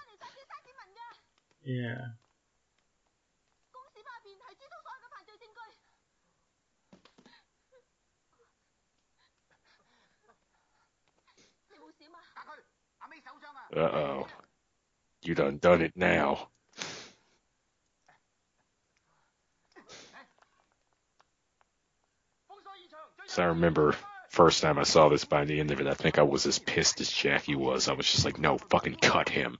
[1.64, 1.99] Yeah,
[13.76, 14.27] Uh oh.
[15.23, 16.49] You done done it now.
[23.27, 23.95] So I remember
[24.30, 26.60] first time I saw this by the end of it, I think I was as
[26.60, 27.88] pissed as Jackie was.
[27.89, 29.57] I was just like, no, fucking cut him.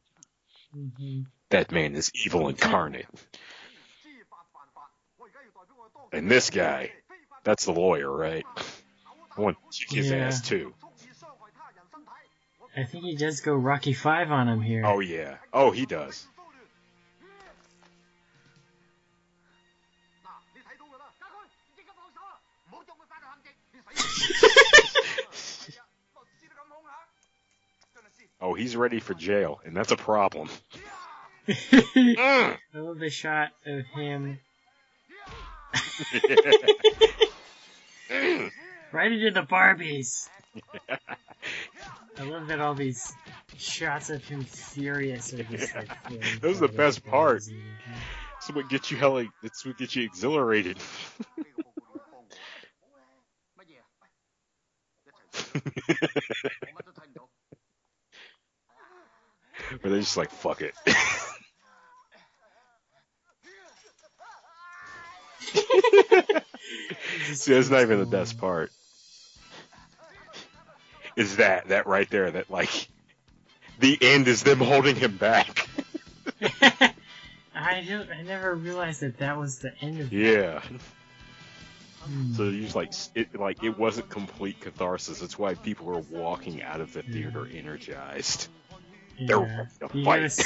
[0.73, 3.07] hmm That man is evil incarnate.
[6.11, 6.91] And this guy,
[7.43, 8.45] that's the lawyer, right?
[9.38, 10.17] I want to kick his Yeah.
[10.27, 10.73] ass too.
[12.77, 14.83] I think he does go Rocky Five on him here.
[14.85, 15.37] Oh yeah.
[15.51, 16.27] Oh, he does.
[28.41, 30.49] oh, he's ready for jail, and that's a problem.
[31.47, 32.57] Mm.
[32.73, 34.37] I love the shot of him.
[38.91, 40.27] right into the Barbies.
[42.19, 43.14] I love that all these
[43.57, 45.81] shots of him furious are just yeah.
[45.81, 45.89] like.
[46.10, 47.44] That Those are the best part.
[48.38, 49.26] It's what gets you hella.
[49.44, 50.77] It's what gets you exhilarated.
[59.81, 60.73] Where they're just like, fuck it.
[67.34, 68.72] See, that's not even the best part.
[71.18, 72.31] Is that that right there?
[72.31, 72.88] That like,
[73.80, 75.68] the end is them holding him back.
[77.56, 78.10] I don't.
[78.11, 80.14] I never realized that that was the end of.
[80.14, 80.61] Yeah.
[82.03, 82.34] Hmm.
[82.34, 85.19] So you just like it like it wasn't complete catharsis.
[85.19, 88.48] That's why people are walking out of the theater energized.
[89.19, 89.65] They're Yeah.
[89.94, 90.39] You fight.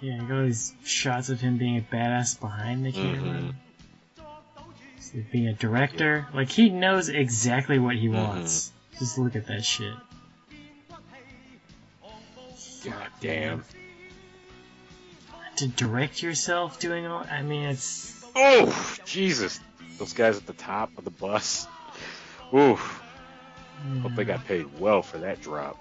[0.00, 3.40] Yeah, you got all these shots of him being a badass behind the camera.
[3.40, 3.54] Mhm.
[4.98, 8.14] So being a director, like he knows exactly what he Mhm.
[8.14, 8.72] wants.
[8.98, 9.94] Just look at that shit.
[12.84, 13.64] God damn.
[15.56, 19.60] To direct yourself doing all, I mean, it's Oh Jesus!
[19.98, 21.66] Those guys at the top of the bus.
[22.54, 22.78] Ooh.
[24.00, 24.46] Hope they got hmm.
[24.46, 25.78] paid well for that drop.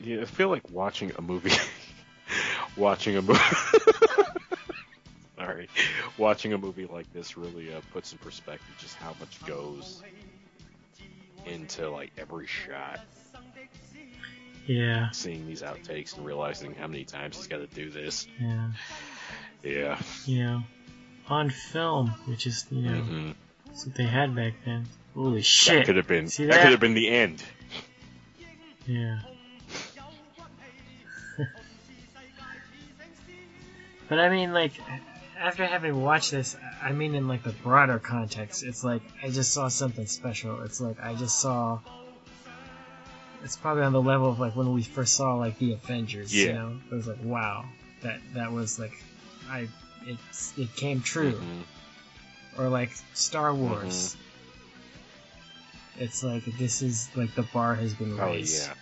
[0.00, 1.52] Yeah, I feel like watching a movie.
[2.76, 3.40] watching a movie.
[5.48, 5.68] Sorry,
[6.18, 10.02] watching a movie like this really uh, puts in perspective just how much goes
[11.46, 13.00] into like every shot.
[14.66, 18.26] yeah, Seeing these outtakes and realizing how many times he's got to do this.
[18.38, 18.70] yeah,
[19.62, 19.98] Yeah.
[20.26, 20.62] you know,
[21.28, 23.30] on film, which is you know hmm
[23.66, 24.86] that's what they had back then.
[25.14, 25.78] Holy shit!
[25.78, 26.26] That could have been.
[26.26, 26.60] That that?
[26.62, 27.42] could have been the end.
[28.86, 29.20] Yeah.
[34.08, 34.72] but I mean, like,
[35.38, 39.52] after having watched this, I mean, in like the broader context, it's like I just
[39.52, 40.62] saw something special.
[40.62, 41.78] It's like I just saw.
[43.44, 46.34] It's probably on the level of like when we first saw like the Avengers.
[46.34, 46.52] You Yeah.
[46.54, 47.64] know, it was like wow,
[48.02, 48.92] that that was like,
[49.48, 49.68] I
[50.06, 50.18] it
[50.56, 51.34] it came true.
[51.34, 51.62] Mhm.
[52.58, 54.16] Or like Star Wars.
[55.98, 58.20] It's like this is like the bar has been raised.
[58.20, 58.66] Oh raised.
[58.66, 58.74] yeah.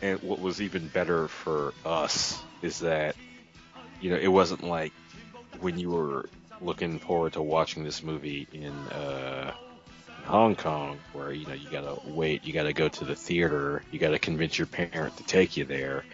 [0.00, 3.16] And what was even better for us is that,
[4.00, 4.92] you know, it wasn't like
[5.60, 6.28] when you were
[6.60, 9.52] looking forward to watching this movie in uh,
[10.24, 13.98] Hong Kong, where you know you gotta wait, you gotta go to the theater, you
[13.98, 16.04] gotta convince your parent to take you there.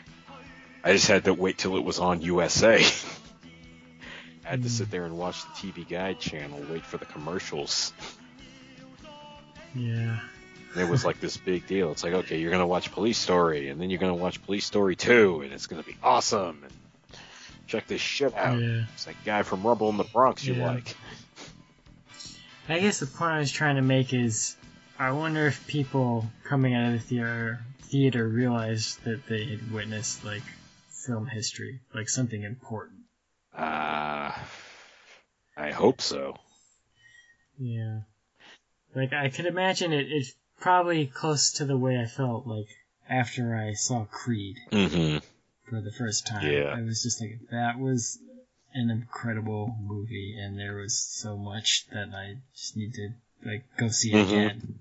[0.82, 2.84] I just had to wait till it was on USA.
[4.44, 7.94] I had to sit there and watch the TV Guide channel, wait for the commercials.
[9.74, 10.18] Yeah.
[10.72, 11.92] And it was like this big deal.
[11.92, 14.96] It's like, okay, you're gonna watch Police Story, and then you're gonna watch Police Story
[14.96, 16.62] 2, and it's gonna be awesome.
[16.62, 16.72] And
[17.74, 18.60] check this shit out.
[18.60, 18.84] Yeah.
[18.94, 20.66] It's that guy from Rumble in the Bronx you Yeah.
[20.72, 20.96] like.
[22.68, 24.56] I guess the point I was trying to make is,
[24.98, 30.24] I wonder if people coming out of the theater theater realized that they had witnessed
[30.24, 30.42] like
[30.88, 33.00] film history, like something important.
[33.56, 34.32] Uh,
[35.56, 36.36] I hope so.
[37.58, 38.00] Yeah.
[38.94, 40.06] Like I could imagine it.
[40.10, 42.66] It's probably close to the way I felt like
[43.08, 45.18] after I saw Creed Mm-hmm.
[45.68, 46.44] For the first time.
[46.52, 46.74] Yeah.
[46.76, 48.18] I was just like, that was
[48.74, 53.10] an incredible movie, and there was so much that I just need to
[53.44, 54.46] like go see it Mhm.
[54.46, 54.78] again.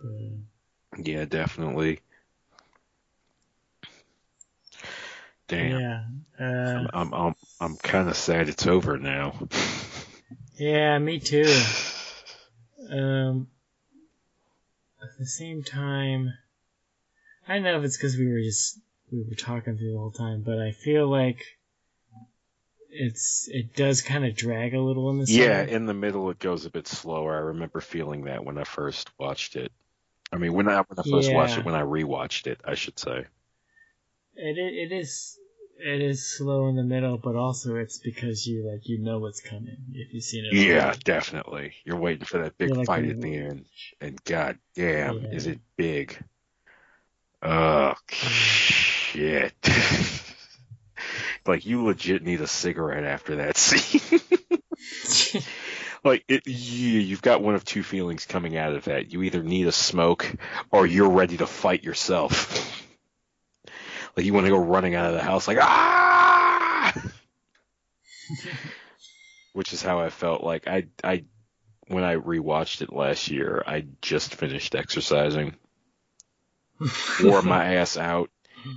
[0.00, 2.00] But, Yeah, definitely.
[5.48, 5.70] Damn.
[5.80, 6.04] yeah.
[6.40, 9.34] Uh, I'm I'm I'm kind of sad it's over now.
[10.58, 11.44] yeah, me too.
[12.90, 13.46] Um,
[15.00, 16.34] at the same time,
[17.48, 18.78] I don't know if it's because we were just
[19.10, 21.44] we were talking through the whole time, but I feel like
[22.90, 26.38] it's it does kind of drag a little in the Yeah, in the middle it
[26.38, 27.34] goes a bit slower.
[27.34, 29.72] I remember feeling that when I first watched it.
[30.32, 32.98] I mean, when I when I first watched it, when I rewatched it, I should
[32.98, 33.26] say.
[34.34, 35.38] It it is
[35.78, 39.40] it is slow in the middle, but also it's because you like you know what's
[39.40, 40.54] coming if you've seen it.
[40.56, 40.98] Yeah, already.
[41.04, 41.74] definitely.
[41.84, 43.66] You're waiting for that big like, fight at the end,
[44.00, 45.32] and god damn, Yeah.
[45.32, 46.22] is it big?
[47.42, 49.52] Oh shit!
[51.46, 54.20] like you legit need a cigarette after that scene.
[56.04, 59.12] like it, you, you've got one of two feelings coming out of that.
[59.12, 60.32] You either need a smoke,
[60.70, 62.86] or you're ready to fight yourself.
[64.16, 66.94] like you want to go running out of the house, like ah.
[69.52, 70.44] Which is how I felt.
[70.44, 71.24] Like I, I,
[71.88, 75.56] when I rewatched it last year, I just finished exercising,
[77.22, 78.30] wore my ass out,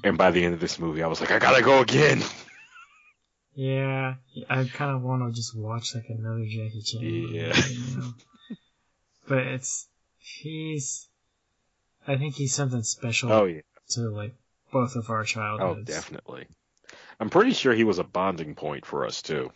[0.03, 2.21] and by the end of this movie, I was like, I gotta go again.
[3.57, 4.15] Yeah,
[4.49, 7.01] I kind of want to just watch like another Jackie Chan.
[7.01, 7.55] movie, Yeah.
[7.69, 8.13] you know?
[9.29, 9.87] but it's
[10.17, 11.07] he's.
[12.05, 13.61] I think he's something special Oh yeah.
[13.91, 14.35] to like
[14.73, 15.89] both of our childhoods.
[15.89, 16.47] Oh, definitely.
[17.17, 19.53] I'm pretty sure he was a bonding point for us too.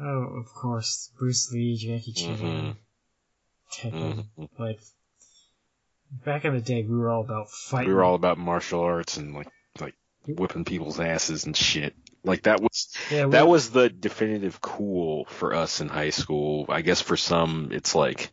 [0.00, 2.76] Oh, of course, Bruce Lee, Jackie Chan, Mhm.
[3.72, 4.24] Tekken.
[4.36, 4.48] Mhm.
[4.58, 4.80] Like
[6.10, 7.88] back in the day, we were all about fighting.
[7.88, 9.48] We were all about martial arts and like
[9.80, 9.94] like
[10.26, 11.94] whipping people's asses and shit.
[12.24, 16.66] Like that was yeah, we- that was the definitive cool for us in high school.
[16.68, 18.30] I guess for some it's like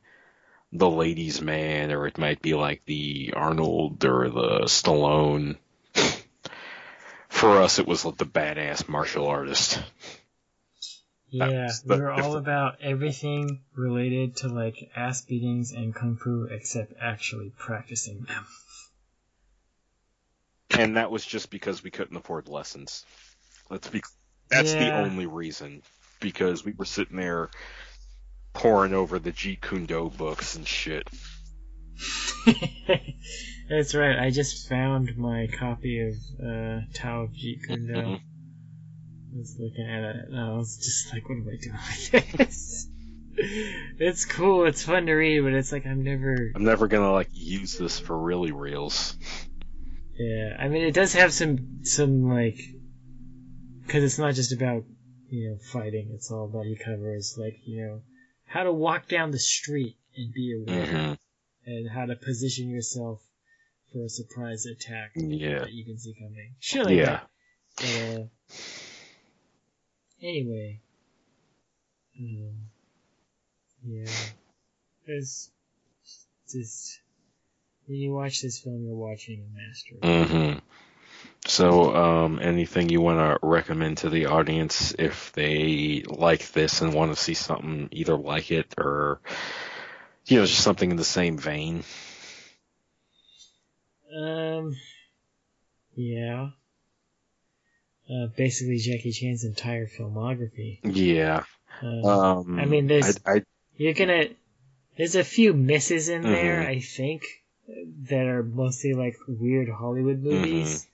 [0.71, 5.57] the ladies' man, or it might be like the Arnold or the Stallone.
[7.29, 9.81] For us, it was like the badass martial artist.
[11.29, 16.93] Yeah, we were all about everything related to like ass beatings and kung fu, except
[17.01, 18.45] actually practicing them.
[20.71, 23.05] And that was just because we couldn't afford lessons.
[23.69, 24.01] Let's be
[24.49, 25.81] that's the only reason.
[26.21, 27.49] Because we were sitting there
[28.53, 31.07] poring over the Jeet Kune Do books and shit.
[33.69, 34.17] That's right.
[34.17, 38.17] I just found my copy of uh, Tao of Jeet Kune Do.
[39.35, 41.77] I was looking at it, and I was just like, "What am I doing
[42.13, 42.87] with this?"
[43.99, 44.65] it's cool.
[44.65, 46.53] It's fun to read, but it's like I'm never.
[46.55, 49.17] I'm never gonna like use this for really reals.
[50.17, 52.57] Yeah, I mean, it does have some some like,
[53.85, 54.85] because it's not just about
[55.29, 56.11] you know fighting.
[56.13, 58.01] It's all about you covers like you know
[58.45, 61.13] how to walk down the street and be aware, hmm
[61.65, 63.21] and how to position yourself
[63.91, 65.59] for a surprise attack Yeah.
[65.59, 66.55] that you can see coming.
[66.59, 67.19] Shit like Yeah.
[67.81, 67.85] that.
[67.85, 68.27] Uh,
[70.25, 70.79] anyway,
[72.19, 72.55] um,
[73.85, 74.11] yeah,
[75.05, 75.51] it's
[76.51, 76.99] just
[77.85, 80.31] when you watch this film, you're watching a master.
[80.31, 80.59] hmm
[81.45, 86.93] So, um, anything you want to recommend to the audience if they like this and
[86.93, 89.19] want to see something either like it or,
[90.25, 91.83] you know, just something in the same vein?
[94.15, 94.75] Um,
[95.95, 96.49] yeah.
[98.09, 100.79] Uh, basically Jackie Chan's entire filmography.
[100.83, 101.43] Yeah.
[101.81, 103.43] Um, Um, I mean, there's- I, I
[103.77, 104.29] you're gonna
[104.97, 106.67] there's a few misses in there Mhm.
[106.67, 107.23] i think
[108.09, 110.87] that are mostly like weird hollywood movies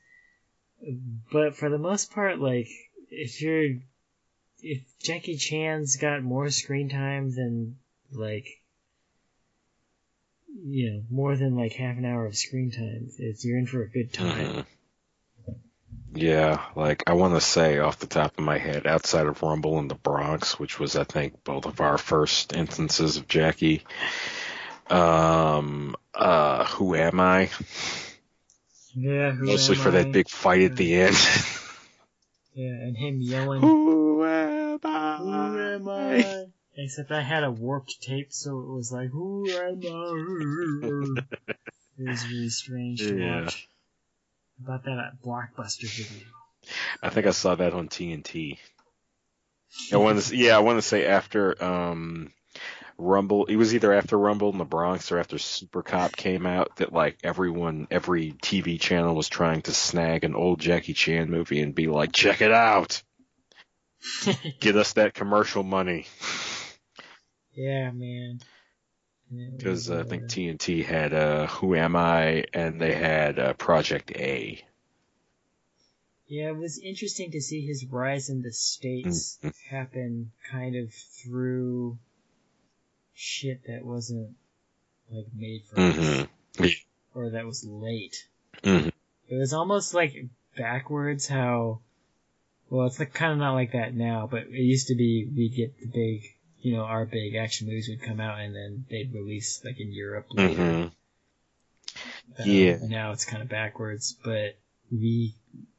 [1.32, 2.68] but for the most part like
[3.12, 3.76] if you're
[4.64, 7.76] if jackie chan's got more screen time than
[8.12, 8.48] like
[10.66, 13.84] you know more than like half an hour of screen time it's you're in for
[13.84, 14.66] a good time Mhm.
[16.14, 19.80] Yeah, like I want to say off the top of my head, outside of Rumble
[19.80, 23.84] in the Bronx, which was I think both of our first instances of Jackie.
[24.90, 27.50] Um, uh, who am I?
[28.94, 29.92] yeah who Mostly for I?
[30.04, 31.16] that big fight at the end.
[32.56, 35.16] yeah and him yelling who am I?
[35.18, 36.46] Who am I?
[36.76, 41.22] Except I had a warped tape, so it was like, Who am I?
[41.98, 43.42] it was really strange to Yeah.
[43.44, 43.68] watch.
[44.64, 46.28] About that at Blockbuster video.
[47.02, 48.60] I think I saw that on TNT.
[49.92, 52.32] I want to, yeah, I want to say after um,
[52.98, 56.76] Rumble, it was either after Rumble in the Bronx or after Super Cop came out
[56.76, 61.62] that like everyone, every TV channel was trying to snag an old Jackie Chan movie
[61.62, 63.02] and be like, check it out,
[64.60, 66.06] get us that commercial money.
[67.54, 68.40] Yeah, man.
[69.32, 74.12] Because uh, I think TNT had uh, Who Am I, and they had uh, Project
[74.16, 74.62] A.
[76.28, 79.54] Yeah, it was interesting to see his rise in the states Mhm.
[79.70, 81.98] happen kind of through
[83.14, 84.36] shit that wasn't
[85.10, 86.66] like made for us Mm-hmm.
[87.14, 88.28] or that was late.
[88.64, 88.90] Mm-hmm.
[89.28, 90.14] It was almost like
[90.58, 91.82] backwards how
[92.70, 95.56] well it's like kind of not like that now, but it used to be we'd
[95.56, 96.22] get the big
[96.62, 99.92] you know our big action movies would come out and then they'd release like in
[99.92, 100.54] Europe later.
[100.54, 100.82] hmm
[102.40, 102.78] Um, Yeah.
[102.82, 104.58] Now it's kind of backwards, but
[104.92, 105.36] we,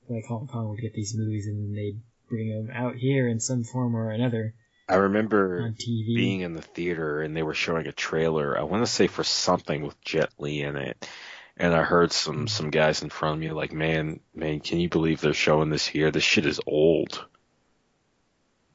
[0.08, 3.40] like Hong Kong, would get these movies and then they'd bring them out here in
[3.40, 4.54] some form or another
[4.88, 6.14] I remember on TV.
[6.16, 8.58] being in the theater and they were showing a trailer.
[8.58, 11.08] I want to say for something with Jet Li in it,
[11.56, 14.88] and I heard some some guys in front of me like, "Man, man, can you
[14.88, 16.10] believe they're showing this here?
[16.10, 17.24] This shit is old."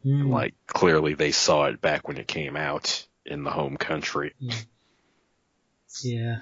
[0.08, 0.32] Hmm.
[0.32, 4.34] Like clearly they saw it back when it came out in the home country.
[6.02, 6.40] Yeah.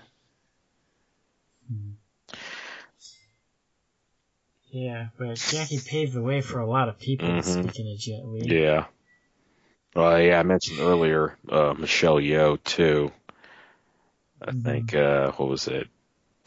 [1.67, 1.91] Hmm.
[4.69, 7.27] Yeah, but Jackie paved the way for a lot of people.
[7.27, 7.43] Mhm.
[7.43, 8.85] Speaking of Jet Li, Yeah.
[9.95, 13.11] Well, yeah, I mentioned earlier uh, Michelle Yeoh too.
[14.41, 14.63] I Mhm.
[14.63, 15.87] think uh, what was it?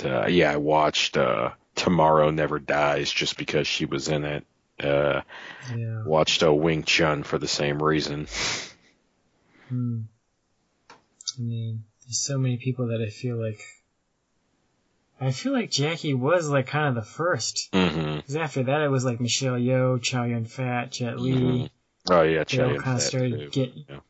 [0.05, 4.47] Uh, yeah, I watched uh, Tomorrow Never Dies just because she was in it.
[4.81, 5.23] Uh,
[5.75, 6.03] yeah.
[6.05, 8.27] watched a Wing Chun for the same reason.
[9.69, 10.01] Hmm.
[10.91, 13.61] I mean, there's so many people that I feel like.
[15.21, 17.71] I feel like Jackie was like kind of the first.
[17.73, 21.33] Because after that, it was like Michelle Yeoh, Chow Yun Fat, Jet Li.
[21.33, 21.71] Mhm.
[22.11, 23.51] Oh yeah, Chow Yun Fat, started too.
[23.51, 24.01] get- yeah.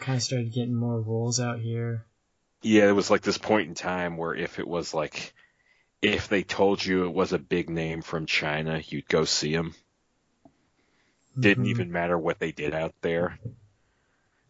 [0.00, 2.04] Kind of started getting more roles out here.
[2.62, 5.34] yeah, it was like this point in time where if it was like,
[6.02, 9.74] if they told you it was a big name from China, you'd go see them.
[11.38, 11.68] Didn't Mhm.
[11.68, 13.38] even matter what they did out there.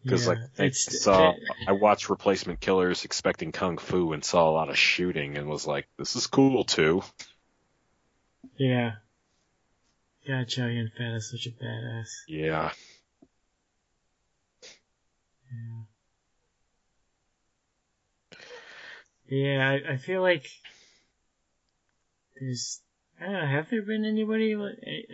[0.03, 1.33] Because Yeah, like I saw,
[1.67, 5.65] I watched Replacement Killers expecting kung fu and saw a lot of shooting and was
[5.65, 7.01] like, this is cool too.
[8.57, 8.97] Yeah.
[10.27, 12.09] God, Chow Yun Fat is such a badass.
[12.27, 12.71] Yeah.
[15.51, 15.81] Yeah.
[19.27, 20.47] Yeah, I, I feel like
[22.39, 22.81] there's.
[23.27, 23.45] Know.
[23.45, 24.55] Have there been anybody?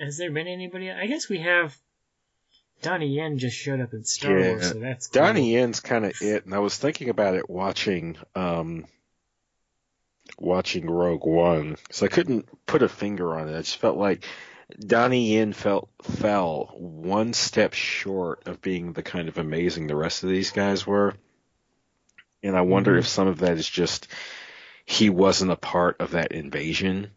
[0.02, 0.92] Has there been anybody?
[0.92, 1.76] I guess we have.
[2.82, 4.48] Donnie Yen just showed up in Star Yeah.
[4.50, 5.22] Wars, so that's cool.
[5.22, 8.88] Donnie Yen's kind of it, and I was thinking about it watching, um,
[10.40, 13.54] watching Rogue One, so I couldn't put a finger on it.
[13.56, 14.26] I just felt like
[14.80, 20.24] Donnie Yen felt fell one step short of being the kind of amazing the rest
[20.24, 21.14] of these guys were,
[22.42, 23.00] and I wonder Mhm.
[23.00, 24.08] if some of that is just
[24.86, 27.12] he wasn't a part of that invasion.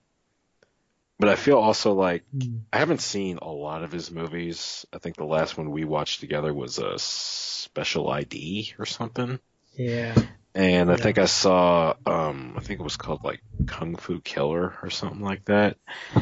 [1.19, 2.59] But I feel also like Hmm.
[2.73, 4.85] I haven't seen a lot of his movies.
[4.93, 9.39] I think the last one we watched together was a Special ID or something.
[9.77, 10.15] Yeah.
[10.55, 11.03] And I Yeah.
[11.03, 15.21] think I saw, um, I think it was called like Kung Fu Killer or something
[15.23, 15.77] like that.
[16.15, 16.21] I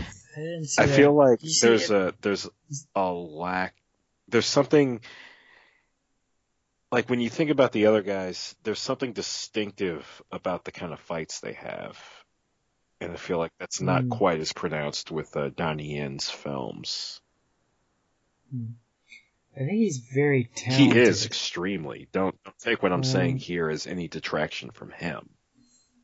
[0.79, 0.89] I that.
[0.89, 2.49] feel like You there's it- a there's
[2.95, 3.75] a lack.
[4.29, 5.01] There's something
[6.91, 11.01] like when you think about the other guys, there's something distinctive about the kind of
[11.01, 11.99] fights they have,
[13.03, 14.11] and I feel like that's not Mm.
[14.11, 17.21] quite as pronounced with uh, Donnie Yen's films.
[19.55, 20.95] I think he's very talented.
[20.97, 22.09] He is extremely.
[22.13, 25.29] Don't, don't take what I'm Um, saying here as any detraction from him.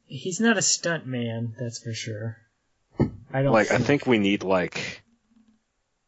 [0.06, 2.38] He's not a stunt man, that's for sure.
[3.32, 5.02] I don't Like I think we need like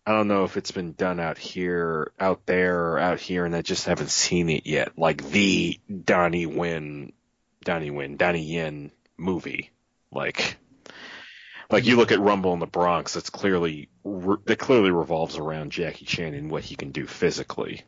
[0.06, 3.54] I don't know if it's been done out here, out there, or out here, and
[3.54, 4.98] I just haven't seen it yet.
[4.98, 7.12] Like the Donnie Win,
[7.62, 9.70] Donnie Win, Donnie Yen movie.
[10.10, 10.56] Like,
[11.70, 13.16] like you look at Rumble in the Bronx.
[13.16, 17.82] It's clearly re- that clearly revolves around Jackie Chan and what he can do physically.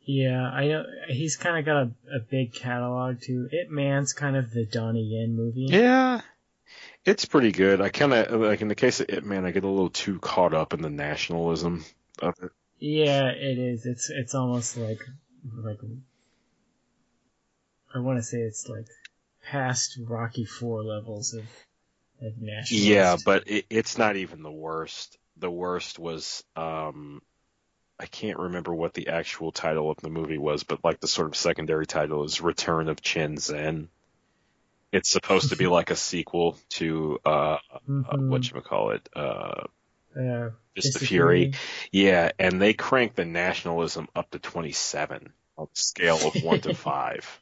[0.00, 3.48] Yeah, I know he's kind of got a, a big catalog too.
[3.50, 5.66] Ip Man's kind of the Donnie Yen movie.
[5.68, 6.20] Yeah,
[7.04, 7.80] it's pretty good.
[7.80, 10.20] I kind of like in the case of Ip Man, I get a little too
[10.20, 11.84] caught up in the nationalism
[12.20, 12.52] of it.
[12.78, 13.84] Yeah, it is.
[13.84, 15.00] It's it's almost like
[15.52, 15.78] like
[17.94, 18.86] I want to say it's like
[19.42, 21.65] past Rocky Four levels of of nationalist.
[22.70, 25.16] Yeah, but it, it's not even the worst.
[25.38, 27.20] The worst was um
[27.98, 31.28] I can't remember what the actual title of the movie was, but like the sort
[31.28, 33.88] of secondary title is Return of Chen Zhen.
[34.92, 38.28] It's supposed to be like a sequel to uh, uh Mhm.
[38.30, 39.64] what you call it, uh
[40.16, 41.52] Uh, Just the Fist of Fury.
[41.92, 46.74] Yeah, and they crank the nationalism up to 27 on the scale of 1 to
[46.74, 47.40] 5.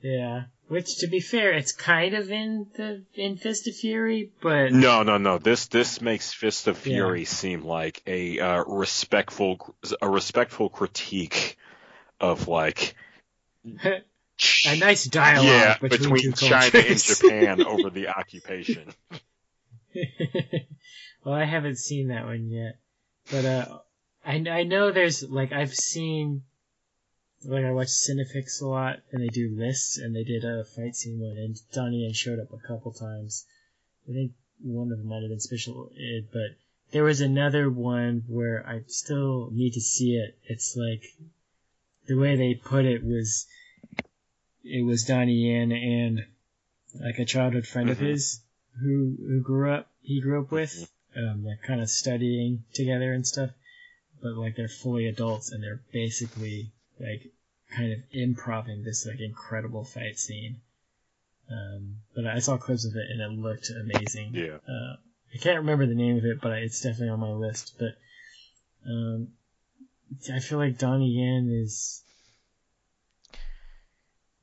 [0.00, 4.72] Yeah, which to be fair, it's kind of in the in Fist of Fury, but
[4.72, 5.38] No, no, no.
[5.38, 6.94] This this makes Fist of Yeah.
[6.94, 11.56] Fury seem like a uh, respectful a respectful critique
[12.20, 12.94] of like
[13.84, 16.98] a nice dialogue yeah, between, between China and.
[17.02, 18.92] Japan over the occupation.
[21.24, 22.78] well, I haven't seen that one yet,
[23.30, 23.78] but uh,
[24.24, 26.42] I I know there's like I've seen
[27.44, 30.96] like I watch Cinefix a lot, and they do lists, and they did a fight
[30.96, 33.44] scene one, and Donnie Yen showed up a couple times.
[34.08, 34.32] I think
[34.62, 36.56] one of them might have been Special ID, but
[36.92, 40.38] there was another one where I still need to see it.
[40.44, 41.02] It's like
[42.06, 43.46] the way they put it was
[44.64, 46.26] it was Donnie Yen and
[47.00, 48.06] like a childhood friend of Mhm.
[48.10, 48.40] his
[48.80, 53.26] who who grew up he grew up with um, like kind of studying together and
[53.26, 53.50] stuff
[54.22, 56.70] but like they're fully adults and they're basically
[57.00, 57.32] like
[57.74, 60.60] kind of improving this like incredible fight scene
[61.50, 64.58] um, but I saw clips of it and it looked amazing Yeah.
[64.68, 64.96] uh,
[65.34, 67.74] I can't remember the name of it, but it's definitely on my list.
[67.78, 67.96] But
[68.88, 69.28] um,
[70.32, 72.02] I feel like Donnie Yen is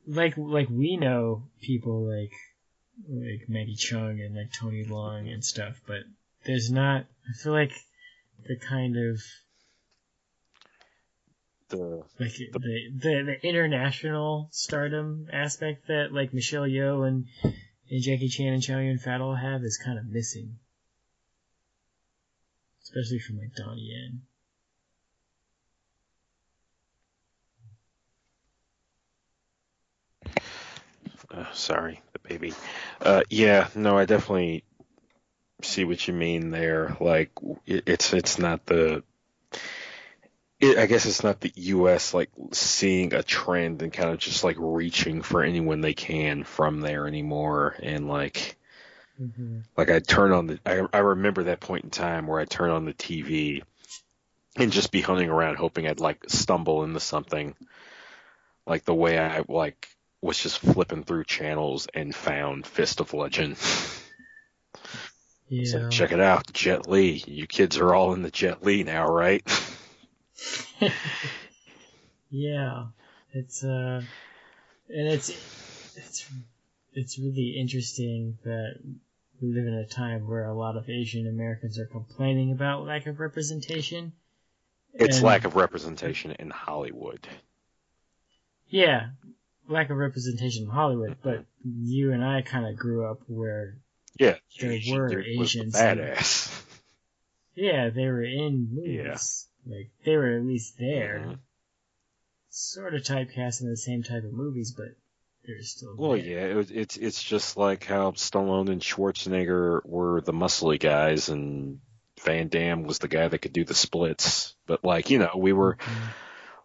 [0.06, 2.32] like like we know people like
[3.10, 6.04] like Maggie Cheung and like Tony Leung and stuff, but
[6.46, 7.06] there's not.
[7.28, 7.72] I feel like
[8.46, 9.22] the kind of
[11.74, 17.26] The like the the, the international stardom aspect that like Michelle Yeoh and
[17.90, 20.60] and Jackie Chan and Chow Yun Fat all have is kind of missing,
[22.84, 24.22] especially from like Donnie Yen.
[31.34, 32.54] uh, sorry, the baby.
[33.02, 34.64] Uh, yeah, no, I definitely
[35.62, 36.96] see what you mean there.
[37.00, 37.32] Like,
[37.66, 39.04] it, it's it's not the.
[40.60, 42.14] It, I guess it's not the U.S.
[42.14, 46.82] like seeing a trend and kind of just like reaching for anyone they can from
[46.82, 48.58] there anymore, and like.
[49.22, 49.60] Mm-hmm.
[49.78, 52.72] Like I turn on the, I, I remember that point in time where I turn
[52.72, 53.62] on the TV
[54.58, 57.56] and just be hunting around hoping I'd like stumble into something.
[58.66, 59.88] Like the way I like
[60.22, 63.58] was just flipping through channels and found Fist of Legend.
[65.50, 65.82] Yeah.
[65.82, 67.24] like, check it out, Jet Li.
[67.28, 69.44] You kids are all in the Jet Li now, right?
[72.30, 72.86] yeah.
[73.32, 74.02] It's uh,
[74.90, 75.30] and it's
[75.96, 76.30] it's
[76.94, 78.76] it's really interesting that
[79.42, 83.08] we live in a time where a lot of Asian Americans are complaining about lack
[83.08, 84.14] of representation.
[84.94, 87.28] It's And- lack of representation in Hollywood.
[88.68, 89.10] Yeah,
[89.68, 93.78] lack of representation in Hollywood, but you and I kind of grew up where,
[94.20, 96.64] Yeah, There Asian were dude was the Asians badass.
[97.56, 99.48] yeah, they were in movies.
[99.66, 101.20] Like, they were at least there.
[101.26, 101.40] Mhm.
[102.50, 104.90] Sort of typecast in the same type of movies, but
[105.46, 106.26] they're still Well, there.
[106.26, 111.30] yeah, it, was- it's it's just like how Stallone and Schwarzenegger were the muscly guys,
[111.30, 111.80] and
[112.22, 114.56] Van Damme was the guy that could do the splits.
[114.68, 116.14] But like you know, we were Mhm.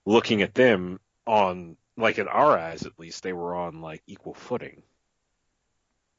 [0.05, 4.35] looking at them on like in our eyes at least, they were on like equal
[4.35, 4.83] footing.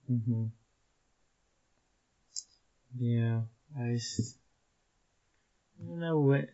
[0.07, 0.45] hmm
[2.97, 3.41] Yeah,
[3.79, 4.38] I just,
[5.79, 6.49] Know what.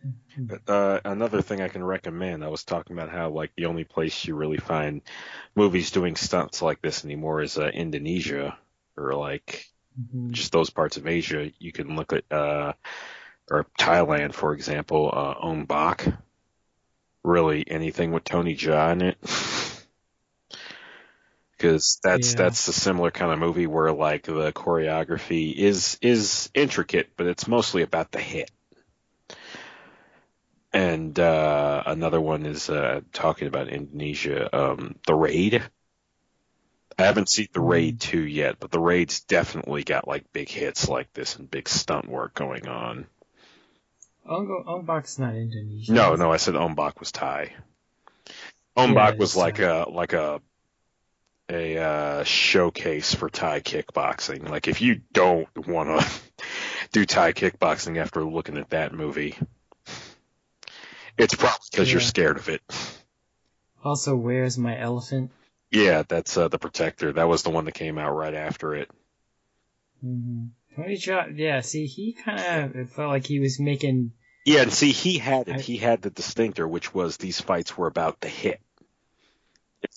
[0.48, 3.84] But, uh, another thing I can recommend, I was talking about how like the only
[3.84, 5.02] place you really find
[5.54, 8.58] movies doing stunts like this anymore is uh, Indonesia
[8.96, 9.66] or like
[9.96, 10.30] mhm.
[10.32, 11.50] just those parts of Asia.
[11.58, 12.74] You can look at uh,
[13.50, 16.06] or Thailand, for example, uh, Ong Bak.
[17.24, 19.18] Really, anything with Tony Jaa in it.
[21.58, 22.34] Because that's Yeah.
[22.34, 27.48] that's a similar kind of movie where like the choreography is is intricate, but it's
[27.48, 28.50] mostly about the hit.
[30.76, 35.62] And uh, another one is uh, talking about Indonesia, um, the Raid.
[36.98, 40.86] I haven't seen the Raid two yet, but the Raid's definitely got like big hits
[40.86, 43.06] like this and big stunt work going on.
[44.28, 45.94] Ong Bak's not Indonesian.
[45.94, 47.54] No, no, I said Ong Bak was Thai.
[48.76, 49.64] Ong Bak Yeah, was like Thai.
[49.64, 50.42] a like a
[51.48, 54.46] a uh, showcase for Thai kickboxing.
[54.48, 56.10] Like if you don't want to
[56.92, 59.36] do Thai kickboxing after looking at that movie,
[61.18, 62.62] it's probably because you're scared of it.
[63.84, 65.30] Also, where's my elephant?
[65.70, 67.12] Yeah, that's uh, the Protector.
[67.12, 68.90] That was the one that came out right after it.
[70.00, 71.60] hmm Tony Jaa, yeah.
[71.60, 74.12] See, he kind of it felt like he was making.
[74.44, 75.56] Yeah, and see, he had it.
[75.56, 78.60] I- He had the distinctor, which was these fights were about the hit.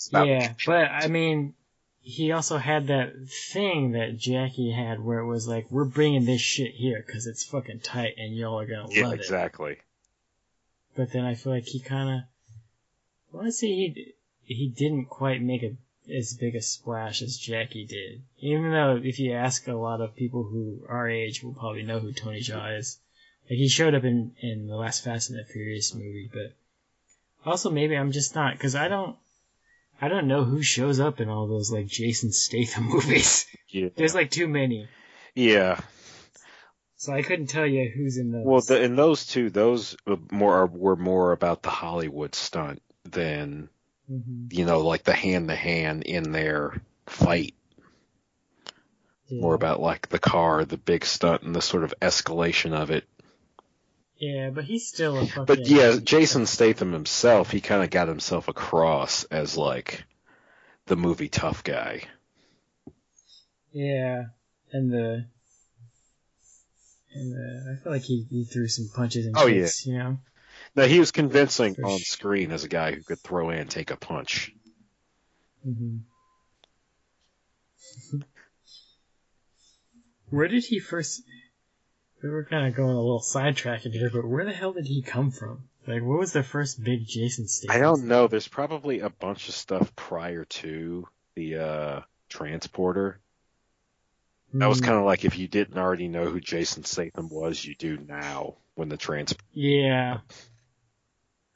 [0.09, 1.53] About Yeah, but I mean,
[2.01, 3.13] he also had that
[3.51, 7.43] thing that Jackie had, where it was like, "We're bringing this shit here because it's
[7.43, 9.77] fucking tight, and y'all are gonna yeah, love it." exactly.
[10.99, 12.19] But then I feel like he kind of,
[13.31, 14.13] well, I say he
[14.43, 15.77] he didn't quite make a
[16.13, 18.21] as big a splash as Jackie did.
[18.39, 21.99] Even though if you ask a lot of people who our age will probably know
[21.99, 22.99] who Tony Jaa is.
[23.49, 26.53] Like he showed up in in the last Fast and the Furious movie, but
[27.45, 29.15] also maybe I'm just not because I don't.
[30.01, 33.45] I don't know who shows up in all those like Jason Statham movies.
[33.69, 33.87] Yeah.
[33.95, 34.89] There's like too many,
[35.33, 35.79] Yeah.
[36.99, 38.45] So I couldn't tell you who's in those.
[38.45, 43.69] Well, the, in those two, those were more were more about the Hollywood stunt than
[44.07, 47.55] hmm you know, like the hand to hand in their fight.
[49.29, 49.41] yeah.
[49.41, 53.05] More about like the car, the big stunt, and the sort of escalation of it.
[54.17, 55.45] Yeah, but he's still a fucking.
[55.45, 60.03] But yeah, Jason Statham himself, he kind of got himself across as like
[60.87, 62.03] the movie tough guy.
[63.71, 64.25] Yeah,
[64.71, 65.25] and the.
[67.19, 69.63] And the, I feel like he, he threw some punches and Oh, yeah.
[69.63, 70.19] kicks, you know.
[70.75, 73.69] Now he was convincing For on sh- screen as a guy who could throw and
[73.69, 74.53] take a punch.
[75.63, 75.97] hmm
[80.29, 81.23] Where did he first?
[82.21, 85.01] We were kind of going a little sidetracking here, but where the hell did he
[85.01, 85.63] come from?
[85.87, 87.75] Like, what was the first big Jason Statham?
[87.75, 88.27] I don't know.
[88.27, 93.19] There's probably a bunch of stuff prior to the uh, transporter.
[94.53, 97.63] That was Hmm, kind of like if you didn't already know who Jason Statham was,
[97.63, 99.35] you do now when the trans.
[99.53, 100.19] Yeah.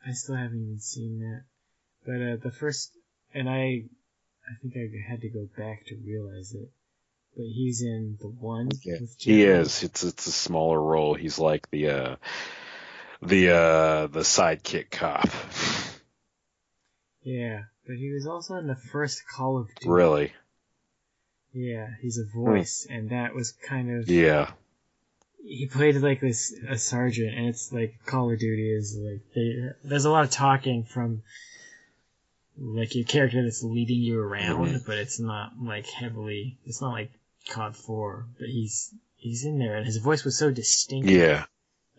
[0.06, 1.44] I still haven't even seen that,
[2.06, 2.92] but uh, the first,
[3.34, 3.86] and I,
[4.46, 6.70] I think I had to go back to realize it.
[7.36, 8.70] But he's in the one.
[8.84, 9.82] Yeah, he is.
[9.82, 11.16] It's it's a smaller role.
[11.16, 12.16] He's like the uh,
[13.24, 15.30] the uh, the sidekick cop.
[17.26, 19.90] Yeah, but he was also in the first Call of Duty.
[19.90, 20.34] really?
[21.54, 24.52] Yeah, he's a voice, and that was kind of Yeah.
[25.46, 29.70] he played like this a sergeant, and it's like Call of Duty is like they,
[29.84, 31.22] there's a lot of talking from
[32.58, 34.86] like your character that's leading you around, Mhm.
[34.86, 36.58] but it's not like heavily.
[36.66, 37.12] It's not like
[37.50, 41.10] COD Four, but he's he's in there, and his voice was so distinct.
[41.10, 41.46] Yeah.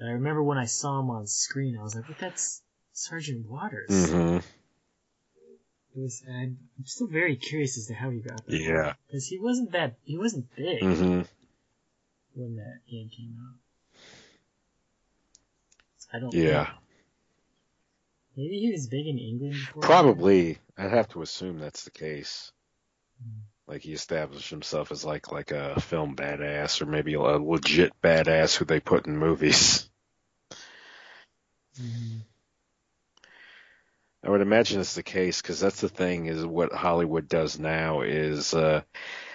[0.00, 2.62] I remember when I saw him on screen, I was like, "But that's
[2.92, 4.38] Sergeant Waters." hmm
[5.94, 6.22] It was.
[6.28, 8.52] I'm I'm still very curious as to how he got that.
[8.60, 8.94] Yeah.
[9.06, 11.22] because he wasn't that he wasn't big hmm
[12.34, 13.54] when that game came out.
[16.12, 16.34] I don't.
[16.34, 16.64] Yeah.
[16.66, 16.78] think.
[18.36, 19.52] Maybe he was big in England.
[19.66, 20.58] Before Probably.
[20.76, 22.50] I'd have to assume that's the case.
[23.22, 23.40] Hmm.
[23.68, 28.56] Like he established himself as like like a film badass or maybe a legit badass
[28.56, 29.88] who they put in movies.
[31.80, 32.20] Mhm.
[34.24, 38.00] I would imagine it's the case because that's the thing is what Hollywood does now
[38.00, 38.80] is uh,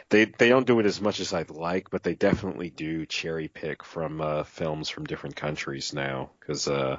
[0.10, 3.48] they they don't do it as much as I'd like, but they definitely do cherry
[3.48, 6.32] pick from uh, films from different countries now.
[6.40, 6.98] Because uh,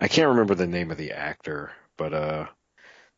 [0.00, 2.46] I can't remember the name of the actor, but uh,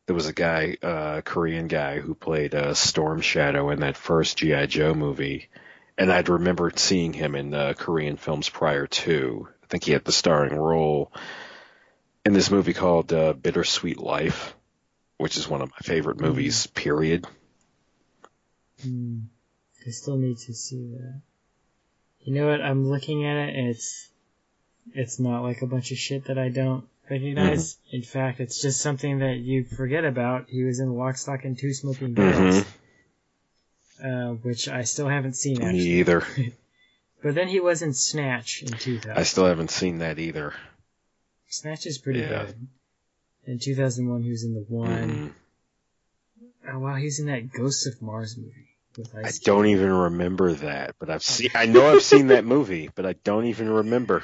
[0.06, 4.38] there was a guy, uh, Korean guy, who played uh, Storm Shadow in that first
[4.38, 5.50] GI Joe movie,
[5.98, 9.48] and I'd remembered seeing him in uh, Korean films prior to.
[9.62, 11.12] I think he had the starring role
[12.24, 14.54] in this movie called uh, Bittersweet Life,
[15.18, 16.66] which is one of my favorite movies.
[16.68, 17.26] Period.
[18.82, 19.20] Hmm.
[19.86, 21.20] I still need to see that.
[22.22, 22.62] You know what?
[22.62, 24.08] I'm looking at it, it's
[24.94, 27.74] it's not like a bunch of shit that I don't recognize.
[27.74, 27.96] Mm-hmm.
[27.96, 30.46] In fact, it's just something that you forget about.
[30.48, 32.68] He was in Lock, Stock, and Two Smoking Barrels, hmm
[34.02, 36.24] uh, which I still haven't seen Me either.
[37.22, 39.12] But then he was in Snatch in 2000.
[39.16, 40.52] I still haven't seen that either.
[41.48, 42.46] Snatch is pretty Yeah.
[42.46, 42.68] good.
[43.46, 45.10] In 2001, he was in the one.
[45.10, 45.34] Mhm.
[46.66, 50.96] Oh wow, he's in that Ghosts of Mars movie with I don't even remember that,
[50.98, 51.50] but I've seen.
[51.54, 54.22] I know I've seen that movie, but I don't even remember.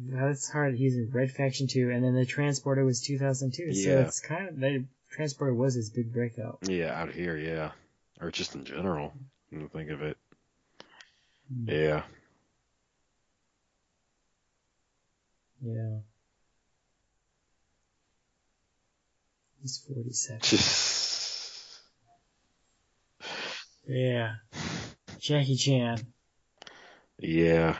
[0.00, 0.74] That's hard.
[0.76, 3.64] He's in Red Faction 2, and then the Transporter was 2002.
[3.70, 3.72] Yeah.
[3.84, 6.58] So it's kind of the Transporter was his big breakout.
[6.62, 7.72] Yeah, out here, yeah,
[8.20, 9.12] or just in general.
[9.50, 10.16] When you think of it,
[11.52, 11.68] Hmm.
[11.68, 12.02] yeah.
[15.64, 15.98] Yeah.
[19.62, 20.40] He's 47.
[23.86, 24.36] Yeah.
[25.18, 25.98] Jackie Chan.
[27.18, 27.76] yeah.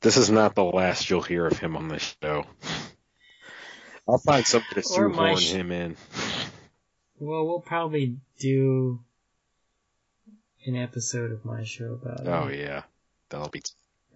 [0.00, 2.46] This is not the last you'll hear of him on this show.
[4.08, 5.96] I'll find something to shoehorn sh- him in.
[7.18, 9.00] Well, we'll probably do
[10.64, 12.60] an episode of my show about Oh it.
[12.60, 12.84] yeah,
[13.28, 13.60] that'll be.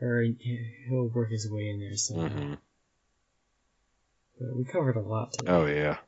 [0.01, 2.28] Or he'll work his way in there somehow.
[2.28, 2.55] hmm
[4.39, 5.52] But we covered a lot today.
[5.52, 5.98] Oh yeah.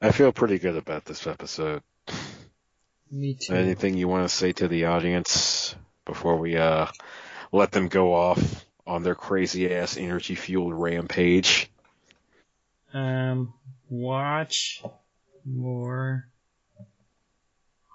[0.00, 1.82] I feel pretty good about this episode.
[3.10, 3.54] Me too.
[3.54, 6.86] Anything you want to say to the audience before we uh
[7.52, 11.70] let them go off on their crazy ass energy fueled rampage?
[12.92, 13.54] Um,
[13.88, 14.82] watch
[15.44, 16.28] more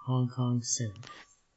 [0.05, 0.95] Hong Kong cinema.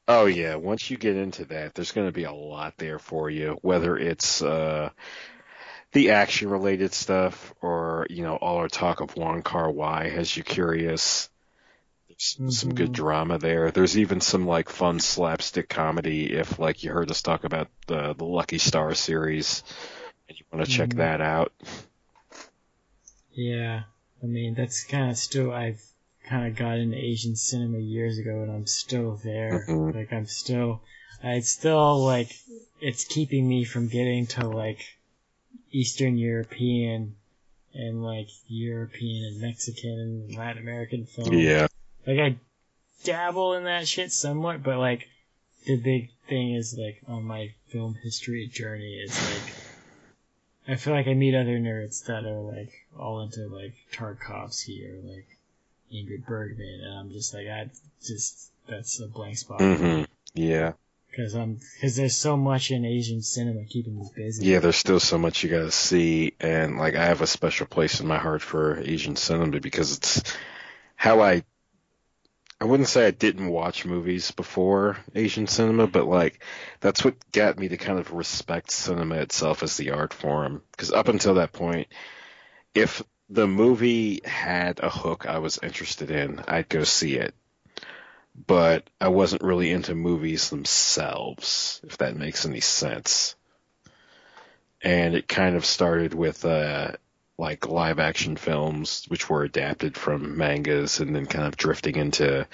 [0.08, 3.30] Oh yeah, once you get into that, there's going to be a lot there for
[3.30, 3.58] you.
[3.62, 4.90] Whether it's uh
[5.92, 10.36] the action related stuff, or you know, all our talk of Wong Kar Wai has
[10.36, 11.28] you curious.
[12.08, 12.94] There's some good Mhm.
[12.94, 13.70] drama there.
[13.70, 18.14] There's even some like fun slapstick comedy if like you heard us talk about the
[18.14, 19.62] the Lucky Star series
[20.28, 20.96] and you want to check Mhm.
[20.96, 21.52] that out.
[23.32, 23.82] Yeah,
[24.22, 25.80] I mean that's kind of still I've
[26.24, 29.64] kind of got into Asian cinema years ago, and I'm still there.
[29.66, 29.94] Mhm.
[29.94, 30.82] Like I'm still,
[31.22, 32.30] I still like
[32.80, 34.84] it's keeping me from getting to like
[35.72, 37.16] Eastern European
[37.74, 41.32] and like European and Mexican and Latin American film.
[41.32, 41.66] Yeah.
[42.06, 42.36] Like I
[43.04, 45.08] dabble in that shit somewhat, but like
[45.66, 49.54] the big thing is like on my film history journey is like
[50.68, 55.00] I feel like I meet other nerds that are like all into like Tarkovsky or
[55.02, 55.26] like
[55.92, 57.70] Ingrid Bergman, and I'm just like I
[58.04, 60.02] just that's a blank spot hmm
[60.34, 60.72] Yeah.
[61.10, 64.46] Because I'm because there's so much in Asian cinema keeping me busy.
[64.46, 68.00] Yeah, there's still so much you gotta see, and like I have a special place
[68.00, 70.22] in my heart for Asian cinema because it's
[70.96, 71.44] how I.
[72.62, 76.44] I wouldn't say I didn't watch movies before Asian cinema, but like
[76.80, 80.60] that's what got me to kind of respect cinema itself as the art form.
[80.72, 81.88] Because up until that point,
[82.74, 87.34] if the movie had a hook I was interested in, I'd go see it.
[88.34, 93.36] But I wasn't really into movies themselves, if that makes any sense.
[94.82, 96.92] And it kind of started with uh
[97.38, 102.46] like live action films which were adapted from mangas and then kind of drifting into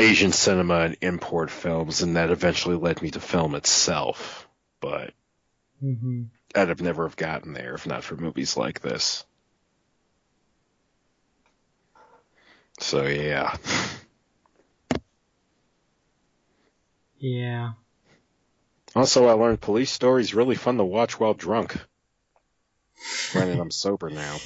[0.00, 4.48] Asian cinema and import films and that eventually led me to film itself
[4.80, 5.14] but
[5.80, 6.22] hmm
[6.54, 9.24] I'd have never have gotten there if not for movies like this.
[12.80, 13.56] So yeah
[17.20, 17.72] Yeah.
[18.96, 21.76] also I learned police stories really fun to watch while drunk
[23.32, 24.38] granted I'm sober now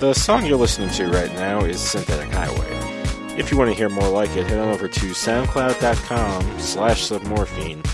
[0.00, 2.83] The song you're listening to right now is Synthetic Highway.
[3.36, 7.84] If you want to hear more like it, head on over to soundcloud.com slash submorphine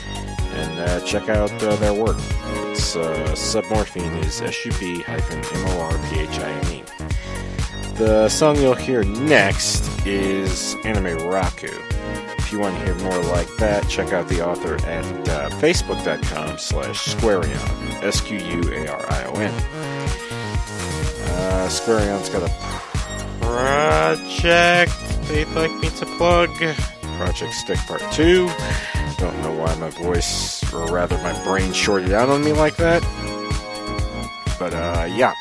[0.53, 2.19] and uh, check out uh, their work.
[2.71, 5.05] It's uh, submorphine is S-U-B-M-O-R-P-H-I-N-E.
[7.95, 11.73] The song you'll hear next is Anime Raku.
[12.39, 16.59] If you want to hear more like that, check out the author at uh, facebook.com
[16.59, 17.57] slash squarion,
[18.03, 19.55] S-Q-U-A-R-I-O-N.
[21.25, 22.51] Uh, Squarion's got a
[23.41, 26.51] project they'd like me to plug.
[27.16, 28.47] Project Stick Part 2.
[29.16, 33.02] Don't know why my voice, or rather my brain shorted out on me like that.
[34.59, 35.35] But, uh, yeah.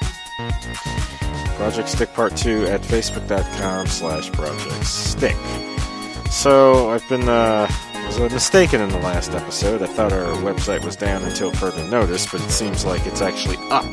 [1.58, 5.36] Project Stick Part 2 at facebook.com slash Project Stick.
[6.30, 7.70] So, I've been, uh,
[8.06, 9.82] was uh, mistaken in the last episode.
[9.82, 13.58] I thought our website was down until further notice, but it seems like it's actually
[13.70, 13.86] up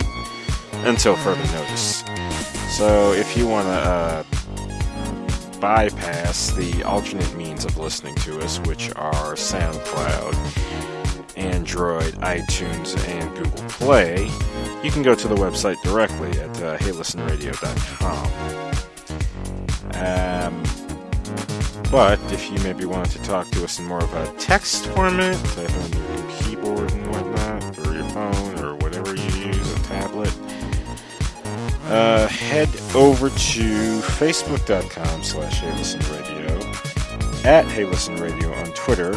[0.85, 2.02] until further notice.
[2.77, 4.24] So if you want to uh,
[5.67, 10.37] bypass the alternate means of listening to us, which are SoundCloud,
[11.37, 14.31] Android, iTunes, and Google Play,
[14.85, 18.27] you can go to the website directly at uh, heylistenradio.com.
[20.05, 20.63] Um,
[21.91, 25.35] but if you maybe want to talk to us in more of a text format,
[25.47, 26.93] type on your keyboard
[31.89, 39.11] uh, head over to facebook.com slash heylistenradio, at heylistenradio on Twitter,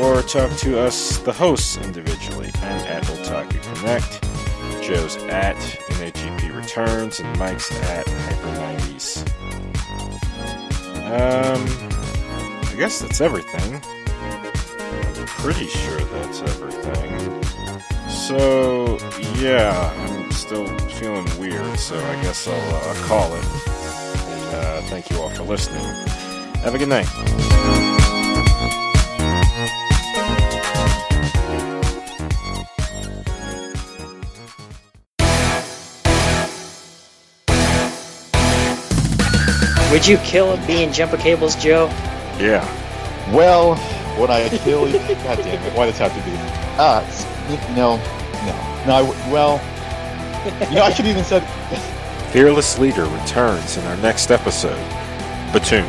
[0.00, 2.50] or talk to us, the hosts, individually.
[2.56, 4.22] I'm at Otaku Connect,
[4.82, 9.26] Joe's at NAGP Returns, and Mike's at Hyper90s.
[11.10, 11.66] Um,
[12.62, 13.74] I guess that's everything.
[13.74, 17.42] I'm pretty sure that's everything.
[18.08, 18.96] So,
[19.34, 19.92] yeah,
[20.30, 23.44] I'm still feeling weird, so I guess I'll uh, call it.
[23.44, 25.82] And uh, thank you all for listening.
[26.62, 27.08] Have a good night.
[39.90, 41.86] Would you kill a bee in jumper cables, Joe?
[42.38, 42.62] Yeah.
[43.34, 43.70] Well,
[44.20, 44.98] would I kill you?
[44.98, 45.76] God damn it!
[45.76, 46.36] Why does it have to be?
[46.78, 47.26] Ah, s-
[47.76, 47.96] no,
[48.46, 48.94] no, no.
[48.94, 49.58] I w well,
[50.44, 51.40] you know, I should even said.
[52.32, 54.78] Fearless Leader returns in our next episode.
[55.52, 55.88] Batoon.